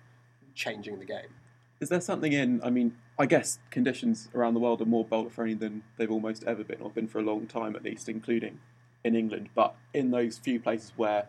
changing 0.54 0.98
the 0.98 1.04
game. 1.06 1.32
Is 1.80 1.88
there 1.88 2.00
something 2.00 2.32
in? 2.32 2.62
I 2.62 2.70
mean, 2.70 2.96
I 3.18 3.26
guess 3.26 3.58
conditions 3.70 4.28
around 4.34 4.54
the 4.54 4.60
world 4.60 4.80
are 4.80 4.86
more 4.86 5.04
bowler 5.04 5.30
friendly 5.30 5.54
than 5.54 5.82
they've 5.96 6.10
almost 6.10 6.44
ever 6.44 6.62
been, 6.62 6.80
or 6.80 6.90
been 6.90 7.08
for 7.08 7.18
a 7.18 7.22
long 7.22 7.46
time 7.46 7.74
at 7.74 7.82
least, 7.82 8.08
including 8.08 8.60
in 9.06 9.14
England. 9.14 9.48
But 9.54 9.74
in 9.94 10.10
those 10.10 10.36
few 10.36 10.60
places 10.60 10.92
where 10.96 11.26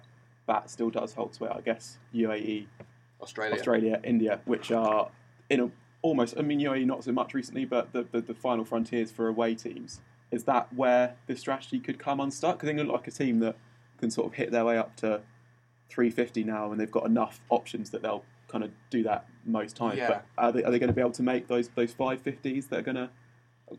bat 0.48 0.70
still 0.70 0.90
does 0.90 1.13
hold 1.13 1.36
sway, 1.36 1.50
I 1.50 1.62
guess 1.62 1.98
UAE, 2.13 2.68
Australia. 3.22 3.56
Australia, 3.56 4.00
India, 4.04 4.40
which 4.46 4.72
are 4.72 5.10
in 5.50 5.60
a 5.60 5.70
almost. 6.02 6.36
I 6.38 6.42
mean, 6.42 6.60
UAE 6.60 6.86
not 6.86 7.04
so 7.04 7.12
much 7.12 7.34
recently, 7.34 7.66
but 7.66 7.94
the 7.94 8.06
the, 8.12 8.22
the 8.22 8.34
final 8.34 8.66
frontiers 8.66 9.12
for 9.12 9.28
away 9.28 9.56
teams. 9.56 10.02
Is 10.30 10.44
that 10.44 10.74
where 10.74 11.16
this 11.28 11.40
strategy 11.40 11.80
could 11.80 12.00
come 12.00 12.20
unstuck? 12.20 12.58
Because 12.58 12.70
England 12.70 12.90
look 12.90 13.02
like 13.02 13.08
a 13.08 13.12
team 13.12 13.40
that 13.40 13.56
can 13.98 14.12
sort 14.12 14.28
of 14.28 14.34
hit 14.34 14.52
their 14.52 14.66
way 14.66 14.78
up 14.78 14.96
to 14.98 15.22
350 15.90 16.44
now, 16.44 16.72
and 16.72 16.80
they've 16.80 16.92
got 16.92 17.06
enough 17.06 17.40
options 17.50 17.92
that 17.92 18.02
they'll 18.02 18.26
kind 18.50 18.63
of 18.63 18.72
do 18.90 19.04
that 19.04 19.26
most 19.46 19.76
times. 19.76 19.98
Yeah. 19.98 20.08
But 20.08 20.26
are 20.38 20.52
they, 20.52 20.63
are 20.63 20.72
they 20.72 20.80
going 20.80 20.90
to 20.90 20.94
be 20.94 21.02
able 21.02 21.12
to 21.12 21.24
make 21.24 21.48
those 21.48 21.70
those 21.76 21.94
550s 21.94 22.70
that 22.70 22.80
are 22.80 22.82
going 22.82 22.96
to 22.96 23.10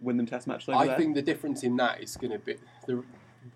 win 0.01 0.17
them 0.17 0.27
Test 0.27 0.47
matches 0.47 0.69
I 0.69 0.87
there? 0.87 0.97
think 0.97 1.15
the 1.15 1.23
difference 1.23 1.63
in 1.63 1.77
that 1.77 2.03
is 2.03 2.17
going 2.17 2.33
to 2.33 2.39
be 2.39 2.57
the, 2.87 3.05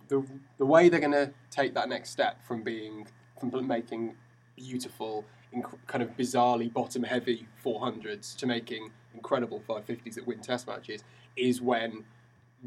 the 0.09 0.25
the 0.59 0.67
way 0.67 0.89
they're 0.89 1.01
going 1.01 1.13
to 1.13 1.33
take 1.51 1.75
that 1.75 1.89
next 1.89 2.11
step 2.11 2.45
from 2.47 2.63
being 2.63 3.07
from 3.39 3.67
making 3.67 4.15
beautiful, 4.57 5.25
inc- 5.55 5.79
kind 5.87 6.03
of 6.03 6.17
bizarrely 6.17 6.73
bottom 6.73 7.03
heavy 7.03 7.47
400s 7.65 8.37
to 8.37 8.47
making 8.47 8.91
incredible 9.15 9.63
550s 9.69 10.15
that 10.15 10.27
win 10.27 10.41
Test 10.41 10.67
matches 10.67 11.03
is 11.37 11.61
when 11.61 12.05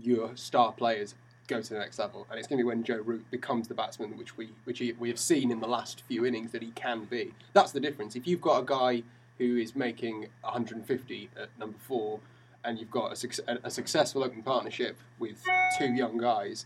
your 0.02 0.36
star 0.36 0.74
players 0.74 1.16
go 1.48 1.62
to 1.62 1.74
the 1.74 1.80
next 1.80 2.00
level, 2.00 2.26
and 2.30 2.40
it's 2.40 2.48
going 2.48 2.58
to 2.58 2.64
be 2.64 2.68
when 2.68 2.84
Joe 2.84 3.02
Root 3.06 3.30
becomes 3.30 3.68
the 3.68 3.74
batsman 3.74 4.18
which 4.18 4.36
we 4.36 4.50
which 4.64 4.80
he, 4.80 4.94
we 4.94 5.10
have 5.10 5.20
seen 5.20 5.52
in 5.52 5.60
the 5.60 5.68
last 5.68 6.04
few 6.08 6.26
innings 6.26 6.52
that 6.52 6.62
he 6.62 6.72
can 6.72 7.06
be. 7.06 7.34
That's 7.54 7.72
the 7.72 7.80
difference. 7.80 8.16
If 8.16 8.28
you've 8.28 8.42
got 8.42 8.60
a 8.60 8.66
guy 8.66 9.04
who 9.38 9.58
is 9.58 9.76
making 9.76 10.28
150 10.42 11.30
at 11.40 11.50
number 11.60 11.78
four, 11.78 12.20
and 12.64 12.80
you've 12.80 12.92
got 12.92 13.12
a, 13.12 13.60
a 13.64 13.70
successful 13.70 14.24
open 14.24 14.42
partnership 14.42 14.98
with 15.20 15.44
two 15.78 15.94
young 15.94 16.18
guys, 16.18 16.66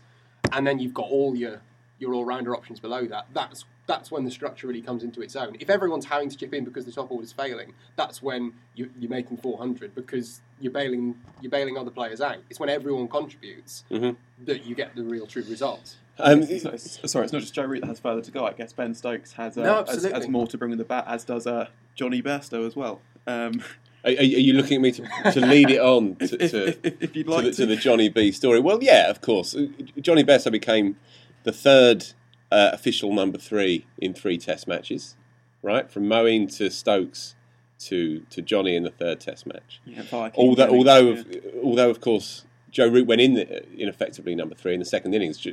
and 0.52 0.66
then 0.66 0.78
you've 0.78 0.94
got 0.94 1.06
all 1.10 1.34
your 1.36 1.60
your 1.98 2.14
all 2.14 2.24
rounder 2.24 2.54
options 2.56 2.80
below 2.80 3.06
that. 3.06 3.26
That's 3.34 3.64
that's 3.86 4.10
when 4.10 4.24
the 4.24 4.30
structure 4.30 4.66
really 4.68 4.80
comes 4.82 5.02
into 5.02 5.20
its 5.20 5.34
own. 5.36 5.56
If 5.60 5.68
everyone's 5.68 6.04
having 6.06 6.28
to 6.30 6.36
chip 6.36 6.54
in 6.54 6.64
because 6.64 6.84
the 6.86 6.92
top 6.92 7.10
order 7.10 7.24
is 7.24 7.32
failing, 7.32 7.74
that's 7.96 8.22
when 8.22 8.52
you, 8.74 8.88
you're 8.98 9.10
making 9.10 9.36
400 9.38 9.94
because 9.94 10.40
you're 10.60 10.72
bailing 10.72 11.16
you're 11.40 11.50
bailing 11.50 11.76
other 11.76 11.90
players 11.90 12.20
out. 12.20 12.38
It's 12.48 12.60
when 12.60 12.68
everyone 12.70 13.08
contributes 13.08 13.84
that 13.90 14.64
you 14.64 14.74
get 14.74 14.94
the 14.94 15.02
real 15.02 15.26
true 15.26 15.42
results. 15.48 15.96
Um, 16.18 16.42
It's 16.42 16.64
it's- 16.64 17.00
sorry, 17.10 17.24
it's 17.24 17.32
not 17.32 17.40
just 17.40 17.54
Joe 17.54 17.64
Root 17.64 17.80
that 17.80 17.86
has 17.88 18.00
further 18.00 18.20
to 18.22 18.30
go. 18.30 18.46
I 18.46 18.52
guess 18.52 18.72
Ben 18.72 18.94
Stokes 18.94 19.32
has, 19.32 19.56
uh, 19.58 19.62
No, 19.62 19.84
has, 19.86 20.04
has 20.04 20.28
more 20.28 20.46
to 20.48 20.58
bring 20.58 20.70
in 20.72 20.78
the 20.78 20.84
bat, 20.84 21.04
as 21.08 21.24
does 21.24 21.46
uh, 21.46 21.68
Jonny 21.94 22.20
Bairstow 22.22 22.66
as 22.66 22.76
well. 22.76 23.00
Um, 23.26 23.62
are, 24.04 24.10
are 24.10 24.22
you 24.22 24.54
looking 24.54 24.76
at 24.76 24.80
me 24.80 24.92
to, 24.92 25.32
to 25.32 25.40
lead 25.40 25.70
it 25.70 25.80
on 25.80 26.16
to, 26.16 26.28
to, 26.28 26.68
if, 26.68 27.16
if, 27.16 27.26
like 27.26 27.44
the, 27.44 27.52
to, 27.52 27.66
the 27.66 27.76
Jonny 27.76 28.08
B 28.08 28.32
story? 28.32 28.60
Well, 28.60 28.82
yeah, 28.82 29.10
of 29.10 29.20
course. 29.20 29.54
Jonny 30.00 30.24
Bairstow 30.24 30.52
became 30.52 30.96
the 31.44 31.52
third 31.52 32.06
uh, 32.50 32.70
official 32.72 33.12
number 33.12 33.38
three 33.38 33.86
in 33.98 34.14
three 34.14 34.38
Test 34.38 34.66
matches, 34.66 35.16
right? 35.62 35.90
From 35.90 36.04
Moeen 36.04 36.54
to 36.56 36.70
Stokes 36.70 37.34
to 37.80 38.20
to 38.30 38.42
Jonny 38.42 38.76
in 38.76 38.82
the 38.82 38.90
third 38.90 39.20
Test 39.20 39.46
match. 39.46 39.80
Yeah, 39.84 40.02
although, 40.12 40.68
although, 40.68 41.10
yeah. 41.12 41.40
although, 41.62 41.90
of 41.90 42.00
course, 42.00 42.44
Joe 42.70 42.88
Root 42.88 43.06
went 43.06 43.20
in 43.20 43.34
the, 43.34 43.66
in 43.74 43.88
effectively 43.88 44.34
number 44.34 44.54
three 44.54 44.74
in 44.74 44.80
the 44.80 44.86
second 44.86 45.14
innings, 45.14 45.46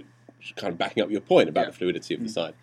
kind 0.56 0.72
of 0.72 0.78
backing 0.78 1.04
up 1.04 1.10
your 1.10 1.22
point 1.22 1.50
about 1.50 1.66
Yeah. 1.66 1.72
the 1.72 1.78
fluidity 1.78 2.14
of 2.14 2.22
the 2.24 2.30
side. 2.30 2.54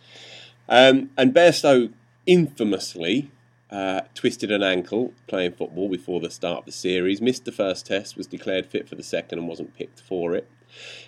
Um, 0.68 1.10
and 1.16 1.34
Bairstow 1.34 1.92
infamously 2.26 3.30
uh, 3.70 4.02
twisted 4.14 4.50
an 4.50 4.62
ankle 4.62 5.12
playing 5.26 5.52
football 5.52 5.88
before 5.88 6.20
the 6.20 6.30
start 6.30 6.60
of 6.60 6.64
the 6.66 6.72
series, 6.72 7.20
missed 7.20 7.44
the 7.44 7.52
first 7.52 7.86
test, 7.86 8.16
was 8.16 8.26
declared 8.26 8.66
fit 8.66 8.88
for 8.88 8.94
the 8.94 9.02
second, 9.02 9.38
and 9.38 9.48
wasn't 9.48 9.74
picked 9.74 10.00
for 10.00 10.34
it. 10.34 10.48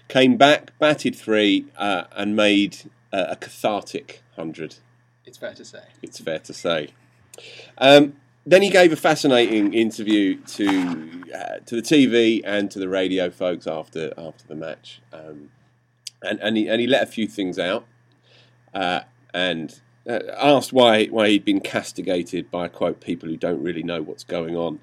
Came 0.09 0.37
back, 0.37 0.77
batted 0.79 1.15
three, 1.15 1.67
uh, 1.77 2.05
and 2.13 2.35
made 2.35 2.91
uh, 3.13 3.27
a 3.31 3.37
cathartic 3.37 4.23
hundred 4.37 4.77
It's 5.25 5.39
fair 5.39 5.55
to 5.55 5.65
say. 5.65 5.83
it's 6.03 6.21
fair 6.21 6.39
to 6.41 6.53
say. 6.53 6.89
Um, 7.79 8.15
then 8.47 8.63
he 8.63 8.71
gave 8.71 8.93
a 8.93 8.97
fascinating 8.97 9.75
interview 9.75 10.41
to 10.41 11.25
uh, 11.35 11.59
to 11.67 11.75
the 11.75 11.83
TV 11.83 12.41
and 12.45 12.71
to 12.71 12.79
the 12.79 12.89
radio 12.89 13.29
folks 13.29 13.67
after 13.67 14.13
after 14.17 14.47
the 14.47 14.55
match, 14.55 15.01
um, 15.13 15.51
and 16.23 16.39
and 16.41 16.57
he, 16.57 16.69
and 16.69 16.81
he 16.81 16.87
let 16.87 17.03
a 17.03 17.07
few 17.07 17.27
things 17.27 17.59
out, 17.59 17.87
uh, 18.73 19.01
and 19.35 19.81
uh, 20.09 20.21
asked 20.37 20.73
why 20.73 21.07
why 21.07 21.29
he'd 21.29 21.45
been 21.45 21.61
castigated 21.61 22.51
by 22.51 22.69
quote 22.69 23.01
people 23.01 23.29
who 23.29 23.37
don't 23.37 23.63
really 23.63 23.83
know 23.83 24.03
what's 24.03 24.25
going 24.25 24.57
on. 24.57 24.81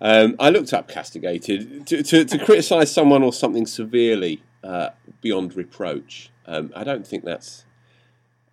Um, 0.00 0.36
I 0.38 0.50
looked 0.50 0.72
up 0.72 0.88
castigated 0.88 1.86
to 1.86 2.02
to, 2.02 2.24
to 2.24 2.38
criticise 2.44 2.92
someone 2.92 3.22
or 3.22 3.32
something 3.32 3.66
severely 3.66 4.42
uh, 4.62 4.90
beyond 5.20 5.56
reproach. 5.56 6.30
Um, 6.46 6.72
I 6.74 6.84
don't 6.84 7.06
think 7.06 7.24
that's 7.24 7.64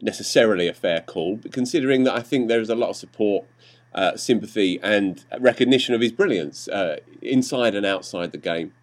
necessarily 0.01 0.67
a 0.67 0.73
fair 0.73 1.01
call, 1.01 1.37
but 1.37 1.51
considering 1.51 2.03
that 2.03 2.15
I 2.15 2.21
think 2.21 2.47
there 2.47 2.61
is 2.61 2.69
a 2.69 2.75
lot 2.75 2.89
of 2.89 2.95
support, 2.95 3.45
uh, 3.93 4.15
sympathy, 4.17 4.79
and 4.81 5.23
recognition 5.39 5.93
of 5.93 6.01
his 6.01 6.11
brilliance 6.11 6.67
uh, 6.67 6.97
inside 7.21 7.75
and 7.75 7.85
outside 7.85 8.31
the 8.31 8.37
game. 8.37 8.73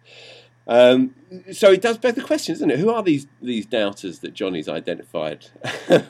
Um, 0.69 1.15
so 1.51 1.71
it 1.71 1.81
does 1.81 1.97
beg 1.97 2.13
the 2.13 2.21
question, 2.21 2.53
doesn't 2.53 2.69
it? 2.69 2.77
Who 2.77 2.91
are 2.91 3.01
these 3.01 3.25
these 3.41 3.65
doubters 3.65 4.19
that 4.19 4.33
Jonny's 4.35 4.69
identified? 4.69 5.47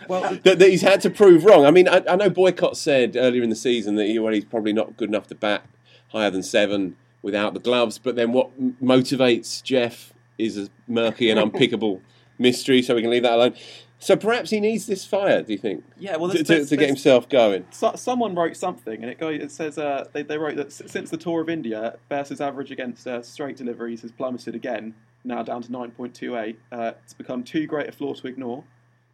Well- 0.09 0.37
that, 0.43 0.59
that 0.59 0.69
he's 0.69 0.81
had 0.81 0.99
to 1.01 1.09
prove 1.09 1.45
wrong. 1.45 1.65
I 1.65 1.71
mean, 1.71 1.87
I, 1.87 2.03
I 2.09 2.15
know 2.17 2.29
Boycott 2.29 2.75
said 2.75 3.15
earlier 3.15 3.41
in 3.41 3.49
the 3.49 3.55
season 3.55 3.95
that 3.95 4.07
he, 4.07 4.19
well, 4.19 4.33
he's 4.33 4.43
probably 4.43 4.73
not 4.73 4.97
good 4.97 5.07
enough 5.07 5.27
to 5.27 5.35
bat 5.35 5.63
higher 6.09 6.29
than 6.29 6.43
seven 6.43 6.97
without 7.21 7.53
the 7.53 7.59
gloves. 7.61 7.97
But 7.97 8.15
then 8.17 8.33
what 8.33 8.49
motivates 8.83 9.63
Geoff 9.63 10.13
is 10.37 10.57
a 10.57 10.69
murky 10.87 11.29
and 11.29 11.39
unpickable 11.53 12.01
mystery. 12.37 12.81
So 12.81 12.95
we 12.95 13.01
can 13.01 13.11
leave 13.11 13.23
that 13.23 13.33
alone. 13.33 13.53
So 14.01 14.15
perhaps 14.15 14.49
he 14.49 14.61
needs 14.61 14.85
this 14.85 15.05
fire. 15.05 15.41
Do 15.43 15.51
you 15.51 15.57
think? 15.59 15.83
Yeah, 15.97 16.15
well, 16.15 16.29
to, 16.29 16.35
there's- 16.35 16.47
to, 16.47 16.53
there's- 16.53 16.69
to 16.69 16.77
get 16.77 16.87
himself 16.87 17.27
going. 17.27 17.65
So, 17.71 17.91
someone 17.95 18.33
wrote 18.33 18.55
something, 18.55 19.01
and 19.01 19.11
it, 19.11 19.19
go, 19.19 19.27
it 19.27 19.51
says 19.51 19.77
uh, 19.77 20.07
they, 20.13 20.23
they 20.23 20.37
wrote 20.37 20.55
that 20.55 20.71
since 20.71 21.09
the 21.09 21.17
tour 21.17 21.41
of 21.41 21.49
India, 21.49 21.97
Bairstow's 22.09 22.39
average 22.41 22.71
against 22.71 23.05
uh, 23.05 23.21
straight 23.21 23.57
deliveries 23.57 24.01
has 24.03 24.11
plummeted 24.13 24.55
again, 24.55 24.95
now 25.25 25.43
down 25.43 25.61
to 25.63 25.69
9.28. 25.69 26.55
Uh, 26.71 26.91
it's 27.03 27.13
become 27.13 27.43
too 27.43 27.67
great 27.67 27.89
a 27.89 27.91
flaw 27.91 28.13
to 28.13 28.27
ignore. 28.27 28.63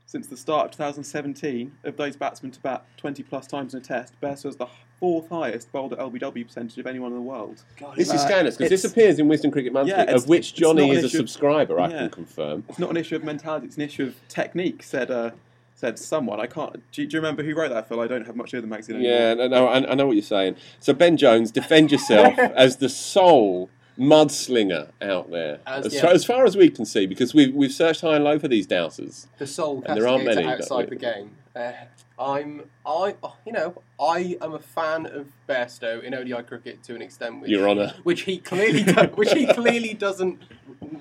Since 0.06 0.28
the 0.28 0.38
start 0.38 0.66
of 0.68 0.72
2017, 0.74 1.72
of 1.84 1.98
those 1.98 2.16
batsmen 2.16 2.52
to 2.52 2.60
bat 2.60 2.86
20 2.98 3.24
plus 3.24 3.48
times 3.48 3.74
in 3.74 3.80
a 3.82 3.84
test, 3.84 4.14
Bairstow 4.22 4.46
was 4.46 4.58
the 4.58 4.68
fourth 5.06 5.30
highest 5.30 5.72
bowled 5.72 5.94
at 5.94 6.00
LBW 6.00 6.48
percentage 6.48 6.80
of 6.80 6.88
anyone 6.88 7.12
in 7.12 7.18
the 7.18 7.22
world. 7.22 7.62
This 7.96 8.12
is 8.12 8.20
scandalous 8.24 8.58
because 8.58 8.72
this 8.72 8.92
appears 8.92 9.20
in 9.20 9.28
Wisden 9.28 9.52
Cricket 9.52 9.72
Monthly, 9.72 9.92
Yeah, 9.92 10.16
of 10.16 10.28
which 10.28 10.56
Jonny 10.56 10.90
is 10.90 11.04
a 11.04 11.06
issue 11.06 11.18
of- 11.20 11.30
subscriber. 11.30 11.80
I 11.80 11.90
Yeah. 11.90 11.98
can 12.00 12.10
confirm. 12.10 12.64
It's 12.68 12.80
not 12.80 12.90
an 12.90 12.98
issue 12.98 13.16
of 13.16 13.24
mentality; 13.24 13.68
it's 13.68 13.76
an 13.76 13.84
issue 13.84 14.06
of 14.08 14.16
technique. 14.30 14.82
Said 14.82 15.12
uh, 15.12 15.30
said 15.76 16.00
someone. 16.00 16.40
I 16.40 16.48
can't. 16.48 16.82
Do 16.92 17.04
you, 17.04 17.08
do 17.08 17.18
you 17.18 17.22
remember 17.22 17.44
who 17.44 17.54
wrote 17.54 17.70
that, 17.70 17.88
Phil? 17.88 18.00
I 18.00 18.08
don't 18.08 18.26
have 18.26 18.36
much 18.36 18.52
of 18.56 18.64
the 18.64 18.68
magazine 18.68 18.96
anymore. 18.96 19.14
Yeah, 19.16 19.34
no, 19.36 19.48
no, 19.48 19.68
I, 19.68 19.92
I 19.92 19.94
know 19.94 20.08
what 20.08 20.14
you're 20.16 20.24
saying. 20.24 20.56
So 20.80 20.92
Ben 20.92 21.18
Jones, 21.18 21.52
defend 21.52 21.92
yourself 21.92 22.36
as 22.40 22.78
the 22.78 22.90
sole 22.90 23.70
mudslinger 23.98 24.90
out 25.02 25.32
there, 25.32 25.60
As- 25.66 25.88
as, 25.88 25.94
yeah. 25.96 26.02
far, 26.02 26.12
as 26.12 26.26
far 26.26 26.46
as 26.46 26.58
we 26.58 26.70
can 26.70 26.86
see, 26.86 27.06
because 27.06 27.34
we've 27.34 27.54
we've 27.54 27.72
searched 27.72 28.02
high 28.02 28.16
and 28.16 28.24
low 28.24 28.40
for 28.40 28.48
these 28.48 28.68
dousers. 28.68 29.28
the 29.38 29.48
sole 29.48 29.84
And 29.86 29.98
there 30.00 30.08
aren't 30.08 30.26
many, 30.26 30.46
outside 30.46 30.90
the 30.90 30.96
game. 30.96 31.32
Uh, 31.56 31.72
I'm, 32.18 32.70
I, 32.86 33.16
you 33.46 33.52
know, 33.52 33.82
I 34.00 34.38
am 34.42 34.54
a 34.54 34.60
fan 34.60 35.06
of 35.06 35.28
Bairstow 35.50 36.02
in 36.02 36.14
ODI 36.14 36.44
cricket 36.44 36.82
to 36.84 36.96
an 36.96 37.02
extent, 37.02 37.42
which, 37.42 37.52
Your 37.52 37.68
Honour. 37.70 37.94
which 38.04 38.22
he 38.22 38.38
clearly, 38.38 38.84
do, 38.84 38.94
which 39.16 39.34
he 39.34 39.46
clearly 39.48 39.94
doesn't 39.94 40.42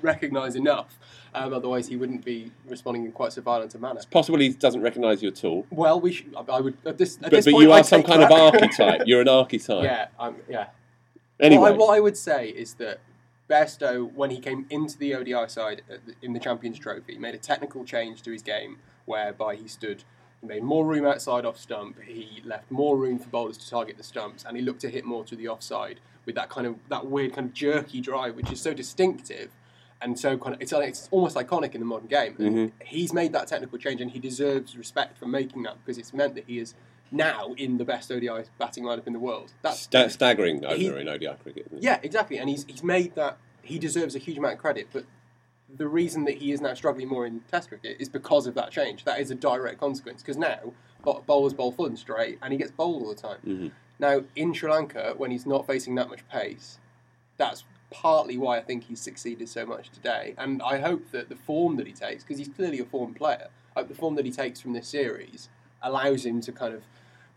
recognise 0.02 0.56
enough. 0.56 0.98
Um, 1.32 1.52
otherwise, 1.52 1.88
he 1.88 1.96
wouldn't 1.96 2.24
be 2.24 2.52
responding 2.68 3.04
in 3.04 3.12
quite 3.12 3.32
so 3.32 3.42
violent 3.42 3.74
a 3.74 3.78
manner. 3.78 4.00
Possibly 4.10 4.48
he 4.48 4.54
doesn't 4.54 4.80
recognise 4.82 5.22
you 5.22 5.28
at 5.28 5.44
all, 5.44 5.66
Well, 5.70 6.00
we 6.00 6.12
should. 6.12 6.34
I, 6.36 6.52
I 6.52 6.60
would 6.60 6.76
at 6.86 6.98
this. 6.98 7.16
At 7.16 7.22
but, 7.22 7.30
this 7.32 7.44
but 7.44 7.52
point, 7.52 7.64
you 7.64 7.72
are 7.72 7.78
I'd 7.78 7.86
some 7.86 8.02
kind 8.04 8.22
of 8.22 8.30
archetype. 8.30 9.02
You're 9.06 9.20
an 9.20 9.28
archetype. 9.28 9.82
yeah, 9.84 10.06
I'm, 10.18 10.36
yeah. 10.48 10.66
Anyway, 11.40 11.62
What 11.62 11.72
I, 11.72 11.76
what 11.76 11.96
I 11.96 12.00
would 12.00 12.16
say 12.16 12.48
is 12.48 12.74
that 12.74 13.00
Bairstow, 13.50 14.12
when 14.14 14.30
he 14.30 14.40
came 14.40 14.66
into 14.70 14.96
the 14.98 15.14
ODI 15.14 15.48
side 15.48 15.82
the- 15.88 16.14
in 16.22 16.32
the 16.32 16.40
Champions 16.40 16.78
Trophy, 16.78 17.18
made 17.18 17.34
a 17.34 17.38
technical 17.38 17.84
change 17.84 18.22
to 18.22 18.30
his 18.32 18.42
game 18.42 18.78
whereby 19.04 19.54
he 19.56 19.68
stood, 19.68 20.04
he 20.40 20.46
made 20.46 20.62
more 20.62 20.86
room 20.86 21.04
outside 21.04 21.44
off 21.44 21.58
stump, 21.58 22.00
he 22.02 22.40
left 22.44 22.70
more 22.70 22.96
room 22.96 23.18
for 23.18 23.28
bowlers 23.28 23.58
to 23.58 23.68
target 23.68 23.96
the 23.96 24.02
stumps, 24.02 24.44
and 24.46 24.56
he 24.56 24.62
looked 24.62 24.80
to 24.82 24.88
hit 24.88 25.04
more 25.04 25.24
to 25.24 25.36
the 25.36 25.48
offside 25.48 26.00
with 26.24 26.34
that 26.36 26.48
kind 26.48 26.66
of 26.66 26.76
that 26.88 27.06
weird 27.06 27.34
kind 27.34 27.48
of 27.48 27.54
jerky 27.54 28.00
drive, 28.00 28.34
which 28.34 28.50
is 28.50 28.60
so 28.60 28.72
distinctive. 28.72 29.50
And 30.00 30.18
so 30.18 30.36
kind 30.36 30.54
of, 30.54 30.60
it's, 30.60 30.72
it's 30.72 31.08
almost 31.12 31.34
iconic 31.36 31.74
in 31.74 31.80
the 31.80 31.86
modern 31.86 32.08
game. 32.08 32.34
And 32.38 32.72
He's 32.84 33.14
made 33.14 33.32
that 33.32 33.46
technical 33.46 33.78
change, 33.78 34.02
and 34.02 34.10
he 34.10 34.18
deserves 34.18 34.76
respect 34.76 35.16
for 35.18 35.24
making 35.26 35.62
that 35.62 35.76
because 35.82 35.96
it's 35.96 36.12
meant 36.12 36.34
that 36.34 36.44
he 36.46 36.58
is 36.58 36.74
now 37.10 37.54
in 37.56 37.78
the 37.78 37.84
best 37.84 38.10
ODI 38.10 38.44
batting 38.58 38.84
lineup 38.84 39.06
in 39.06 39.12
the 39.12 39.18
world. 39.18 39.52
That's 39.62 39.80
Sta- 39.80 40.08
staggering 40.08 40.62
He- 40.62 40.86
in 40.86 41.08
ODI 41.08 41.34
cricket. 41.42 41.66
yeah, 41.78 41.98
exactly. 42.02 42.38
And 42.38 42.48
he's 42.48 42.64
he's 42.68 42.82
made 42.82 43.14
that 43.14 43.38
he 43.62 43.78
deserves 43.78 44.14
a 44.14 44.18
huge 44.18 44.38
amount 44.38 44.54
of 44.54 44.60
credit, 44.60 44.88
but 44.92 45.04
the 45.76 45.88
reason 45.88 46.24
that 46.24 46.36
he 46.38 46.52
is 46.52 46.60
now 46.60 46.74
struggling 46.74 47.08
more 47.08 47.26
in 47.26 47.40
Test 47.50 47.68
cricket 47.68 47.96
is 47.98 48.08
because 48.08 48.46
of 48.46 48.54
that 48.54 48.70
change. 48.70 49.04
That 49.04 49.18
is 49.20 49.30
a 49.30 49.34
direct 49.34 49.80
consequence 49.80 50.22
because 50.22 50.36
now 50.36 50.72
bowlers 51.26 51.52
bowl 51.54 51.72
full 51.72 51.86
and 51.86 51.98
straight, 51.98 52.38
and 52.42 52.52
he 52.52 52.58
gets 52.58 52.70
bowled 52.70 53.02
all 53.02 53.08
the 53.08 53.14
time. 53.20 53.38
Mm-hmm. 53.46 53.68
Now 53.98 54.24
in 54.36 54.52
Sri 54.52 54.70
Lanka, 54.70 55.14
when 55.16 55.30
he's 55.30 55.46
not 55.46 55.66
facing 55.66 55.94
that 55.96 56.08
much 56.08 56.26
pace, 56.28 56.78
that's 57.36 57.64
partly 57.90 58.36
why 58.36 58.58
I 58.58 58.60
think 58.60 58.84
he's 58.84 59.00
succeeded 59.00 59.48
so 59.48 59.64
much 59.64 59.90
today. 59.90 60.34
And 60.36 60.60
I 60.62 60.78
hope 60.80 61.10
that 61.12 61.28
the 61.28 61.36
form 61.36 61.76
that 61.76 61.86
he 61.86 61.92
takes, 61.92 62.24
because 62.24 62.38
he's 62.38 62.48
clearly 62.48 62.80
a 62.80 62.84
form 62.84 63.14
player, 63.14 63.48
I 63.76 63.80
hope 63.80 63.88
the 63.88 63.94
form 63.94 64.16
that 64.16 64.24
he 64.24 64.32
takes 64.32 64.60
from 64.60 64.72
this 64.72 64.88
series 64.88 65.48
allows 65.84 66.26
him 66.26 66.40
to 66.40 66.52
kind 66.52 66.74
of 66.74 66.82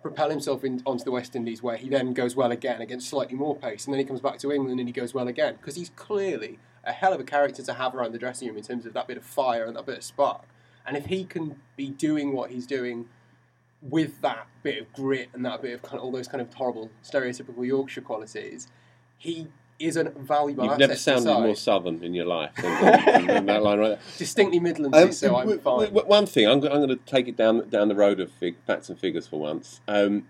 propel 0.01 0.29
himself 0.29 0.63
in, 0.63 0.81
onto 0.85 1.03
the 1.03 1.11
West 1.11 1.35
Indies, 1.35 1.61
where 1.61 1.77
he 1.77 1.89
then 1.89 2.13
goes 2.13 2.35
well 2.35 2.51
again 2.51 2.81
against 2.81 3.09
slightly 3.09 3.35
more 3.35 3.55
pace, 3.55 3.85
and 3.85 3.93
then 3.93 3.99
he 3.99 4.05
comes 4.05 4.21
back 4.21 4.37
to 4.39 4.51
England 4.51 4.79
and 4.79 4.89
he 4.89 4.93
goes 4.93 5.13
well 5.13 5.27
again 5.27 5.55
because 5.57 5.75
he's 5.75 5.89
clearly 5.89 6.59
a 6.83 6.91
hell 6.91 7.13
of 7.13 7.19
a 7.19 7.23
character 7.23 7.61
to 7.61 7.73
have 7.73 7.93
around 7.93 8.13
the 8.13 8.17
dressing 8.17 8.47
room 8.47 8.57
in 8.57 8.63
terms 8.63 8.85
of 8.85 8.93
that 8.93 9.07
bit 9.07 9.17
of 9.17 9.23
fire 9.23 9.65
and 9.65 9.75
that 9.75 9.85
bit 9.85 9.97
of 9.97 10.03
spark. 10.03 10.45
And 10.85 10.95
if 10.95 11.07
he 11.07 11.25
can 11.25 11.59
be 11.75 11.89
doing 11.89 12.31
what 12.31 12.49
he's 12.49 12.65
doing 12.65 13.09
with 13.81 14.21
that 14.21 14.47
bit 14.63 14.81
of 14.81 14.93
grit 14.93 15.29
and 15.33 15.45
that 15.45 15.61
bit 15.61 15.73
of 15.73 15.81
kind 15.81 15.97
of 15.97 16.03
all 16.03 16.11
those 16.11 16.27
kind 16.27 16.41
of 16.41 16.53
horrible 16.53 16.89
stereotypical 17.03 17.65
Yorkshire 17.65 18.01
qualities, 18.01 18.69
he 19.17 19.47
is 19.79 19.95
a 19.95 20.05
valuable 20.05 20.65
You've 20.65 20.79
never 20.79 20.95
sounded 20.95 21.31
more 21.31 21.55
southern 21.55 22.03
in 22.03 22.13
your 22.13 22.25
life 22.25 22.51
than, 22.55 22.81
than- 23.05 23.27
than 23.27 23.45
that 23.45 23.61
line 23.63 23.79
right 23.79 23.87
there. 23.89 23.99
distinctly 24.17 24.59
Midlands, 24.59 24.97
Um, 24.97 25.11
so 25.11 25.35
I'm 25.35 25.59
fine. 25.59 25.85
w- 25.93 26.07
one 26.07 26.25
thing, 26.25 26.47
I'm, 26.47 26.59
go- 26.59 26.69
I'm 26.69 26.77
going 26.85 26.89
to 26.89 26.95
take 27.05 27.27
it 27.27 27.37
down 27.37 27.67
down 27.69 27.87
the 27.87 27.95
road 27.95 28.19
of 28.19 28.31
fig, 28.31 28.55
facts 28.65 28.89
and 28.89 28.97
figures 28.99 29.27
for 29.27 29.39
once. 29.39 29.81
Um, 29.87 30.27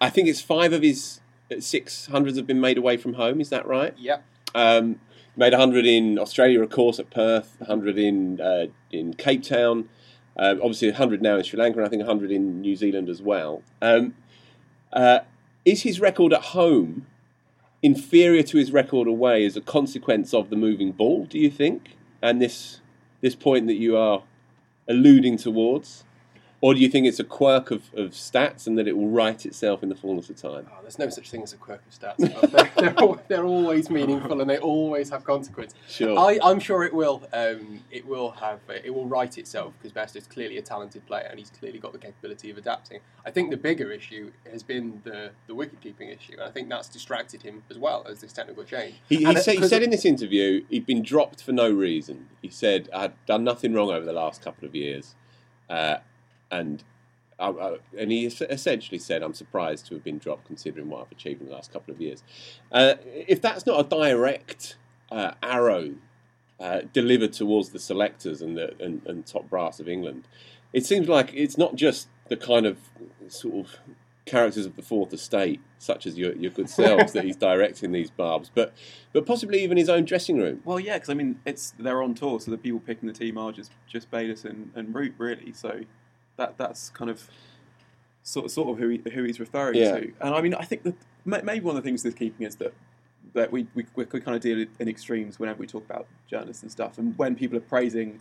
I 0.00 0.10
think 0.10 0.28
it's 0.28 0.40
five 0.40 0.72
of 0.72 0.82
his 0.82 1.20
uh, 1.52 1.60
six 1.60 2.06
hundreds 2.06 2.36
have 2.36 2.46
been 2.46 2.60
made 2.60 2.76
away 2.78 2.96
from 2.96 3.14
home. 3.14 3.40
Is 3.40 3.50
that 3.50 3.66
right? 3.66 3.94
Yep. 3.98 4.24
Um, 4.54 5.00
made 5.36 5.52
100 5.52 5.86
in 5.86 6.18
Australia, 6.18 6.60
of 6.62 6.70
course, 6.70 6.98
at 6.98 7.10
Perth. 7.10 7.54
100 7.58 7.98
in 7.98 8.40
uh, 8.40 8.66
in 8.90 9.14
Cape 9.14 9.42
Town. 9.44 9.88
Uh, 10.36 10.54
obviously, 10.62 10.88
100 10.88 11.20
now 11.22 11.36
in 11.36 11.42
Sri 11.44 11.58
Lanka, 11.58 11.78
and 11.78 11.86
I 11.86 11.90
think 11.90 12.00
100 12.00 12.30
in 12.32 12.60
New 12.60 12.74
Zealand 12.76 13.08
as 13.08 13.20
well. 13.22 13.62
Um, 13.82 14.14
uh, 14.92 15.20
is 15.64 15.82
his 15.82 16.00
record 16.00 16.32
at 16.32 16.42
home 16.42 17.06
inferior 17.82 18.42
to 18.42 18.58
his 18.58 18.72
record 18.72 19.06
away 19.06 19.44
as 19.44 19.56
a 19.56 19.60
consequence 19.60 20.34
of 20.34 20.50
the 20.50 20.56
moving 20.56 20.92
ball? 20.92 21.24
Do 21.26 21.38
you 21.38 21.50
think? 21.50 21.96
And 22.20 22.40
this 22.40 22.80
this 23.20 23.34
point 23.34 23.66
that 23.66 23.74
you 23.74 23.96
are 23.96 24.22
alluding 24.88 25.36
towards. 25.36 26.04
Or 26.60 26.74
do 26.74 26.80
you 26.80 26.88
think 26.88 27.06
it's 27.06 27.20
a 27.20 27.24
quirk 27.24 27.70
of, 27.70 27.82
of 27.94 28.10
stats 28.10 28.66
and 28.66 28.76
that 28.78 28.88
it 28.88 28.96
will 28.96 29.08
right 29.08 29.46
itself 29.46 29.82
in 29.82 29.88
the 29.88 29.94
fullness 29.94 30.28
of 30.28 30.36
time? 30.36 30.66
Oh, 30.70 30.78
there's 30.82 30.98
no 30.98 31.08
such 31.08 31.30
thing 31.30 31.42
as 31.42 31.52
a 31.52 31.56
quirk 31.56 31.80
of 31.86 31.92
stats. 31.92 32.50
they're, 32.50 32.70
they're, 32.76 32.98
al- 32.98 33.20
they're 33.28 33.44
always 33.44 33.90
meaningful 33.90 34.40
and 34.40 34.50
they 34.50 34.58
always 34.58 35.10
have 35.10 35.22
consequence. 35.22 35.74
Sure. 35.88 36.18
I, 36.18 36.38
I'm 36.42 36.58
sure 36.58 36.82
it 36.82 36.92
will. 36.92 37.22
Um, 37.32 37.80
it 37.92 38.04
will 38.06 38.32
have. 38.32 38.58
It 38.68 38.92
will 38.92 39.06
right 39.06 39.38
itself 39.38 39.74
because 39.78 39.92
Best 39.92 40.16
is 40.16 40.26
clearly 40.26 40.58
a 40.58 40.62
talented 40.62 41.06
player 41.06 41.28
and 41.30 41.38
he's 41.38 41.50
clearly 41.50 41.78
got 41.78 41.92
the 41.92 41.98
capability 41.98 42.50
of 42.50 42.58
adapting. 42.58 43.00
I 43.24 43.30
think 43.30 43.50
the 43.50 43.56
bigger 43.56 43.92
issue 43.92 44.32
has 44.50 44.64
been 44.64 45.00
the 45.04 45.30
the 45.46 45.54
wicket 45.54 45.80
keeping 45.80 46.08
issue, 46.08 46.32
and 46.32 46.42
I 46.42 46.50
think 46.50 46.68
that's 46.68 46.88
distracted 46.88 47.42
him 47.42 47.62
as 47.70 47.78
well 47.78 48.04
as 48.08 48.20
this 48.20 48.32
technical 48.32 48.64
change. 48.64 48.96
He, 49.08 49.24
he, 49.24 49.36
said, 49.36 49.58
he 49.58 49.68
said 49.68 49.82
in 49.82 49.90
this 49.90 50.04
interview 50.04 50.64
he'd 50.68 50.86
been 50.86 51.02
dropped 51.02 51.42
for 51.42 51.52
no 51.52 51.70
reason. 51.70 52.28
He 52.42 52.48
said, 52.48 52.88
I'd 52.92 53.12
done 53.26 53.44
nothing 53.44 53.74
wrong 53.74 53.90
over 53.90 54.04
the 54.04 54.12
last 54.12 54.42
couple 54.42 54.66
of 54.66 54.74
years. 54.74 55.14
Uh, 55.68 55.98
and 56.50 56.82
I, 57.38 57.50
I, 57.50 57.76
and 57.96 58.10
he 58.10 58.26
essentially 58.26 58.98
said, 58.98 59.22
I'm 59.22 59.34
surprised 59.34 59.86
to 59.86 59.94
have 59.94 60.04
been 60.04 60.18
dropped 60.18 60.46
considering 60.46 60.88
what 60.88 61.02
I've 61.02 61.12
achieved 61.12 61.40
in 61.40 61.48
the 61.48 61.52
last 61.52 61.72
couple 61.72 61.94
of 61.94 62.00
years. 62.00 62.22
Uh, 62.72 62.94
if 63.04 63.40
that's 63.40 63.64
not 63.64 63.80
a 63.80 63.88
direct 63.88 64.76
uh, 65.10 65.32
arrow 65.42 65.94
uh, 66.58 66.80
delivered 66.92 67.32
towards 67.32 67.70
the 67.70 67.78
selectors 67.78 68.42
and, 68.42 68.56
the, 68.56 68.74
and, 68.82 69.02
and 69.06 69.24
top 69.24 69.48
brass 69.48 69.78
of 69.78 69.88
England, 69.88 70.26
it 70.72 70.84
seems 70.84 71.08
like 71.08 71.32
it's 71.32 71.56
not 71.56 71.76
just 71.76 72.08
the 72.28 72.36
kind 72.36 72.66
of 72.66 72.78
sort 73.28 73.66
of 73.66 73.76
characters 74.26 74.66
of 74.66 74.76
the 74.76 74.82
fourth 74.82 75.12
estate, 75.12 75.60
such 75.78 76.06
as 76.06 76.18
your, 76.18 76.34
your 76.36 76.50
good 76.50 76.68
selves, 76.68 77.12
that 77.12 77.24
he's 77.24 77.36
directing 77.48 77.92
these 77.92 78.10
barbs, 78.10 78.50
but 78.54 78.74
but 79.12 79.24
possibly 79.24 79.62
even 79.62 79.76
his 79.76 79.88
own 79.88 80.04
dressing 80.04 80.38
room. 80.38 80.60
Well, 80.64 80.78
yeah, 80.78 80.94
because 80.94 81.08
I 81.08 81.14
mean, 81.14 81.40
it's 81.46 81.74
they're 81.78 82.02
on 82.02 82.14
tour, 82.14 82.38
so 82.38 82.50
the 82.50 82.58
people 82.58 82.80
picking 82.80 83.06
the 83.06 83.14
team 83.14 83.38
are 83.38 83.52
just 83.52 83.72
just 83.86 84.10
Bayliss 84.10 84.44
and, 84.44 84.70
and 84.74 84.94
Root, 84.94 85.14
really. 85.18 85.52
So 85.52 85.80
that 86.38 86.56
that's 86.56 86.88
kind 86.90 87.10
of 87.10 87.28
sort 88.22 88.46
of, 88.46 88.50
sort 88.50 88.70
of 88.70 88.78
who 88.78 88.88
he, 88.88 89.02
who 89.12 89.24
he's 89.24 89.38
referring 89.38 89.76
Yeah. 89.76 89.98
to. 89.98 90.12
And 90.20 90.34
I 90.34 90.40
mean, 90.40 90.54
I 90.54 90.64
think 90.64 90.82
that 90.84 90.94
maybe 91.44 91.60
one 91.60 91.76
of 91.76 91.82
the 91.82 91.86
things 91.86 92.02
with 92.04 92.16
keeping 92.16 92.46
is 92.46 92.56
that 92.56 92.72
that 93.34 93.52
we 93.52 93.66
we, 93.74 93.84
we 93.94 94.06
kind 94.06 94.34
of 94.34 94.40
deal 94.40 94.64
in 94.78 94.88
extremes 94.88 95.38
whenever 95.38 95.58
we 95.60 95.66
talk 95.66 95.84
about 95.84 96.06
journalists 96.26 96.62
and 96.62 96.72
stuff. 96.72 96.96
And 96.96 97.16
when 97.18 97.34
people 97.36 97.58
are 97.58 97.62
praising 97.62 98.20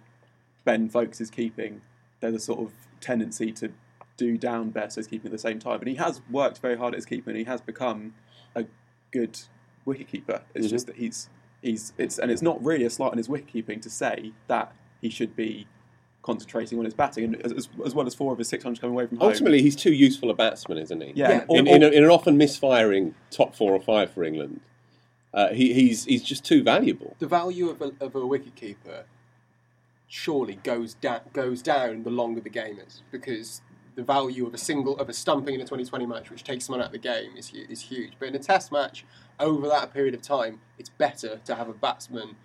Ben 0.66 0.90
Foakes' 0.90 1.30
keeping, 1.30 1.82
there's 2.20 2.36
a 2.36 2.40
sort 2.40 2.60
of 2.60 2.74
tendency 3.00 3.54
to 3.54 3.72
do 4.18 4.38
down 4.38 4.72
Bairstow's 4.74 5.08
keeping 5.08 5.28
at 5.28 5.32
the 5.32 5.38
same 5.38 5.60
time. 5.60 5.80
And 5.80 5.88
he 5.88 5.96
has 5.96 6.22
worked 6.30 6.58
very 6.58 6.76
hard 6.76 6.94
at 6.94 6.98
his 6.98 7.06
keeping, 7.06 7.32
and 7.32 7.38
he 7.38 7.44
has 7.46 7.62
become 7.62 8.16
a 8.56 8.66
good 9.12 9.40
wicketkeeper. 9.86 10.42
It's 10.54 10.68
Mhm. 10.68 10.70
just 10.72 10.88
that 10.88 10.98
he's 10.98 11.30
he's 11.62 11.94
it's 11.98 12.20
and 12.20 12.30
it's 12.32 12.42
not 12.42 12.64
really 12.64 12.84
a 12.86 12.90
slight 12.90 13.12
on 13.12 13.18
his 13.18 13.30
wicket 13.30 13.48
keeping 13.48 13.80
to 13.80 13.90
say 13.90 14.32
that 14.48 14.74
he 15.02 15.10
should 15.10 15.36
be 15.36 15.68
concentrating 16.28 16.78
on 16.78 16.86
his 16.86 16.94
batting, 16.94 17.24
and 17.24 17.36
as, 17.46 17.52
as, 17.54 17.70
as 17.86 17.96
well 17.96 18.06
as 18.06 18.14
four 18.14 18.32
of 18.34 18.38
his 18.38 18.48
six 18.50 18.64
hundred 18.64 18.82
coming 18.82 18.94
away 18.94 19.08
from 19.08 19.18
home. 19.18 19.30
Ultimately, 19.30 19.62
he's 19.62 19.76
too 19.76 19.94
useful 19.94 20.30
a 20.30 20.34
batsman, 20.36 20.78
isn't 20.78 21.02
he? 21.02 21.14
Yeah, 21.16 21.30
Yeah. 21.30 21.46
or- 21.48 21.58
in, 21.58 21.66
in, 21.68 21.82
in 21.84 22.04
an 22.04 22.10
often 22.10 22.38
misfiring 22.38 23.16
top 23.32 23.56
four 23.56 23.72
or 23.74 23.80
five 23.80 24.12
for 24.12 24.24
England, 24.24 24.60
uh, 25.34 25.50
he, 25.54 25.74
he's 25.74 26.04
he's 26.06 26.22
just 26.24 26.44
too 26.46 26.62
valuable. 26.64 27.16
the 27.20 27.28
value 27.28 27.70
of 27.70 27.82
a, 27.82 27.92
of 28.02 28.14
a 28.16 28.20
wicketkeeper 28.20 29.04
surely 30.08 30.56
goes 30.64 30.94
down 30.96 31.22
goes 31.34 31.62
down 31.62 32.04
the 32.04 32.10
longer 32.10 32.40
the 32.42 32.50
game 32.50 32.78
is 32.86 33.02
because 33.12 33.62
the 33.96 34.04
value 34.04 34.46
of 34.48 34.54
a 34.54 34.58
single 34.58 34.96
of 35.00 35.10
a 35.10 35.14
stumping 35.14 35.56
in 35.56 35.60
a 35.62 35.64
2020 35.66 36.06
match 36.06 36.30
which 36.30 36.44
takes 36.44 36.66
someone 36.66 36.82
out 36.82 36.88
of 36.88 36.92
the 36.94 36.98
game 36.98 37.32
is 37.36 37.50
hu- 37.50 37.66
is 37.70 37.82
huge 37.82 38.14
but 38.20 38.28
in 38.30 38.36
a 38.36 38.40
test 38.40 38.72
match 38.72 39.06
over 39.40 39.68
that 39.68 39.94
period 39.94 40.14
of 40.14 40.22
time 40.22 40.60
it's 40.80 40.90
better 40.90 41.42
to 41.44 41.56
have 41.56 41.68
a 41.68 41.74
batsman 41.74 42.36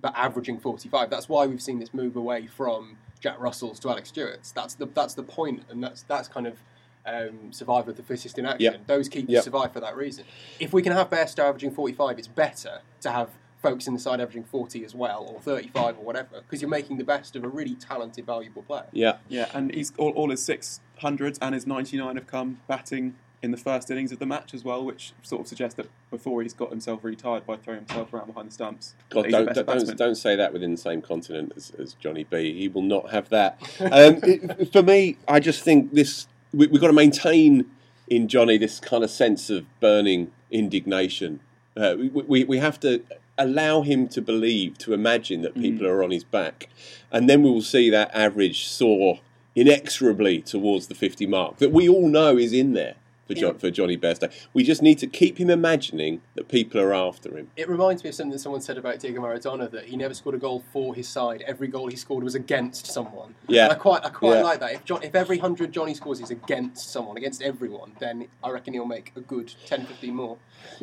but 0.00 0.12
averaging 0.16 0.58
45 0.58 1.10
that's 1.10 1.28
why 1.28 1.44
we've 1.46 1.60
seen 1.62 1.80
this 1.80 1.92
move 1.92 2.16
away 2.16 2.46
from 2.46 2.96
Jack 3.20 3.38
Russell's 3.40 3.78
to 3.80 3.90
Alex 3.90 4.08
Stewart's 4.10 4.52
that's 4.52 4.74
the 4.74 4.86
that's 4.86 5.14
the 5.14 5.22
point 5.22 5.62
and 5.70 5.82
that's 5.82 6.02
that's 6.02 6.28
kind 6.28 6.46
of 6.46 6.58
um, 7.06 7.52
survival 7.52 7.90
of 7.90 7.96
the 7.96 8.02
fittest 8.02 8.36
in 8.38 8.44
action. 8.46 8.72
Yep. 8.72 8.86
Those 8.88 9.08
keepers 9.08 9.30
Yep. 9.34 9.44
survive 9.44 9.72
for 9.72 9.78
that 9.80 9.96
reason. 9.96 10.24
If 10.58 10.72
we 10.72 10.82
can 10.82 10.92
have 10.92 11.08
Bairstow 11.08 11.44
averaging 11.48 11.70
45, 11.70 12.18
it's 12.18 12.26
better 12.26 12.80
to 13.02 13.10
have 13.10 13.30
Foakes 13.62 13.86
in 13.86 13.94
the 13.94 14.00
side 14.00 14.20
averaging 14.20 14.42
40 14.44 14.84
as 14.84 14.92
well, 14.94 15.24
or 15.32 15.40
35 15.40 15.98
or 15.98 16.04
whatever, 16.04 16.40
because 16.40 16.60
you're 16.60 16.68
making 16.68 16.98
the 16.98 17.04
best 17.04 17.34
of 17.36 17.42
a 17.44 17.48
really 17.48 17.74
talented, 17.76 18.26
valuable 18.26 18.62
player. 18.62 18.86
Yeah, 18.92 19.16
Yeah, 19.28 19.48
and 19.54 19.72
he's 19.72 19.92
all, 19.96 20.10
all 20.10 20.30
his 20.30 20.42
six 20.42 20.80
hundreds 20.98 21.38
and 21.40 21.54
his 21.54 21.66
ninety 21.66 21.96
nine 21.96 22.16
have 22.16 22.26
come 22.26 22.60
batting 22.66 23.14
in 23.42 23.50
the 23.50 23.56
first 23.56 23.90
innings 23.90 24.12
of 24.12 24.18
the 24.18 24.26
match 24.26 24.54
as 24.54 24.64
well, 24.64 24.84
which 24.84 25.12
sort 25.22 25.42
of 25.42 25.46
suggests 25.46 25.76
that 25.76 25.88
before 26.10 26.42
he's 26.42 26.54
got 26.54 26.70
himself 26.70 27.04
really 27.04 27.16
tired 27.16 27.46
by 27.46 27.56
throwing 27.56 27.80
himself 27.80 28.12
around 28.12 28.26
behind 28.26 28.48
the 28.48 28.52
stumps. 28.52 28.94
God, 29.10 29.24
that 29.24 29.26
he's 29.26 29.34
a 29.34 29.54
don't, 29.54 29.66
don't, 29.66 29.86
don't, 29.86 29.98
don't 29.98 30.14
say 30.14 30.36
that 30.36 30.52
within 30.52 30.72
the 30.72 30.76
same 30.76 31.02
continent 31.02 31.52
as, 31.56 31.70
as 31.78 31.94
Jonny 31.94 32.24
B. 32.24 32.58
He 32.58 32.68
will 32.68 32.82
not 32.82 33.10
have 33.10 33.28
that. 33.28 33.60
Um, 33.80 34.20
it- 34.22 34.72
for 34.72 34.82
me, 34.82 35.18
I 35.28 35.40
just 35.40 35.62
think 35.62 35.92
this 35.92 36.26
we, 36.52 36.66
we've 36.66 36.80
got 36.80 36.88
to 36.88 36.92
maintain 36.92 37.66
in 38.08 38.28
Johnny 38.28 38.56
this 38.56 38.80
kind 38.80 39.04
of 39.04 39.10
sense 39.10 39.50
of 39.50 39.66
burning 39.80 40.32
indignation. 40.50 41.40
Uh, 41.76 41.94
we, 41.98 42.08
we, 42.08 42.44
we 42.44 42.58
have 42.58 42.80
to 42.80 43.02
allow 43.38 43.82
him 43.82 44.08
to 44.08 44.22
believe, 44.22 44.78
to 44.78 44.94
imagine 44.94 45.42
that 45.42 45.54
people 45.54 45.86
are 45.86 46.02
on 46.02 46.10
his 46.10 46.24
back, 46.24 46.68
and 47.12 47.28
then 47.28 47.42
we 47.42 47.50
will 47.50 47.60
see 47.60 47.90
that 47.90 48.10
average 48.14 48.66
soar 48.66 49.20
inexorably 49.54 50.40
towards 50.42 50.86
the 50.86 50.94
50 50.94 51.26
mark 51.26 51.56
that 51.58 51.72
we 51.72 51.88
all 51.88 52.08
know 52.08 52.36
is 52.36 52.52
in 52.52 52.74
there 52.74 52.94
for, 53.26 53.34
John, 53.34 53.58
for 53.58 53.70
Jonny 53.70 53.96
Bairstow. 53.96 54.32
We 54.54 54.62
just 54.64 54.82
need 54.82 54.98
to 54.98 55.06
keep 55.06 55.38
him 55.38 55.50
imagining 55.50 56.20
that 56.34 56.48
people 56.48 56.80
are 56.80 56.94
after 56.94 57.36
him. 57.36 57.50
It 57.56 57.68
reminds 57.68 58.04
me 58.04 58.10
of 58.10 58.14
something 58.14 58.30
that 58.32 58.38
someone 58.38 58.60
said 58.60 58.78
about 58.78 59.00
Diego 59.00 59.20
Maradona 59.20 59.70
that 59.70 59.86
he 59.86 59.96
never 59.96 60.14
scored 60.14 60.34
a 60.34 60.38
goal 60.38 60.62
for 60.72 60.94
his 60.94 61.08
side. 61.08 61.42
Every 61.46 61.68
goal 61.68 61.88
he 61.88 61.96
scored 61.96 62.22
was 62.24 62.34
against 62.34 62.86
someone. 62.86 63.34
Yeah. 63.48 63.64
And 63.64 63.72
I 63.72 63.76
quite, 63.76 64.04
I 64.04 64.10
quite 64.10 64.36
Yeah. 64.36 64.42
like 64.42 64.60
that. 64.60 64.72
If, 64.72 64.84
John, 64.84 65.02
if 65.02 65.14
every 65.14 65.38
hundred 65.38 65.72
Jonny 65.72 65.94
scores 65.94 66.20
is 66.20 66.30
against 66.30 66.90
someone, 66.90 67.16
against 67.16 67.42
everyone, 67.42 67.92
then 67.98 68.28
I 68.44 68.50
reckon 68.50 68.74
he'll 68.74 68.86
make 68.86 69.12
a 69.16 69.20
good 69.20 69.52
10, 69.66 69.86
15 69.86 70.14
more. 70.14 70.36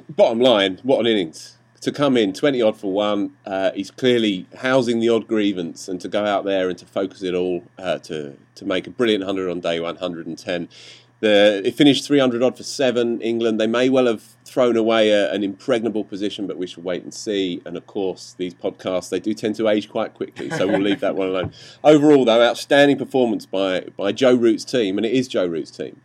bottom 0.10 0.39
line, 0.39 0.80
what 0.84 1.00
an 1.00 1.08
innings. 1.08 1.58
To 1.82 1.91
come 1.91 2.16
in 2.16 2.32
20 2.32 2.62
odd 2.62 2.78
for 2.78 2.94
one, 2.94 3.34
uh, 3.46 3.72
he's 3.76 3.91
clearly 3.91 4.46
housing 4.60 5.02
the 5.02 5.10
odd 5.10 5.28
grievance 5.28 5.89
and 5.89 6.00
to 6.00 6.08
go 6.08 6.24
out 6.26 6.46
there 6.46 6.70
and 6.70 6.78
to 6.78 6.86
focus 6.86 7.24
it 7.24 7.34
all 7.34 7.62
uh, 7.78 7.98
to, 8.00 8.38
to 8.56 8.64
make 8.66 8.88
a 8.88 8.89
brilliant 8.89 9.22
100 9.26 9.50
on 9.52 9.60
day 9.60 9.82
110. 9.82 10.70
The, 11.24 11.61
it 11.63 11.76
finished 11.76 12.05
300 12.05 12.43
odd 12.43 12.57
for 12.57 12.63
seven. 12.63 13.21
England, 13.21 13.57
they 13.57 13.65
may 13.65 13.88
well 13.88 14.07
have 14.07 14.24
thrown 14.43 14.76
away 14.76 15.09
a, 15.11 15.32
an 15.32 15.41
impregnable 15.41 16.03
position, 16.03 16.47
but 16.47 16.57
we 16.57 16.67
shall 16.67 16.84
wait 16.84 17.01
and 17.01 17.13
see. 17.13 17.61
And 17.65 17.78
of 17.78 17.88
course, 17.88 18.36
these 18.38 18.53
podcasts, 18.53 19.07
they 19.07 19.21
do 19.21 19.34
tend 19.34 19.55
to 19.55 19.69
age 19.69 19.89
quite 19.89 20.15
quickly, 20.15 20.49
so 20.49 20.67
we'll 20.67 20.82
leave 20.82 20.99
that 20.99 21.15
one 21.15 21.30
alone. 21.30 21.53
Overall, 21.86 22.26
though, 22.26 22.45
outstanding 22.45 22.97
performance 22.97 23.45
by, 23.45 23.86
by 23.95 24.11
Joe 24.11 24.36
Root's 24.36 24.65
team, 24.65 24.97
and 24.97 25.05
it 25.05 25.13
is 25.13 25.30
Joe 25.30 25.45
Root's 25.45 25.71
team. 25.71 26.01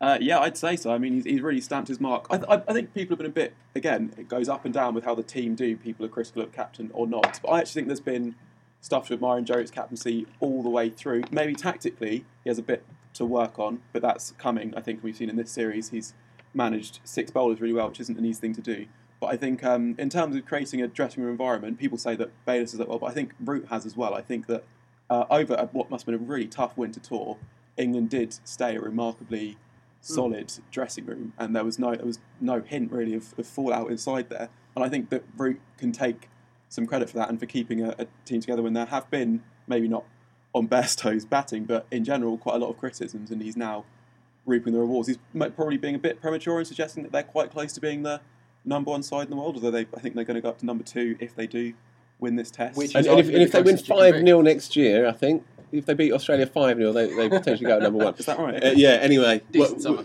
Uh, 0.00 0.18
yeah, 0.20 0.38
I'd 0.38 0.56
say 0.56 0.76
so. 0.76 0.92
I 0.92 0.98
mean, 0.98 1.14
he's, 1.14 1.24
he's 1.24 1.40
really 1.40 1.60
stamped 1.60 1.88
his 1.88 1.98
mark. 1.98 2.28
I, 2.30 2.36
I, 2.48 2.62
I 2.68 2.72
think 2.72 2.94
people 2.94 3.14
have 3.14 3.18
been 3.18 3.26
a 3.26 3.30
bit, 3.30 3.54
again, 3.74 4.14
it 4.16 4.28
goes 4.28 4.48
up 4.48 4.64
and 4.64 4.72
down 4.72 4.94
with 4.94 5.02
how 5.02 5.16
the 5.16 5.24
team 5.24 5.56
do. 5.56 5.76
People 5.76 6.06
are 6.06 6.08
critical 6.08 6.42
of 6.42 6.52
captain 6.52 6.92
or 6.94 7.08
not. 7.08 7.40
But 7.42 7.48
I 7.48 7.58
actually 7.58 7.80
think 7.80 7.88
there's 7.88 7.98
been 7.98 8.36
stuff 8.80 9.08
to 9.08 9.14
admire 9.14 9.38
in 9.38 9.46
Jarrett's 9.46 9.72
captaincy 9.72 10.28
all 10.38 10.62
the 10.62 10.70
way 10.70 10.90
through. 10.90 11.24
Maybe 11.32 11.54
tactically, 11.54 12.24
he 12.44 12.50
has 12.50 12.58
a 12.58 12.62
bit 12.62 12.84
to 13.14 13.24
work 13.24 13.58
on, 13.58 13.80
but 13.92 14.02
that's 14.02 14.32
coming. 14.32 14.74
I 14.76 14.80
think 14.80 15.02
we've 15.02 15.16
seen 15.16 15.30
in 15.30 15.36
this 15.36 15.50
series, 15.50 15.90
he's 15.90 16.14
managed 16.52 17.00
six 17.04 17.30
bowlers 17.30 17.60
really 17.60 17.74
well, 17.74 17.88
which 17.88 18.00
isn't 18.00 18.18
an 18.18 18.24
easy 18.24 18.40
thing 18.40 18.54
to 18.54 18.60
do. 18.60 18.86
But 19.20 19.28
I 19.28 19.36
think 19.36 19.64
um, 19.64 19.94
in 19.98 20.10
terms 20.10 20.36
of 20.36 20.44
creating 20.44 20.82
a 20.82 20.88
dressing 20.88 21.22
room 21.22 21.32
environment, 21.32 21.78
people 21.78 21.98
say 21.98 22.14
that 22.16 22.30
Bayliss 22.44 22.72
has 22.72 22.80
it 22.80 22.88
well, 22.88 22.98
but 22.98 23.06
I 23.06 23.12
think 23.12 23.32
Root 23.40 23.66
has 23.70 23.86
as 23.86 23.96
well. 23.96 24.14
I 24.14 24.20
think 24.20 24.46
that 24.48 24.64
uh, 25.08 25.24
over 25.30 25.68
what 25.72 25.90
must 25.90 26.06
have 26.06 26.12
been 26.12 26.26
a 26.26 26.30
really 26.30 26.46
tough 26.46 26.76
winter 26.76 27.00
tour, 27.00 27.38
England 27.76 28.10
did 28.10 28.38
stay 28.44 28.76
a 28.76 28.80
remarkably 28.80 29.56
solid 30.00 30.52
dressing 30.70 31.06
room, 31.06 31.32
and 31.38 31.56
there 31.56 31.64
was 31.64 31.78
no 31.78 31.94
there 31.94 32.04
was 32.04 32.18
no 32.40 32.60
hint 32.60 32.92
really 32.92 33.14
of, 33.14 33.34
of 33.38 33.46
fallout 33.46 33.90
inside 33.90 34.28
there. 34.28 34.48
And 34.76 34.84
I 34.84 34.88
think 34.88 35.10
that 35.10 35.24
Root 35.36 35.60
can 35.78 35.92
take 35.92 36.28
some 36.68 36.86
credit 36.86 37.08
for 37.08 37.16
that 37.16 37.28
and 37.28 37.38
for 37.38 37.46
keeping 37.46 37.82
a, 37.82 37.94
a 37.98 38.06
team 38.24 38.40
together 38.40 38.62
when 38.62 38.72
there 38.72 38.86
have 38.86 39.08
been 39.10 39.42
maybe 39.66 39.88
not 39.88 40.04
on 40.54 40.68
Bairstow's 40.68 41.24
batting, 41.24 41.64
but 41.64 41.86
in 41.90 42.04
general 42.04 42.38
quite 42.38 42.54
a 42.56 42.58
lot 42.58 42.70
of 42.70 42.78
criticisms, 42.78 43.30
and 43.30 43.42
he's 43.42 43.56
now 43.56 43.84
reaping 44.46 44.72
the 44.72 44.78
rewards. 44.78 45.08
He's 45.08 45.18
probably 45.34 45.76
being 45.76 45.94
a 45.94 45.98
bit 45.98 46.20
premature 46.20 46.58
in 46.60 46.64
suggesting 46.64 47.02
that 47.02 47.12
they're 47.12 47.22
quite 47.22 47.50
close 47.50 47.72
to 47.74 47.80
being 47.80 48.02
the 48.02 48.20
number 48.64 48.90
one 48.90 49.02
side 49.02 49.24
in 49.24 49.30
the 49.30 49.36
world, 49.36 49.56
although 49.56 49.70
they, 49.70 49.86
I 49.96 50.00
think 50.00 50.14
they're 50.14 50.24
going 50.24 50.36
to 50.36 50.40
go 50.40 50.48
up 50.48 50.58
to 50.58 50.66
number 50.66 50.84
two 50.84 51.16
if 51.20 51.34
they 51.34 51.46
do 51.46 51.74
win 52.20 52.36
this 52.36 52.50
test. 52.50 52.78
Which 52.78 52.94
And, 52.94 53.06
and 53.06 53.20
if, 53.20 53.28
and 53.28 53.36
if 53.36 53.52
they 53.52 53.58
win 53.58 53.76
closest 53.76 53.88
you 53.88 53.94
can 53.94 54.12
5 54.12 54.14
be. 54.14 54.26
0 54.26 54.40
next 54.42 54.76
year, 54.76 55.08
I 55.08 55.12
think, 55.12 55.44
if 55.72 55.86
they 55.86 55.94
beat 55.94 56.12
Australia 56.12 56.46
5 56.46 56.76
0, 56.76 56.92
they, 56.92 57.14
they 57.14 57.28
potentially 57.28 57.68
go 57.68 57.78
to 57.78 57.84
number 57.84 58.04
one. 58.04 58.14
Is 58.18 58.26
that 58.26 58.38
right? 58.38 58.62
Uh, 58.62 58.72
yeah, 58.74 58.90
anyway. 58.90 59.42
Decent 59.50 59.84
well, 59.84 60.04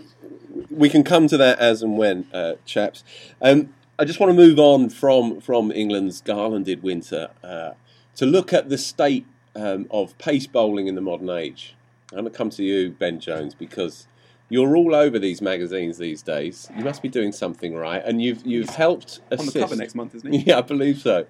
we 0.70 0.88
can 0.88 1.04
come 1.04 1.28
to 1.28 1.36
that 1.36 1.58
as 1.58 1.82
and 1.82 1.96
when, 1.96 2.26
uh, 2.32 2.54
chaps. 2.64 3.04
Um, 3.40 3.74
I 3.98 4.04
just 4.04 4.18
want 4.18 4.30
to 4.30 4.34
move 4.34 4.58
on 4.58 4.88
from, 4.88 5.40
from 5.40 5.70
England's 5.70 6.20
garlanded 6.20 6.82
winter 6.82 7.30
uh, 7.44 7.72
to 8.16 8.26
look 8.26 8.52
at 8.52 8.68
the 8.68 8.78
state 8.78 9.26
um, 9.56 9.86
of 9.90 10.16
pace 10.18 10.46
bowling 10.46 10.86
in 10.86 10.94
the 10.94 11.00
modern 11.00 11.30
age. 11.30 11.74
I'm 12.12 12.20
going 12.20 12.32
to 12.32 12.36
come 12.36 12.50
to 12.50 12.62
you, 12.62 12.90
Ben 12.90 13.20
Jones, 13.20 13.54
because 13.54 14.06
you're 14.48 14.76
all 14.76 14.94
over 14.94 15.18
these 15.18 15.40
magazines 15.40 15.98
these 15.98 16.22
days. 16.22 16.68
You 16.76 16.84
must 16.84 17.02
be 17.02 17.08
doing 17.08 17.32
something 17.32 17.74
right, 17.74 18.02
and 18.04 18.20
you've 18.20 18.44
you've 18.44 18.70
helped 18.70 19.20
on 19.30 19.38
assist. 19.38 19.54
the 19.54 19.60
cover 19.60 19.76
next 19.76 19.94
month, 19.94 20.14
isn't 20.16 20.32
he? 20.32 20.38
Yeah, 20.46 20.58
I 20.58 20.62
believe 20.62 20.98
so. 20.98 21.26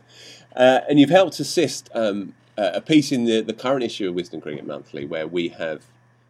Uh, 0.57 0.81
and 0.89 0.99
you've 0.99 1.11
helped 1.11 1.39
assist 1.39 1.91
um, 1.95 2.35
uh, 2.57 2.71
a 2.75 2.81
piece 2.81 3.13
in 3.13 3.25
the, 3.25 3.41
the 3.43 3.53
current 3.53 3.85
issue 3.85 4.09
of 4.09 4.15
Wisden 4.15 4.43
Cricket 4.43 4.67
Monthly 4.67 5.05
where 5.05 5.27
we 5.27 5.49
have, 5.49 5.85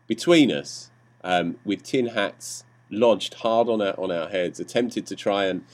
between 0.06 0.50
us, 0.52 0.90
um, 1.22 1.56
with 1.64 1.82
tin 1.82 2.08
hats 2.08 2.64
lodged 2.90 3.34
hard 3.34 3.68
on 3.68 3.80
our, 3.80 3.98
on 3.98 4.10
our 4.10 4.28
heads, 4.28 4.58
attempted 4.60 5.06
to 5.06 5.16
try 5.16 5.44
and 5.46 5.64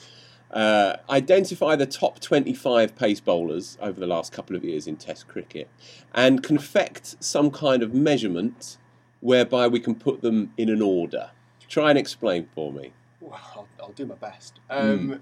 uh, 0.51 0.97
identify 1.11 1.76
the 1.76 1.86
top 1.86 2.20
25 2.20 2.94
pace 2.97 3.20
bowlers 3.20 3.76
over 3.80 3.99
the 3.99 4.07
last 4.07 4.32
couple 4.32 4.57
of 4.57 4.64
years 4.64 4.86
in 4.86 4.97
Test 4.97 5.28
cricket 5.28 5.68
and 6.14 6.42
confect 6.42 7.16
some 7.22 7.51
kind 7.51 7.82
of 7.82 7.94
measurement 7.94 8.78
whereby 9.20 9.66
we 9.66 9.80
can 9.80 9.94
put 9.94 10.22
them 10.22 10.53
in 10.57 10.68
an 10.68 10.80
order. 10.80 11.30
Try 11.68 11.90
and 11.90 11.99
explain 11.99 12.49
for 12.55 12.72
me. 12.72 12.92
Well, 13.20 13.40
I'll, 13.55 13.68
I'll 13.80 13.92
do 13.92 14.07
my 14.07 14.14
best. 14.14 14.61
Um, 14.70 15.20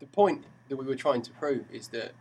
The 0.00 0.06
point 0.06 0.44
that 0.68 0.76
we 0.76 0.84
were 0.84 0.94
trying 0.94 1.22
to 1.22 1.30
prove 1.32 1.64
is 1.72 1.88
that 1.88 2.12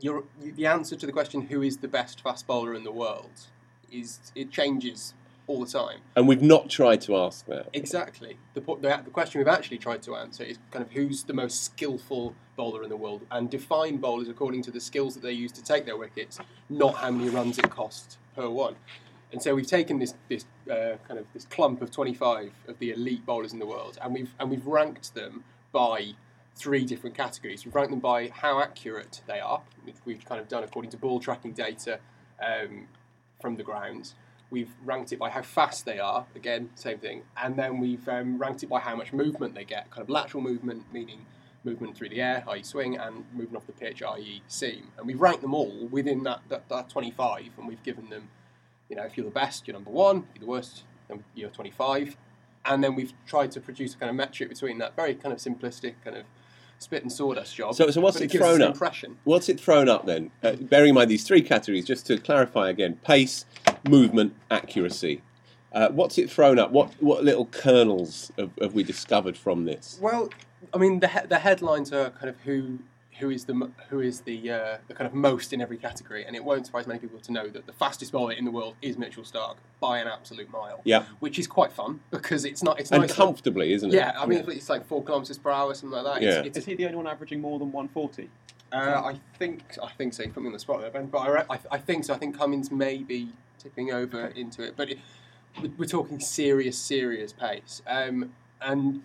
your, 0.00 0.24
the 0.40 0.66
answer 0.66 0.96
to 0.96 1.06
the 1.06 1.12
question 1.12 1.42
who 1.42 1.62
is 1.62 1.78
the 1.78 1.88
best 1.88 2.22
fast 2.22 2.46
bowler 2.46 2.74
in 2.74 2.84
the 2.84 2.92
world 2.92 3.48
is 3.90 4.32
it 4.34 4.50
changes 4.50 5.14
all 5.46 5.64
the 5.64 5.70
time. 5.70 6.00
And 6.16 6.26
we've 6.26 6.42
not 6.42 6.70
tried 6.70 7.00
to 7.02 7.16
ask 7.16 7.46
that. 7.46 7.68
Exactly. 7.72 8.38
The, 8.54 8.60
the, 8.60 9.02
the 9.04 9.10
question 9.10 9.40
we've 9.40 9.48
actually 9.48 9.78
tried 9.78 10.02
to 10.02 10.16
answer 10.16 10.42
is 10.42 10.58
kind 10.70 10.84
of 10.84 10.92
who's 10.92 11.24
the 11.24 11.34
most 11.34 11.64
skillful 11.64 12.34
bowler 12.56 12.82
in 12.82 12.88
the 12.88 12.96
world 12.96 13.26
and 13.30 13.50
define 13.50 13.98
bowlers 13.98 14.28
according 14.28 14.62
to 14.62 14.70
the 14.70 14.80
skills 14.80 15.14
that 15.14 15.22
they 15.22 15.32
use 15.32 15.52
to 15.52 15.62
take 15.62 15.84
their 15.84 15.96
wickets, 15.96 16.38
not 16.68 16.96
how 16.96 17.10
many 17.10 17.30
runs 17.30 17.58
it 17.58 17.70
costs 17.70 18.18
per 18.34 18.48
one. 18.48 18.76
And 19.32 19.42
so 19.42 19.54
we've 19.54 19.66
taken 19.66 19.98
this, 19.98 20.14
this 20.28 20.44
uh, 20.70 20.96
kind 21.06 21.18
of 21.18 21.26
this 21.34 21.44
clump 21.46 21.82
of 21.82 21.90
25 21.90 22.52
of 22.68 22.78
the 22.78 22.92
elite 22.92 23.26
bowlers 23.26 23.52
in 23.52 23.58
the 23.58 23.66
world 23.66 23.98
and 24.00 24.14
we've, 24.14 24.34
and 24.38 24.50
we've 24.50 24.66
ranked 24.66 25.14
them 25.14 25.44
by 25.72 26.12
three 26.56 26.84
different 26.84 27.16
categories. 27.16 27.64
We've 27.64 27.74
ranked 27.74 27.90
them 27.90 28.00
by 28.00 28.28
how 28.28 28.60
accurate 28.60 29.22
they 29.26 29.40
are, 29.40 29.62
which 29.82 29.96
we've 30.04 30.24
kind 30.24 30.40
of 30.40 30.48
done 30.48 30.62
according 30.62 30.92
to 30.92 30.96
ball 30.96 31.18
tracking 31.18 31.52
data 31.52 31.98
um, 32.40 32.86
from 33.40 33.56
the 33.56 33.64
ground. 33.64 34.12
We've 34.54 34.70
ranked 34.84 35.12
it 35.12 35.18
by 35.18 35.30
how 35.30 35.42
fast 35.42 35.84
they 35.84 35.98
are, 35.98 36.26
again, 36.36 36.70
same 36.76 36.98
thing. 36.98 37.22
And 37.36 37.56
then 37.56 37.80
we've 37.80 38.08
um, 38.08 38.38
ranked 38.38 38.62
it 38.62 38.68
by 38.68 38.78
how 38.78 38.94
much 38.94 39.12
movement 39.12 39.56
they 39.56 39.64
get, 39.64 39.90
kind 39.90 40.02
of 40.04 40.08
lateral 40.08 40.44
movement, 40.44 40.84
meaning 40.92 41.26
movement 41.64 41.96
through 41.96 42.10
the 42.10 42.22
air, 42.22 42.44
i.e. 42.50 42.62
swing, 42.62 42.96
and 42.96 43.24
movement 43.32 43.56
off 43.56 43.66
the 43.66 43.72
pitch, 43.72 44.00
i.e. 44.00 44.42
seam. 44.46 44.92
And 44.96 45.08
we've 45.08 45.20
ranked 45.20 45.42
them 45.42 45.54
all 45.54 45.88
within 45.90 46.22
that, 46.22 46.42
that, 46.50 46.68
that 46.68 46.88
25, 46.88 47.50
and 47.58 47.66
we've 47.66 47.82
given 47.82 48.10
them, 48.10 48.28
you 48.88 48.94
know, 48.94 49.02
if 49.02 49.16
you're 49.16 49.26
the 49.26 49.32
best, 49.32 49.66
you're 49.66 49.74
number 49.74 49.90
one, 49.90 50.18
if 50.18 50.36
you're 50.36 50.46
the 50.46 50.50
worst, 50.52 50.84
then 51.08 51.24
you're 51.34 51.50
25. 51.50 52.16
And 52.64 52.84
then 52.84 52.94
we've 52.94 53.12
tried 53.26 53.50
to 53.50 53.60
produce 53.60 53.94
a 53.94 53.98
kind 53.98 54.08
of 54.08 54.14
metric 54.14 54.50
between 54.50 54.78
that 54.78 54.94
very 54.94 55.16
kind 55.16 55.32
of 55.32 55.40
simplistic 55.40 55.94
kind 56.04 56.16
of 56.16 56.26
spit 56.78 57.02
and 57.02 57.12
sawdust 57.12 57.56
job. 57.56 57.74
So, 57.74 57.90
so 57.90 58.00
what's 58.00 58.18
but 58.18 58.32
it, 58.32 58.38
thrown 58.38 58.62
up? 58.62 58.74
Impression. 58.74 59.18
What's 59.24 59.48
it 59.48 59.58
thrown 59.58 59.88
up 59.88 60.06
then? 60.06 60.30
Uh, 60.44 60.52
bearing 60.52 60.90
in 60.90 60.94
mind 60.94 61.10
these 61.10 61.24
three 61.24 61.42
categories, 61.42 61.84
just 61.84 62.06
to 62.06 62.18
clarify 62.18 62.68
again: 62.70 62.98
pace, 63.04 63.44
movement, 63.88 64.34
accuracy. 64.50 65.22
Uh, 65.72 65.88
what's 65.90 66.18
it 66.18 66.30
thrown 66.30 66.58
up? 66.58 66.70
What 66.70 66.92
what 67.00 67.24
little 67.24 67.46
kernels 67.46 68.30
have, 68.38 68.50
have 68.60 68.74
we 68.74 68.84
discovered 68.84 69.36
from 69.36 69.64
this? 69.64 69.98
Well, 70.00 70.28
I 70.72 70.78
mean, 70.78 71.00
the 71.00 71.08
he- 71.08 71.26
the 71.26 71.40
headlines 71.40 71.92
are 71.92 72.10
kind 72.10 72.28
of 72.28 72.36
who 72.44 72.78
who 73.18 73.30
is 73.30 73.44
the 73.44 73.70
who 73.90 73.98
is 74.00 74.20
the 74.20 74.50
uh, 74.50 74.76
the 74.86 74.94
kind 74.94 75.06
of 75.06 75.14
most 75.14 75.52
in 75.52 75.60
every 75.60 75.76
category, 75.76 76.24
and 76.24 76.36
it 76.36 76.44
won't 76.44 76.66
surprise 76.66 76.86
many 76.86 77.00
people 77.00 77.18
to 77.20 77.32
know 77.32 77.48
that 77.48 77.66
the 77.66 77.72
fastest 77.72 78.12
bowler 78.12 78.32
in 78.32 78.44
the 78.44 78.50
world 78.52 78.76
is 78.82 78.96
Mitchell 78.96 79.24
Starc 79.24 79.56
by 79.80 79.98
an 79.98 80.06
absolute 80.06 80.50
mile. 80.52 80.80
Yeah. 80.84 81.04
which 81.18 81.38
is 81.40 81.46
quite 81.48 81.72
fun 81.72 82.00
because 82.12 82.44
it's 82.44 82.62
not 82.62 82.78
it's 82.78 82.92
And 82.92 83.00
nice 83.02 83.10
to- 83.10 83.16
comfortably, 83.16 83.72
isn't 83.72 83.90
it? 83.92 83.96
Yeah, 83.96 84.12
I 84.16 84.26
mean 84.26 84.44
it's 84.48 84.68
like 84.68 84.86
four 84.86 85.02
kilometers 85.02 85.38
per 85.38 85.50
hour, 85.50 85.74
something 85.74 85.96
like 86.02 86.20
that. 86.20 86.22
Yeah. 86.22 86.42
It's, 86.44 86.58
Is 86.58 86.64
he 86.66 86.74
the 86.76 86.84
only 86.86 86.96
one 86.98 87.08
averaging 87.08 87.40
more 87.40 87.58
than 87.58 87.72
140? 87.72 88.30
uh, 88.72 88.76
I 89.04 89.18
think 89.40 89.62
I 89.82 89.90
think 89.92 90.14
so. 90.14 90.22
You 90.22 90.30
put 90.30 90.42
me 90.42 90.48
on 90.48 90.52
the 90.52 90.58
spot 90.60 90.80
there, 90.82 90.90
Ben, 90.90 91.06
but 91.06 91.18
I, 91.18 91.44
I, 91.54 91.58
I 91.72 91.78
think 91.78 92.04
so. 92.04 92.14
I 92.14 92.18
think 92.18 92.36
Cummins 92.38 92.70
may 92.70 92.98
be 92.98 93.30
tipping 93.64 93.90
over 93.92 94.26
into 94.28 94.62
it, 94.62 94.74
but 94.76 94.90
it, 94.90 94.98
we- 95.60 95.68
we're 95.78 95.86
talking 95.86 96.20
serious, 96.20 96.76
serious 96.78 97.32
pace. 97.32 97.82
Um, 97.88 98.32
and 98.60 99.02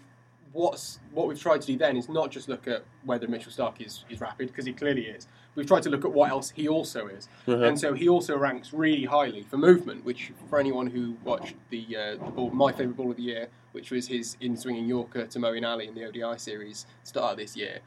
what's 0.51 0.99
what 1.11 1.27
we've 1.27 1.39
tried 1.39 1.61
to 1.61 1.67
do 1.67 1.77
then 1.77 1.95
is 1.97 2.09
not 2.09 2.29
just 2.31 2.49
look 2.49 2.67
at 2.67 2.83
whether 3.05 3.27
Mitchell 3.27 3.51
Starc 3.51 3.81
is, 3.85 4.03
is 4.09 4.19
rapid 4.21 4.47
because 4.47 4.65
he 4.65 4.73
clearly 4.73 5.03
is. 5.05 5.27
We've 5.55 5.65
tried 5.67 5.83
to 5.83 5.89
look 5.89 6.05
at 6.05 6.11
what 6.11 6.29
else 6.29 6.51
he 6.51 6.67
also 6.67 7.07
is, 7.07 7.27
and 7.63 7.79
so 7.79 7.93
he 7.93 8.07
also 8.09 8.37
ranks 8.37 8.73
really 8.73 9.05
highly 9.05 9.43
for 9.43 9.57
movement. 9.57 10.05
Which, 10.05 10.31
for 10.49 10.59
anyone 10.59 10.87
who 10.87 11.15
watched 11.23 11.55
the, 11.69 11.85
uh, 11.95 12.11
the 12.25 12.31
ball, 12.31 12.49
my 12.51 12.71
favourite 12.71 12.97
ball 12.97 13.11
of 13.11 13.17
the 13.17 13.23
year, 13.23 13.47
which 13.71 13.91
was 13.91 14.07
his 14.07 14.37
in 14.41 14.55
swinging 14.57 14.85
Yorker 14.87 15.25
to 15.25 15.39
Moeen 15.39 15.65
Ali 15.67 15.87
in 15.87 15.95
the 15.95 16.05
ODI 16.05 16.37
series 16.37 16.85
start 17.03 17.31
of 17.33 17.37
this 17.37 17.55
year, 17.57 17.79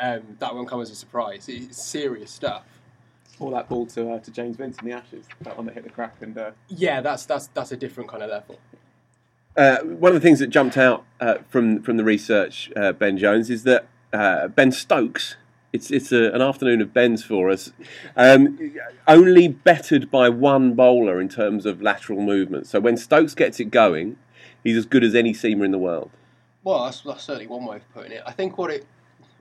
um, 0.00 0.22
that 0.38 0.54
won't 0.54 0.68
come 0.68 0.80
as 0.80 0.90
a 0.90 0.94
surprise. 0.94 1.48
It's 1.48 1.82
serious 1.82 2.30
stuff. 2.30 2.64
Or 3.38 3.50
that 3.52 3.68
ball 3.68 3.86
to 3.86 4.12
uh, 4.12 4.18
to 4.20 4.30
James 4.30 4.56
Vince 4.56 4.78
in 4.78 4.88
the 4.88 4.94
Ashes, 4.94 5.26
that 5.42 5.56
one 5.56 5.66
that 5.66 5.74
hit 5.74 5.84
the 5.84 5.90
crack 5.90 6.16
and 6.20 6.36
uh, 6.38 6.52
Yeah, 6.68 7.00
that's 7.00 7.26
that's 7.26 7.48
that's 7.48 7.70
a 7.72 7.76
different 7.76 8.08
kind 8.08 8.22
of 8.22 8.30
level. 8.30 8.58
Uh, 9.56 9.78
one 9.78 10.10
of 10.10 10.14
the 10.14 10.26
things 10.26 10.38
that 10.38 10.48
jumped 10.48 10.76
out 10.76 11.04
uh, 11.20 11.38
from 11.48 11.82
from 11.82 11.96
the 11.96 12.04
research, 12.04 12.70
uh, 12.76 12.92
Ben 12.92 13.18
Jones, 13.18 13.50
is 13.50 13.64
that 13.64 13.86
uh, 14.12 14.48
Ben 14.48 14.72
Stokes. 14.72 15.36
It's 15.72 15.90
it's 15.90 16.12
a, 16.12 16.32
an 16.32 16.40
afternoon 16.40 16.80
of 16.80 16.94
Ben's 16.94 17.24
for 17.24 17.50
us. 17.50 17.72
Um, 18.16 18.74
only 19.06 19.48
bettered 19.48 20.10
by 20.10 20.30
one 20.30 20.74
bowler 20.74 21.20
in 21.20 21.28
terms 21.28 21.66
of 21.66 21.82
lateral 21.82 22.22
movement. 22.22 22.66
So 22.66 22.80
when 22.80 22.96
Stokes 22.96 23.34
gets 23.34 23.60
it 23.60 23.70
going, 23.70 24.16
he's 24.64 24.76
as 24.76 24.86
good 24.86 25.04
as 25.04 25.14
any 25.14 25.34
seamer 25.34 25.64
in 25.64 25.72
the 25.72 25.78
world. 25.78 26.10
Well, 26.64 26.84
that's, 26.84 27.02
that's 27.02 27.24
certainly 27.24 27.46
one 27.46 27.64
way 27.64 27.76
of 27.76 27.94
putting 27.94 28.12
it. 28.12 28.22
I 28.26 28.32
think 28.32 28.58
what 28.58 28.70
it 28.70 28.86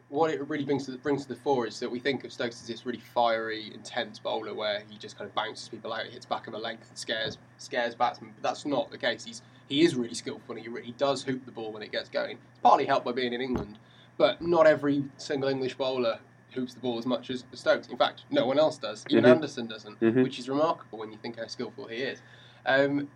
what 0.10 0.30
it 0.32 0.48
really 0.48 0.64
brings 0.66 0.86
to 0.86 0.92
the, 0.92 0.98
brings 0.98 1.24
to 1.24 1.30
the 1.30 1.36
fore 1.40 1.66
is 1.68 1.80
that 1.80 1.90
we 1.90 2.00
think 2.00 2.24
of 2.24 2.32
Stokes 2.32 2.62
as 2.62 2.68
this 2.68 2.86
really 2.86 3.00
fiery, 3.00 3.72
intense 3.74 4.20
bowler 4.20 4.54
where 4.54 4.84
he 4.90 4.98
just 4.98 5.18
kind 5.18 5.28
of 5.28 5.34
bounces 5.36 5.68
people 5.68 5.92
out, 5.92 6.06
hits 6.06 6.26
back 6.26 6.48
of 6.48 6.54
a 6.54 6.58
length, 6.58 6.90
and 6.90 6.98
scares 6.98 7.38
scares 7.58 7.96
batsmen. 7.96 8.32
But 8.36 8.48
that's 8.48 8.66
not 8.66 8.92
the 8.92 8.98
case. 8.98 9.26
He's 9.26 9.42
he 9.68 9.82
is 9.84 9.96
really 9.96 10.14
skillful. 10.14 10.56
And 10.56 10.64
he 10.64 10.70
re- 10.70 10.84
he 10.84 10.92
does 10.94 11.24
hoop 11.24 11.44
the 11.46 11.52
ball 11.52 11.72
when 11.72 11.82
it 11.82 11.92
gets 11.92 12.10
going. 12.10 12.38
It's 12.52 12.60
partly 12.62 12.86
helped 12.86 13.06
by 13.06 13.14
being 13.14 13.34
in 13.34 13.42
England, 13.42 13.80
but 14.18 14.42
not 14.42 14.68
every 14.68 15.06
single 15.18 15.50
English 15.50 15.76
bowler 15.76 16.20
hoops 16.52 16.74
the 16.76 16.80
ball 16.80 16.98
as 17.00 17.06
much 17.06 17.30
as 17.32 17.44
Stokes. 17.54 17.88
In 17.88 17.98
fact, 17.98 18.24
no 18.30 18.46
one 18.46 18.60
else 18.60 18.78
does. 18.78 19.04
Even 19.10 19.26
Mhm. 19.26 19.30
Anderson 19.36 19.66
doesn't, 19.68 20.00
Mhm. 20.00 20.24
which 20.24 20.40
is 20.40 20.48
remarkable 20.48 21.00
when 21.00 21.12
you 21.12 21.18
think 21.18 21.38
how 21.40 21.48
skillful 21.48 21.88
he 21.88 21.98
is. 21.98 22.22
Um, 22.66 23.10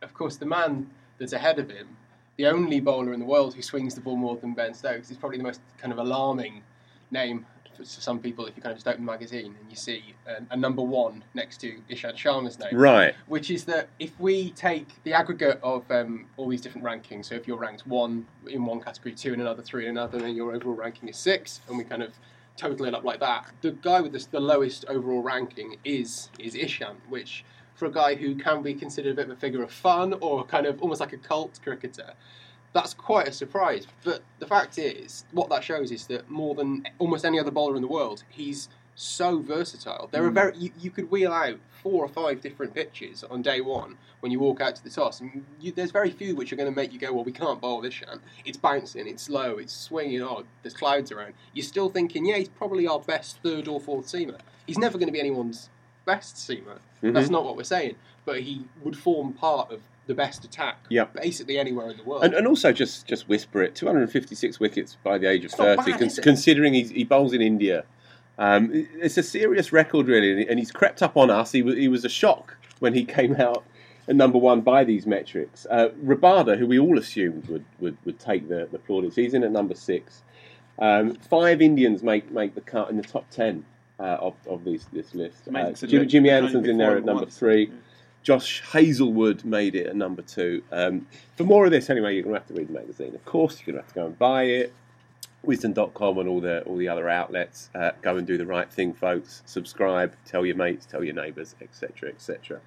of 0.00 0.14
course, 0.14 0.36
the 0.36 0.46
man 0.46 0.88
that's 1.18 1.32
ahead 1.34 1.58
of 1.58 1.68
him, 1.68 1.96
the 2.38 2.46
only 2.46 2.80
bowler 2.80 3.12
in 3.12 3.20
the 3.20 3.26
world 3.26 3.54
who 3.54 3.60
swings 3.60 3.94
the 3.94 4.00
ball 4.00 4.16
more 4.16 4.36
than 4.36 4.54
Ben 4.54 4.72
Stokes, 4.72 5.10
is 5.10 5.16
probably 5.16 5.38
the 5.38 5.44
most 5.44 5.60
kind 5.76 5.92
of 5.92 5.98
alarming 5.98 6.62
name 7.10 7.44
for 7.76 7.84
some 7.84 8.18
people 8.18 8.44
if 8.46 8.56
you 8.56 8.62
kind 8.62 8.72
of 8.72 8.76
just 8.76 8.88
open 8.88 9.04
the 9.04 9.12
magazine 9.12 9.54
and 9.60 9.70
you 9.70 9.76
see 9.76 10.14
a, 10.26 10.42
a 10.52 10.56
number 10.56 10.82
one 10.82 11.22
next 11.34 11.60
to 11.60 11.78
Ishant 11.90 12.16
Sharma's 12.16 12.58
name. 12.58 12.74
Right. 12.74 13.14
Which 13.26 13.50
is 13.50 13.64
that 13.64 13.88
if 13.98 14.18
we 14.18 14.50
take 14.50 14.88
the 15.04 15.12
aggregate 15.12 15.60
of 15.62 15.88
um, 15.90 16.26
all 16.36 16.48
these 16.48 16.60
different 16.60 16.84
rankings, 16.84 17.26
so 17.26 17.34
if 17.34 17.46
you're 17.46 17.58
ranked 17.58 17.86
one 17.86 18.26
in 18.48 18.64
one 18.64 18.80
category, 18.80 19.14
two 19.14 19.32
in 19.32 19.40
another, 19.40 19.62
three 19.62 19.84
in 19.84 19.90
another, 19.90 20.18
then 20.18 20.34
your 20.34 20.54
overall 20.54 20.74
ranking 20.74 21.08
is 21.08 21.16
six, 21.16 21.60
and 21.68 21.78
we 21.78 21.84
kind 21.84 22.02
of 22.02 22.12
total 22.56 22.86
it 22.86 22.94
up 22.94 23.04
like 23.04 23.20
that, 23.20 23.46
the 23.60 23.70
guy 23.70 24.00
with 24.00 24.12
the, 24.12 24.26
the 24.32 24.40
lowest 24.40 24.84
overall 24.88 25.22
ranking 25.22 25.76
is 25.84 26.30
is 26.38 26.54
Ishant, 26.54 26.96
which 27.08 27.44
for 27.78 27.86
a 27.86 27.90
guy 27.90 28.16
who 28.16 28.34
can 28.34 28.60
be 28.60 28.74
considered 28.74 29.12
a 29.12 29.14
bit 29.14 29.26
of 29.26 29.30
a 29.30 29.40
figure 29.40 29.62
of 29.62 29.70
fun 29.70 30.14
or 30.20 30.44
kind 30.44 30.66
of 30.66 30.82
almost 30.82 31.00
like 31.00 31.12
a 31.12 31.16
cult 31.16 31.58
cricketer, 31.62 32.12
that's 32.72 32.92
quite 32.92 33.28
a 33.28 33.32
surprise. 33.32 33.86
But 34.04 34.22
the 34.40 34.46
fact 34.46 34.78
is, 34.78 35.24
what 35.30 35.48
that 35.50 35.62
shows 35.62 35.92
is 35.92 36.06
that 36.08 36.28
more 36.28 36.54
than 36.54 36.84
almost 36.98 37.24
any 37.24 37.38
other 37.38 37.52
bowler 37.52 37.76
in 37.76 37.82
the 37.82 37.88
world, 37.88 38.24
he's 38.28 38.68
so 38.96 39.38
versatile. 39.38 40.08
There 40.10 40.24
are 40.24 40.28
hmm. 40.28 40.34
very 40.34 40.56
you, 40.58 40.70
you 40.78 40.90
could 40.90 41.10
wheel 41.10 41.32
out 41.32 41.58
four 41.82 42.04
or 42.04 42.08
five 42.08 42.40
different 42.40 42.74
pitches 42.74 43.22
on 43.22 43.40
day 43.40 43.60
one 43.60 43.96
when 44.20 44.32
you 44.32 44.40
walk 44.40 44.60
out 44.60 44.74
to 44.74 44.82
the 44.82 44.90
toss, 44.90 45.20
and 45.20 45.44
you, 45.60 45.70
there's 45.70 45.92
very 45.92 46.10
few 46.10 46.34
which 46.34 46.52
are 46.52 46.56
going 46.56 46.68
to 46.68 46.74
make 46.74 46.92
you 46.92 46.98
go, 46.98 47.12
well, 47.12 47.22
we 47.22 47.30
can't 47.30 47.60
bowl 47.60 47.82
Ishant. 47.82 48.18
It's 48.44 48.56
bouncing, 48.56 49.06
it's 49.06 49.22
slow, 49.22 49.58
it's 49.58 49.72
swinging. 49.72 50.20
Oh, 50.22 50.42
there's 50.62 50.74
clouds 50.74 51.12
around. 51.12 51.34
You're 51.52 51.64
still 51.64 51.88
thinking, 51.88 52.26
yeah, 52.26 52.38
he's 52.38 52.48
probably 52.48 52.88
our 52.88 52.98
best 52.98 53.38
third 53.44 53.68
or 53.68 53.80
fourth 53.80 54.06
seamer. 54.06 54.40
He's 54.66 54.76
never 54.76 54.98
going 54.98 55.06
to 55.06 55.12
be 55.12 55.20
anyone's 55.20 55.70
best 56.12 56.36
seamer. 56.36 56.78
That's 57.02 57.30
not 57.30 57.44
what 57.44 57.56
we're 57.56 57.62
saying. 57.76 57.94
But 58.24 58.40
he 58.40 58.64
would 58.82 58.96
form 58.96 59.32
part 59.32 59.70
of 59.70 59.80
the 60.06 60.14
best 60.14 60.44
attack, 60.44 60.78
Yep. 60.88 61.14
basically 61.14 61.58
anywhere 61.58 61.90
in 61.90 61.96
the 61.98 62.02
world. 62.02 62.24
And, 62.24 62.34
and 62.34 62.46
also 62.46 62.72
just 62.72 63.06
just 63.06 63.28
whisper 63.28 63.62
it. 63.62 63.74
256 63.74 64.58
wickets 64.58 64.96
by 65.04 65.18
the 65.18 65.26
age 65.28 65.44
of 65.44 65.50
It's 65.50 65.58
not 65.58 65.76
30, 65.84 65.92
bad, 65.92 66.02
it? 66.02 66.18
considering 66.22 66.72
he 66.74 67.04
bowls 67.04 67.32
in 67.32 67.42
India. 67.42 67.84
Um, 68.38 68.70
it's 68.72 69.18
a 69.18 69.22
serious 69.22 69.72
record, 69.72 70.06
really, 70.06 70.48
and 70.48 70.58
he's 70.58 70.70
crept 70.70 71.02
up 71.02 71.16
on 71.16 71.28
us. 71.30 71.52
He 71.52 71.62
was, 71.62 71.74
he 71.76 71.88
was 71.88 72.04
a 72.04 72.08
shock 72.08 72.56
when 72.78 72.94
he 72.94 73.04
came 73.18 73.34
out 73.36 73.64
at 74.08 74.16
number 74.16 74.38
one 74.38 74.60
by 74.62 74.84
these 74.84 75.06
metrics. 75.06 75.66
Uh, 75.68 75.88
Rabada, 76.04 76.56
who 76.58 76.66
we 76.66 76.78
all 76.78 76.98
assumed 76.98 77.46
would, 77.48 77.64
would, 77.80 77.96
would 78.04 78.18
take 78.18 78.48
the, 78.48 78.68
the 78.70 78.78
plaudits, 78.78 79.16
he's 79.16 79.34
in 79.34 79.42
at 79.44 79.50
number 79.50 79.74
six. 79.74 80.22
Um, 80.78 81.14
five 81.16 81.60
Indians 81.60 82.02
make, 82.02 82.30
make 82.30 82.54
the 82.54 82.60
cut 82.60 82.88
in 82.90 82.96
the 82.96 83.02
top 83.02 83.28
ten 83.30 83.54
uh, 83.58 83.64
of, 84.04 84.34
of 84.46 84.64
these, 84.64 84.86
this 84.92 85.14
list. 85.14 85.48
Uh, 85.54 85.72
Jimmy, 85.72 86.06
Jimmy 86.06 86.30
Anderson's 86.30 86.68
in 86.68 86.78
there 86.78 86.96
at 86.96 87.04
number 87.04 87.26
three. 87.26 87.70
Josh 88.22 88.62
Hazlewood 88.72 89.44
made 89.44 89.74
it 89.74 89.86
at 89.86 89.96
number 89.96 90.22
two. 90.22 90.62
Um, 90.70 91.06
for 91.36 91.44
more 91.44 91.64
of 91.64 91.70
this, 91.70 91.88
anyway, 91.88 92.14
you're 92.14 92.24
going 92.24 92.34
to 92.34 92.40
have 92.40 92.48
to 92.48 92.54
read 92.54 92.68
the 92.68 92.72
magazine. 92.72 93.14
Of 93.14 93.24
course, 93.24 93.58
you're 93.58 93.72
going 93.72 93.82
to 93.82 93.86
have 93.86 93.94
to 93.94 94.00
go 94.00 94.06
and 94.06 94.18
buy 94.18 94.42
it. 94.44 94.74
Wisden.com 95.46 96.18
and 96.18 96.28
all 96.28 96.40
the 96.40 96.62
all 96.64 96.76
the 96.76 96.88
other 96.88 97.08
outlets. 97.08 97.70
Uh, 97.74 97.92
go 98.02 98.16
and 98.16 98.26
do 98.26 98.36
the 98.36 98.44
right 98.44 98.70
thing, 98.70 98.92
folks. 98.92 99.42
Subscribe, 99.46 100.12
tell 100.26 100.44
your 100.44 100.56
mates, 100.56 100.84
tell 100.84 101.04
your 101.04 101.14
neighbours, 101.14 101.54
etc., 101.62 102.10
etc. 102.10 102.60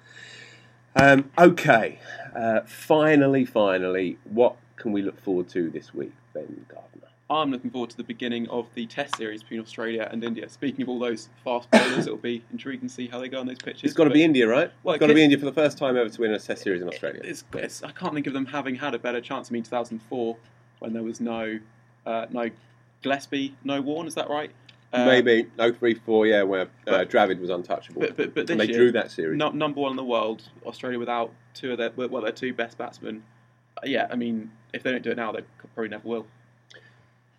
Um, 0.96 1.30
okay, 1.38 1.98
uh, 2.34 2.62
finally, 2.62 3.44
finally, 3.44 4.18
what 4.24 4.56
can 4.76 4.92
we 4.92 5.02
look 5.02 5.20
forward 5.20 5.48
to 5.50 5.70
this 5.70 5.94
week, 5.94 6.14
Ben 6.32 6.66
Gardner? 6.68 7.11
I'm 7.40 7.50
looking 7.50 7.70
forward 7.70 7.90
to 7.90 7.96
the 7.96 8.04
beginning 8.04 8.48
of 8.48 8.66
the 8.74 8.86
Test 8.86 9.16
series 9.16 9.42
between 9.42 9.60
Australia 9.60 10.08
and 10.10 10.22
India. 10.22 10.48
Speaking 10.48 10.82
of 10.82 10.88
all 10.88 10.98
those 10.98 11.28
fast 11.44 11.70
bowlers, 11.70 12.06
it'll 12.06 12.16
be 12.16 12.44
intriguing 12.52 12.88
to 12.88 12.94
see 12.94 13.06
how 13.06 13.18
they 13.18 13.28
go 13.28 13.40
on 13.40 13.46
those 13.46 13.58
pitches. 13.58 13.84
It's 13.84 13.94
got 13.94 14.04
to 14.04 14.10
be 14.10 14.22
India, 14.22 14.46
right? 14.46 14.70
Well, 14.82 14.94
it's 14.94 15.00
got 15.00 15.06
to 15.06 15.14
be 15.14 15.24
India 15.24 15.38
for 15.38 15.46
the 15.46 15.52
first 15.52 15.78
time 15.78 15.96
ever 15.96 16.08
to 16.08 16.20
win 16.20 16.32
a 16.32 16.38
Test 16.38 16.62
series 16.62 16.82
in 16.82 16.88
Australia. 16.88 17.20
It's, 17.24 17.44
it's, 17.54 17.82
I 17.82 17.92
can't 17.92 18.14
think 18.14 18.26
of 18.26 18.32
them 18.32 18.46
having 18.46 18.74
had 18.74 18.94
a 18.94 18.98
better 18.98 19.20
chance. 19.20 19.50
I 19.50 19.52
mean, 19.52 19.62
2004 19.62 20.36
when 20.80 20.92
there 20.92 21.02
was 21.02 21.20
no 21.20 21.58
uh, 22.04 22.26
no 22.30 22.50
Gillespie, 23.02 23.54
no 23.64 23.80
Warne. 23.80 24.06
Is 24.06 24.14
that 24.16 24.28
right? 24.28 24.50
Uh, 24.92 25.06
Maybe 25.06 25.44
034, 25.56 26.26
yeah, 26.26 26.42
where 26.42 26.62
uh, 26.62 26.66
but- 26.84 27.10
Dravid 27.10 27.40
was 27.40 27.48
untouchable. 27.48 28.02
But, 28.02 28.16
but, 28.16 28.34
but 28.34 28.50
and 28.50 28.60
they 28.60 28.66
year, 28.66 28.76
drew 28.76 28.92
that 28.92 29.10
series. 29.10 29.38
nu- 29.38 29.52
number 29.52 29.80
one 29.80 29.92
in 29.92 29.96
the 29.96 30.04
world, 30.04 30.42
Australia 30.66 30.98
without 30.98 31.32
two 31.54 31.72
of 31.72 31.78
their 31.78 31.90
well, 31.96 32.20
their 32.20 32.32
two 32.32 32.52
best 32.52 32.76
batsmen. 32.76 33.22
Uh, 33.78 33.82
yeah, 33.84 34.06
I 34.10 34.16
mean, 34.16 34.50
if 34.74 34.82
they 34.82 34.90
don't 34.90 35.02
do 35.02 35.10
it 35.10 35.16
now, 35.16 35.32
they 35.32 35.42
probably 35.74 35.88
never 35.88 36.06
will. 36.06 36.26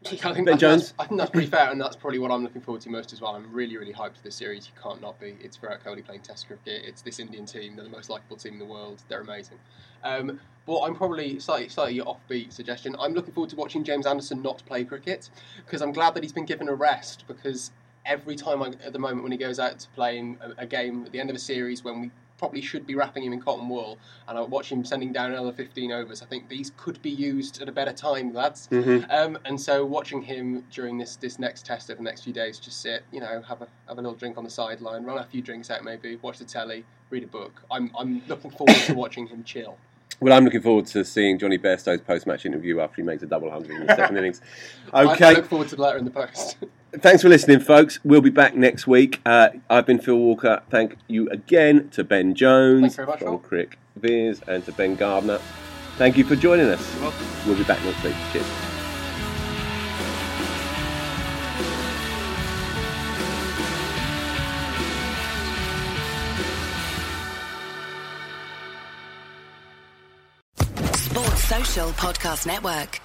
I 0.05 0.09
think, 0.09 0.21
Ben 0.21 0.31
I, 0.31 0.35
think 0.35 0.47
that's, 0.47 0.59
Jones? 0.59 0.93
I 0.99 1.05
think 1.05 1.19
that's 1.19 1.31
pretty 1.31 1.47
fair, 1.47 1.71
and 1.71 1.79
that's 1.79 1.95
probably 1.95 2.19
what 2.19 2.31
I'm 2.31 2.43
looking 2.43 2.61
forward 2.61 2.81
to 2.81 2.89
most 2.89 3.13
as 3.13 3.21
well. 3.21 3.35
I'm 3.35 3.51
really, 3.51 3.77
really 3.77 3.93
hyped 3.93 4.17
for 4.17 4.23
this 4.23 4.35
series. 4.35 4.67
You 4.67 4.81
can't 4.81 5.01
not 5.01 5.19
be. 5.19 5.35
It's 5.41 5.57
Virat 5.57 5.83
Kohli 5.83 6.03
playing 6.03 6.21
Test 6.21 6.47
cricket. 6.47 6.83
It's 6.85 7.01
this 7.01 7.19
Indian 7.19 7.45
team. 7.45 7.75
They're 7.75 7.85
the 7.85 7.91
most 7.91 8.09
likable 8.09 8.37
team 8.37 8.53
in 8.53 8.59
the 8.59 8.65
world. 8.65 9.01
They're 9.07 9.21
amazing. 9.21 9.57
Um, 10.03 10.39
but 10.65 10.81
I'm 10.81 10.95
probably 10.95 11.39
slightly, 11.39 11.69
slightly 11.69 12.01
offbeat 12.01 12.51
suggestion. 12.51 12.95
I'm 12.99 13.13
looking 13.13 13.33
forward 13.33 13.49
to 13.51 13.55
watching 13.55 13.83
James 13.83 14.05
Anderson 14.05 14.41
not 14.41 14.63
play 14.65 14.83
cricket 14.83 15.29
because 15.65 15.81
I'm 15.81 15.91
glad 15.91 16.13
that 16.15 16.23
he's 16.23 16.33
been 16.33 16.45
given 16.45 16.67
a 16.67 16.73
rest. 16.73 17.25
Because 17.27 17.71
every 18.05 18.35
time 18.35 18.61
I, 18.61 18.67
at 18.85 18.93
the 18.93 18.99
moment 18.99 19.23
when 19.23 19.31
he 19.31 19.37
goes 19.37 19.59
out 19.59 19.79
to 19.79 19.87
play 19.89 20.17
in 20.17 20.37
a, 20.41 20.63
a 20.63 20.65
game 20.65 21.05
at 21.05 21.11
the 21.11 21.19
end 21.19 21.29
of 21.29 21.35
a 21.35 21.39
series 21.39 21.83
when 21.83 22.01
we 22.01 22.11
probably 22.43 22.59
should 22.59 22.85
be 22.85 22.93
wrapping 22.93 23.23
him 23.23 23.31
in 23.31 23.39
cotton 23.39 23.69
wool, 23.69 23.97
and 24.27 24.37
I 24.37 24.41
watch 24.41 24.69
him 24.69 24.83
sending 24.83 25.13
down 25.13 25.31
another 25.31 25.53
15 25.53 25.93
overs. 25.93 26.21
I 26.21 26.25
think 26.25 26.49
these 26.49 26.73
could 26.75 27.01
be 27.01 27.09
used 27.09 27.61
at 27.61 27.69
a 27.69 27.71
better 27.71 27.93
time, 27.93 28.33
lads. 28.33 28.67
Um, 29.09 29.37
and 29.45 29.59
so 29.59 29.85
watching 29.85 30.21
him 30.21 30.65
during 30.69 30.97
this 30.97 31.15
this 31.15 31.39
next 31.39 31.65
test 31.65 31.89
over 31.89 31.99
the 31.99 32.03
next 32.03 32.25
few 32.25 32.33
days, 32.33 32.59
just 32.59 32.81
sit, 32.81 33.05
you 33.13 33.21
know, 33.21 33.41
have 33.47 33.61
a 33.61 33.67
have 33.87 33.97
a 33.97 34.01
little 34.01 34.13
drink 34.13 34.37
on 34.37 34.43
the 34.43 34.49
sideline, 34.49 35.05
run 35.05 35.19
a 35.19 35.23
few 35.23 35.41
drinks 35.41 35.71
out, 35.71 35.85
maybe 35.85 36.17
watch 36.17 36.37
the 36.37 36.43
telly, 36.43 36.83
read 37.09 37.23
a 37.23 37.27
book. 37.27 37.63
I'm 37.71 37.89
I'm 37.97 38.21
looking 38.27 38.51
forward 38.51 38.75
to 38.87 38.93
watching 39.03 39.27
him 39.27 39.45
chill. 39.45 39.77
Well, 40.19 40.33
I'm 40.33 40.45
looking 40.45 40.61
forward 40.61 40.85
to 40.87 41.03
seeing 41.03 41.37
Jonny 41.39 41.57
Bairstow's 41.57 42.01
post-match 42.01 42.45
interview 42.45 42.79
after 42.79 42.97
he 42.97 43.03
makes 43.03 43.23
a 43.23 43.25
double 43.25 43.51
hundred 43.51 43.71
in 43.81 43.87
the 43.87 43.95
second 43.95 44.17
innings. 44.19 44.41
I, 44.93 45.01
I 45.03 45.13
Okay, 45.13 45.33
look 45.35 45.45
forward 45.45 45.67
to 45.69 45.75
the 45.75 45.81
letter 45.81 45.97
in 45.97 46.05
the 46.05 46.11
post. 46.11 46.57
thanks 46.99 47.21
for 47.21 47.29
listening, 47.29 47.59
folks. 47.59 47.99
We'll 48.03 48.21
be 48.21 48.29
back 48.29 48.55
next 48.55 48.87
week. 48.87 49.21
Uh, 49.25 49.49
I've 49.69 49.85
been 49.85 49.99
Phil 49.99 50.17
Walker. 50.17 50.61
Thank 50.69 50.97
you 51.07 51.29
again 51.29 51.89
to 51.89 52.03
Ben 52.03 52.35
Jones 52.35 52.81
Thanks 52.81 52.95
very 52.95 53.07
much, 53.07 53.19
from 53.19 53.27
Phil. 53.27 53.39
Crick 53.39 53.79
Veers 53.97 54.41
and 54.47 54.63
to 54.65 54.71
Ben 54.71 54.95
Gardner. 54.95 55.39
Thank 55.97 56.17
you 56.17 56.23
for 56.23 56.35
joining 56.35 56.67
us. 56.67 56.93
You're 56.95 57.03
welcome. 57.03 57.27
We'll 57.45 57.57
be 57.57 57.63
back 57.63 57.83
next 57.83 58.03
week. 58.03 58.15
Cheers. 58.31 58.72
Podcast 71.93 72.45
Network. 72.45 72.99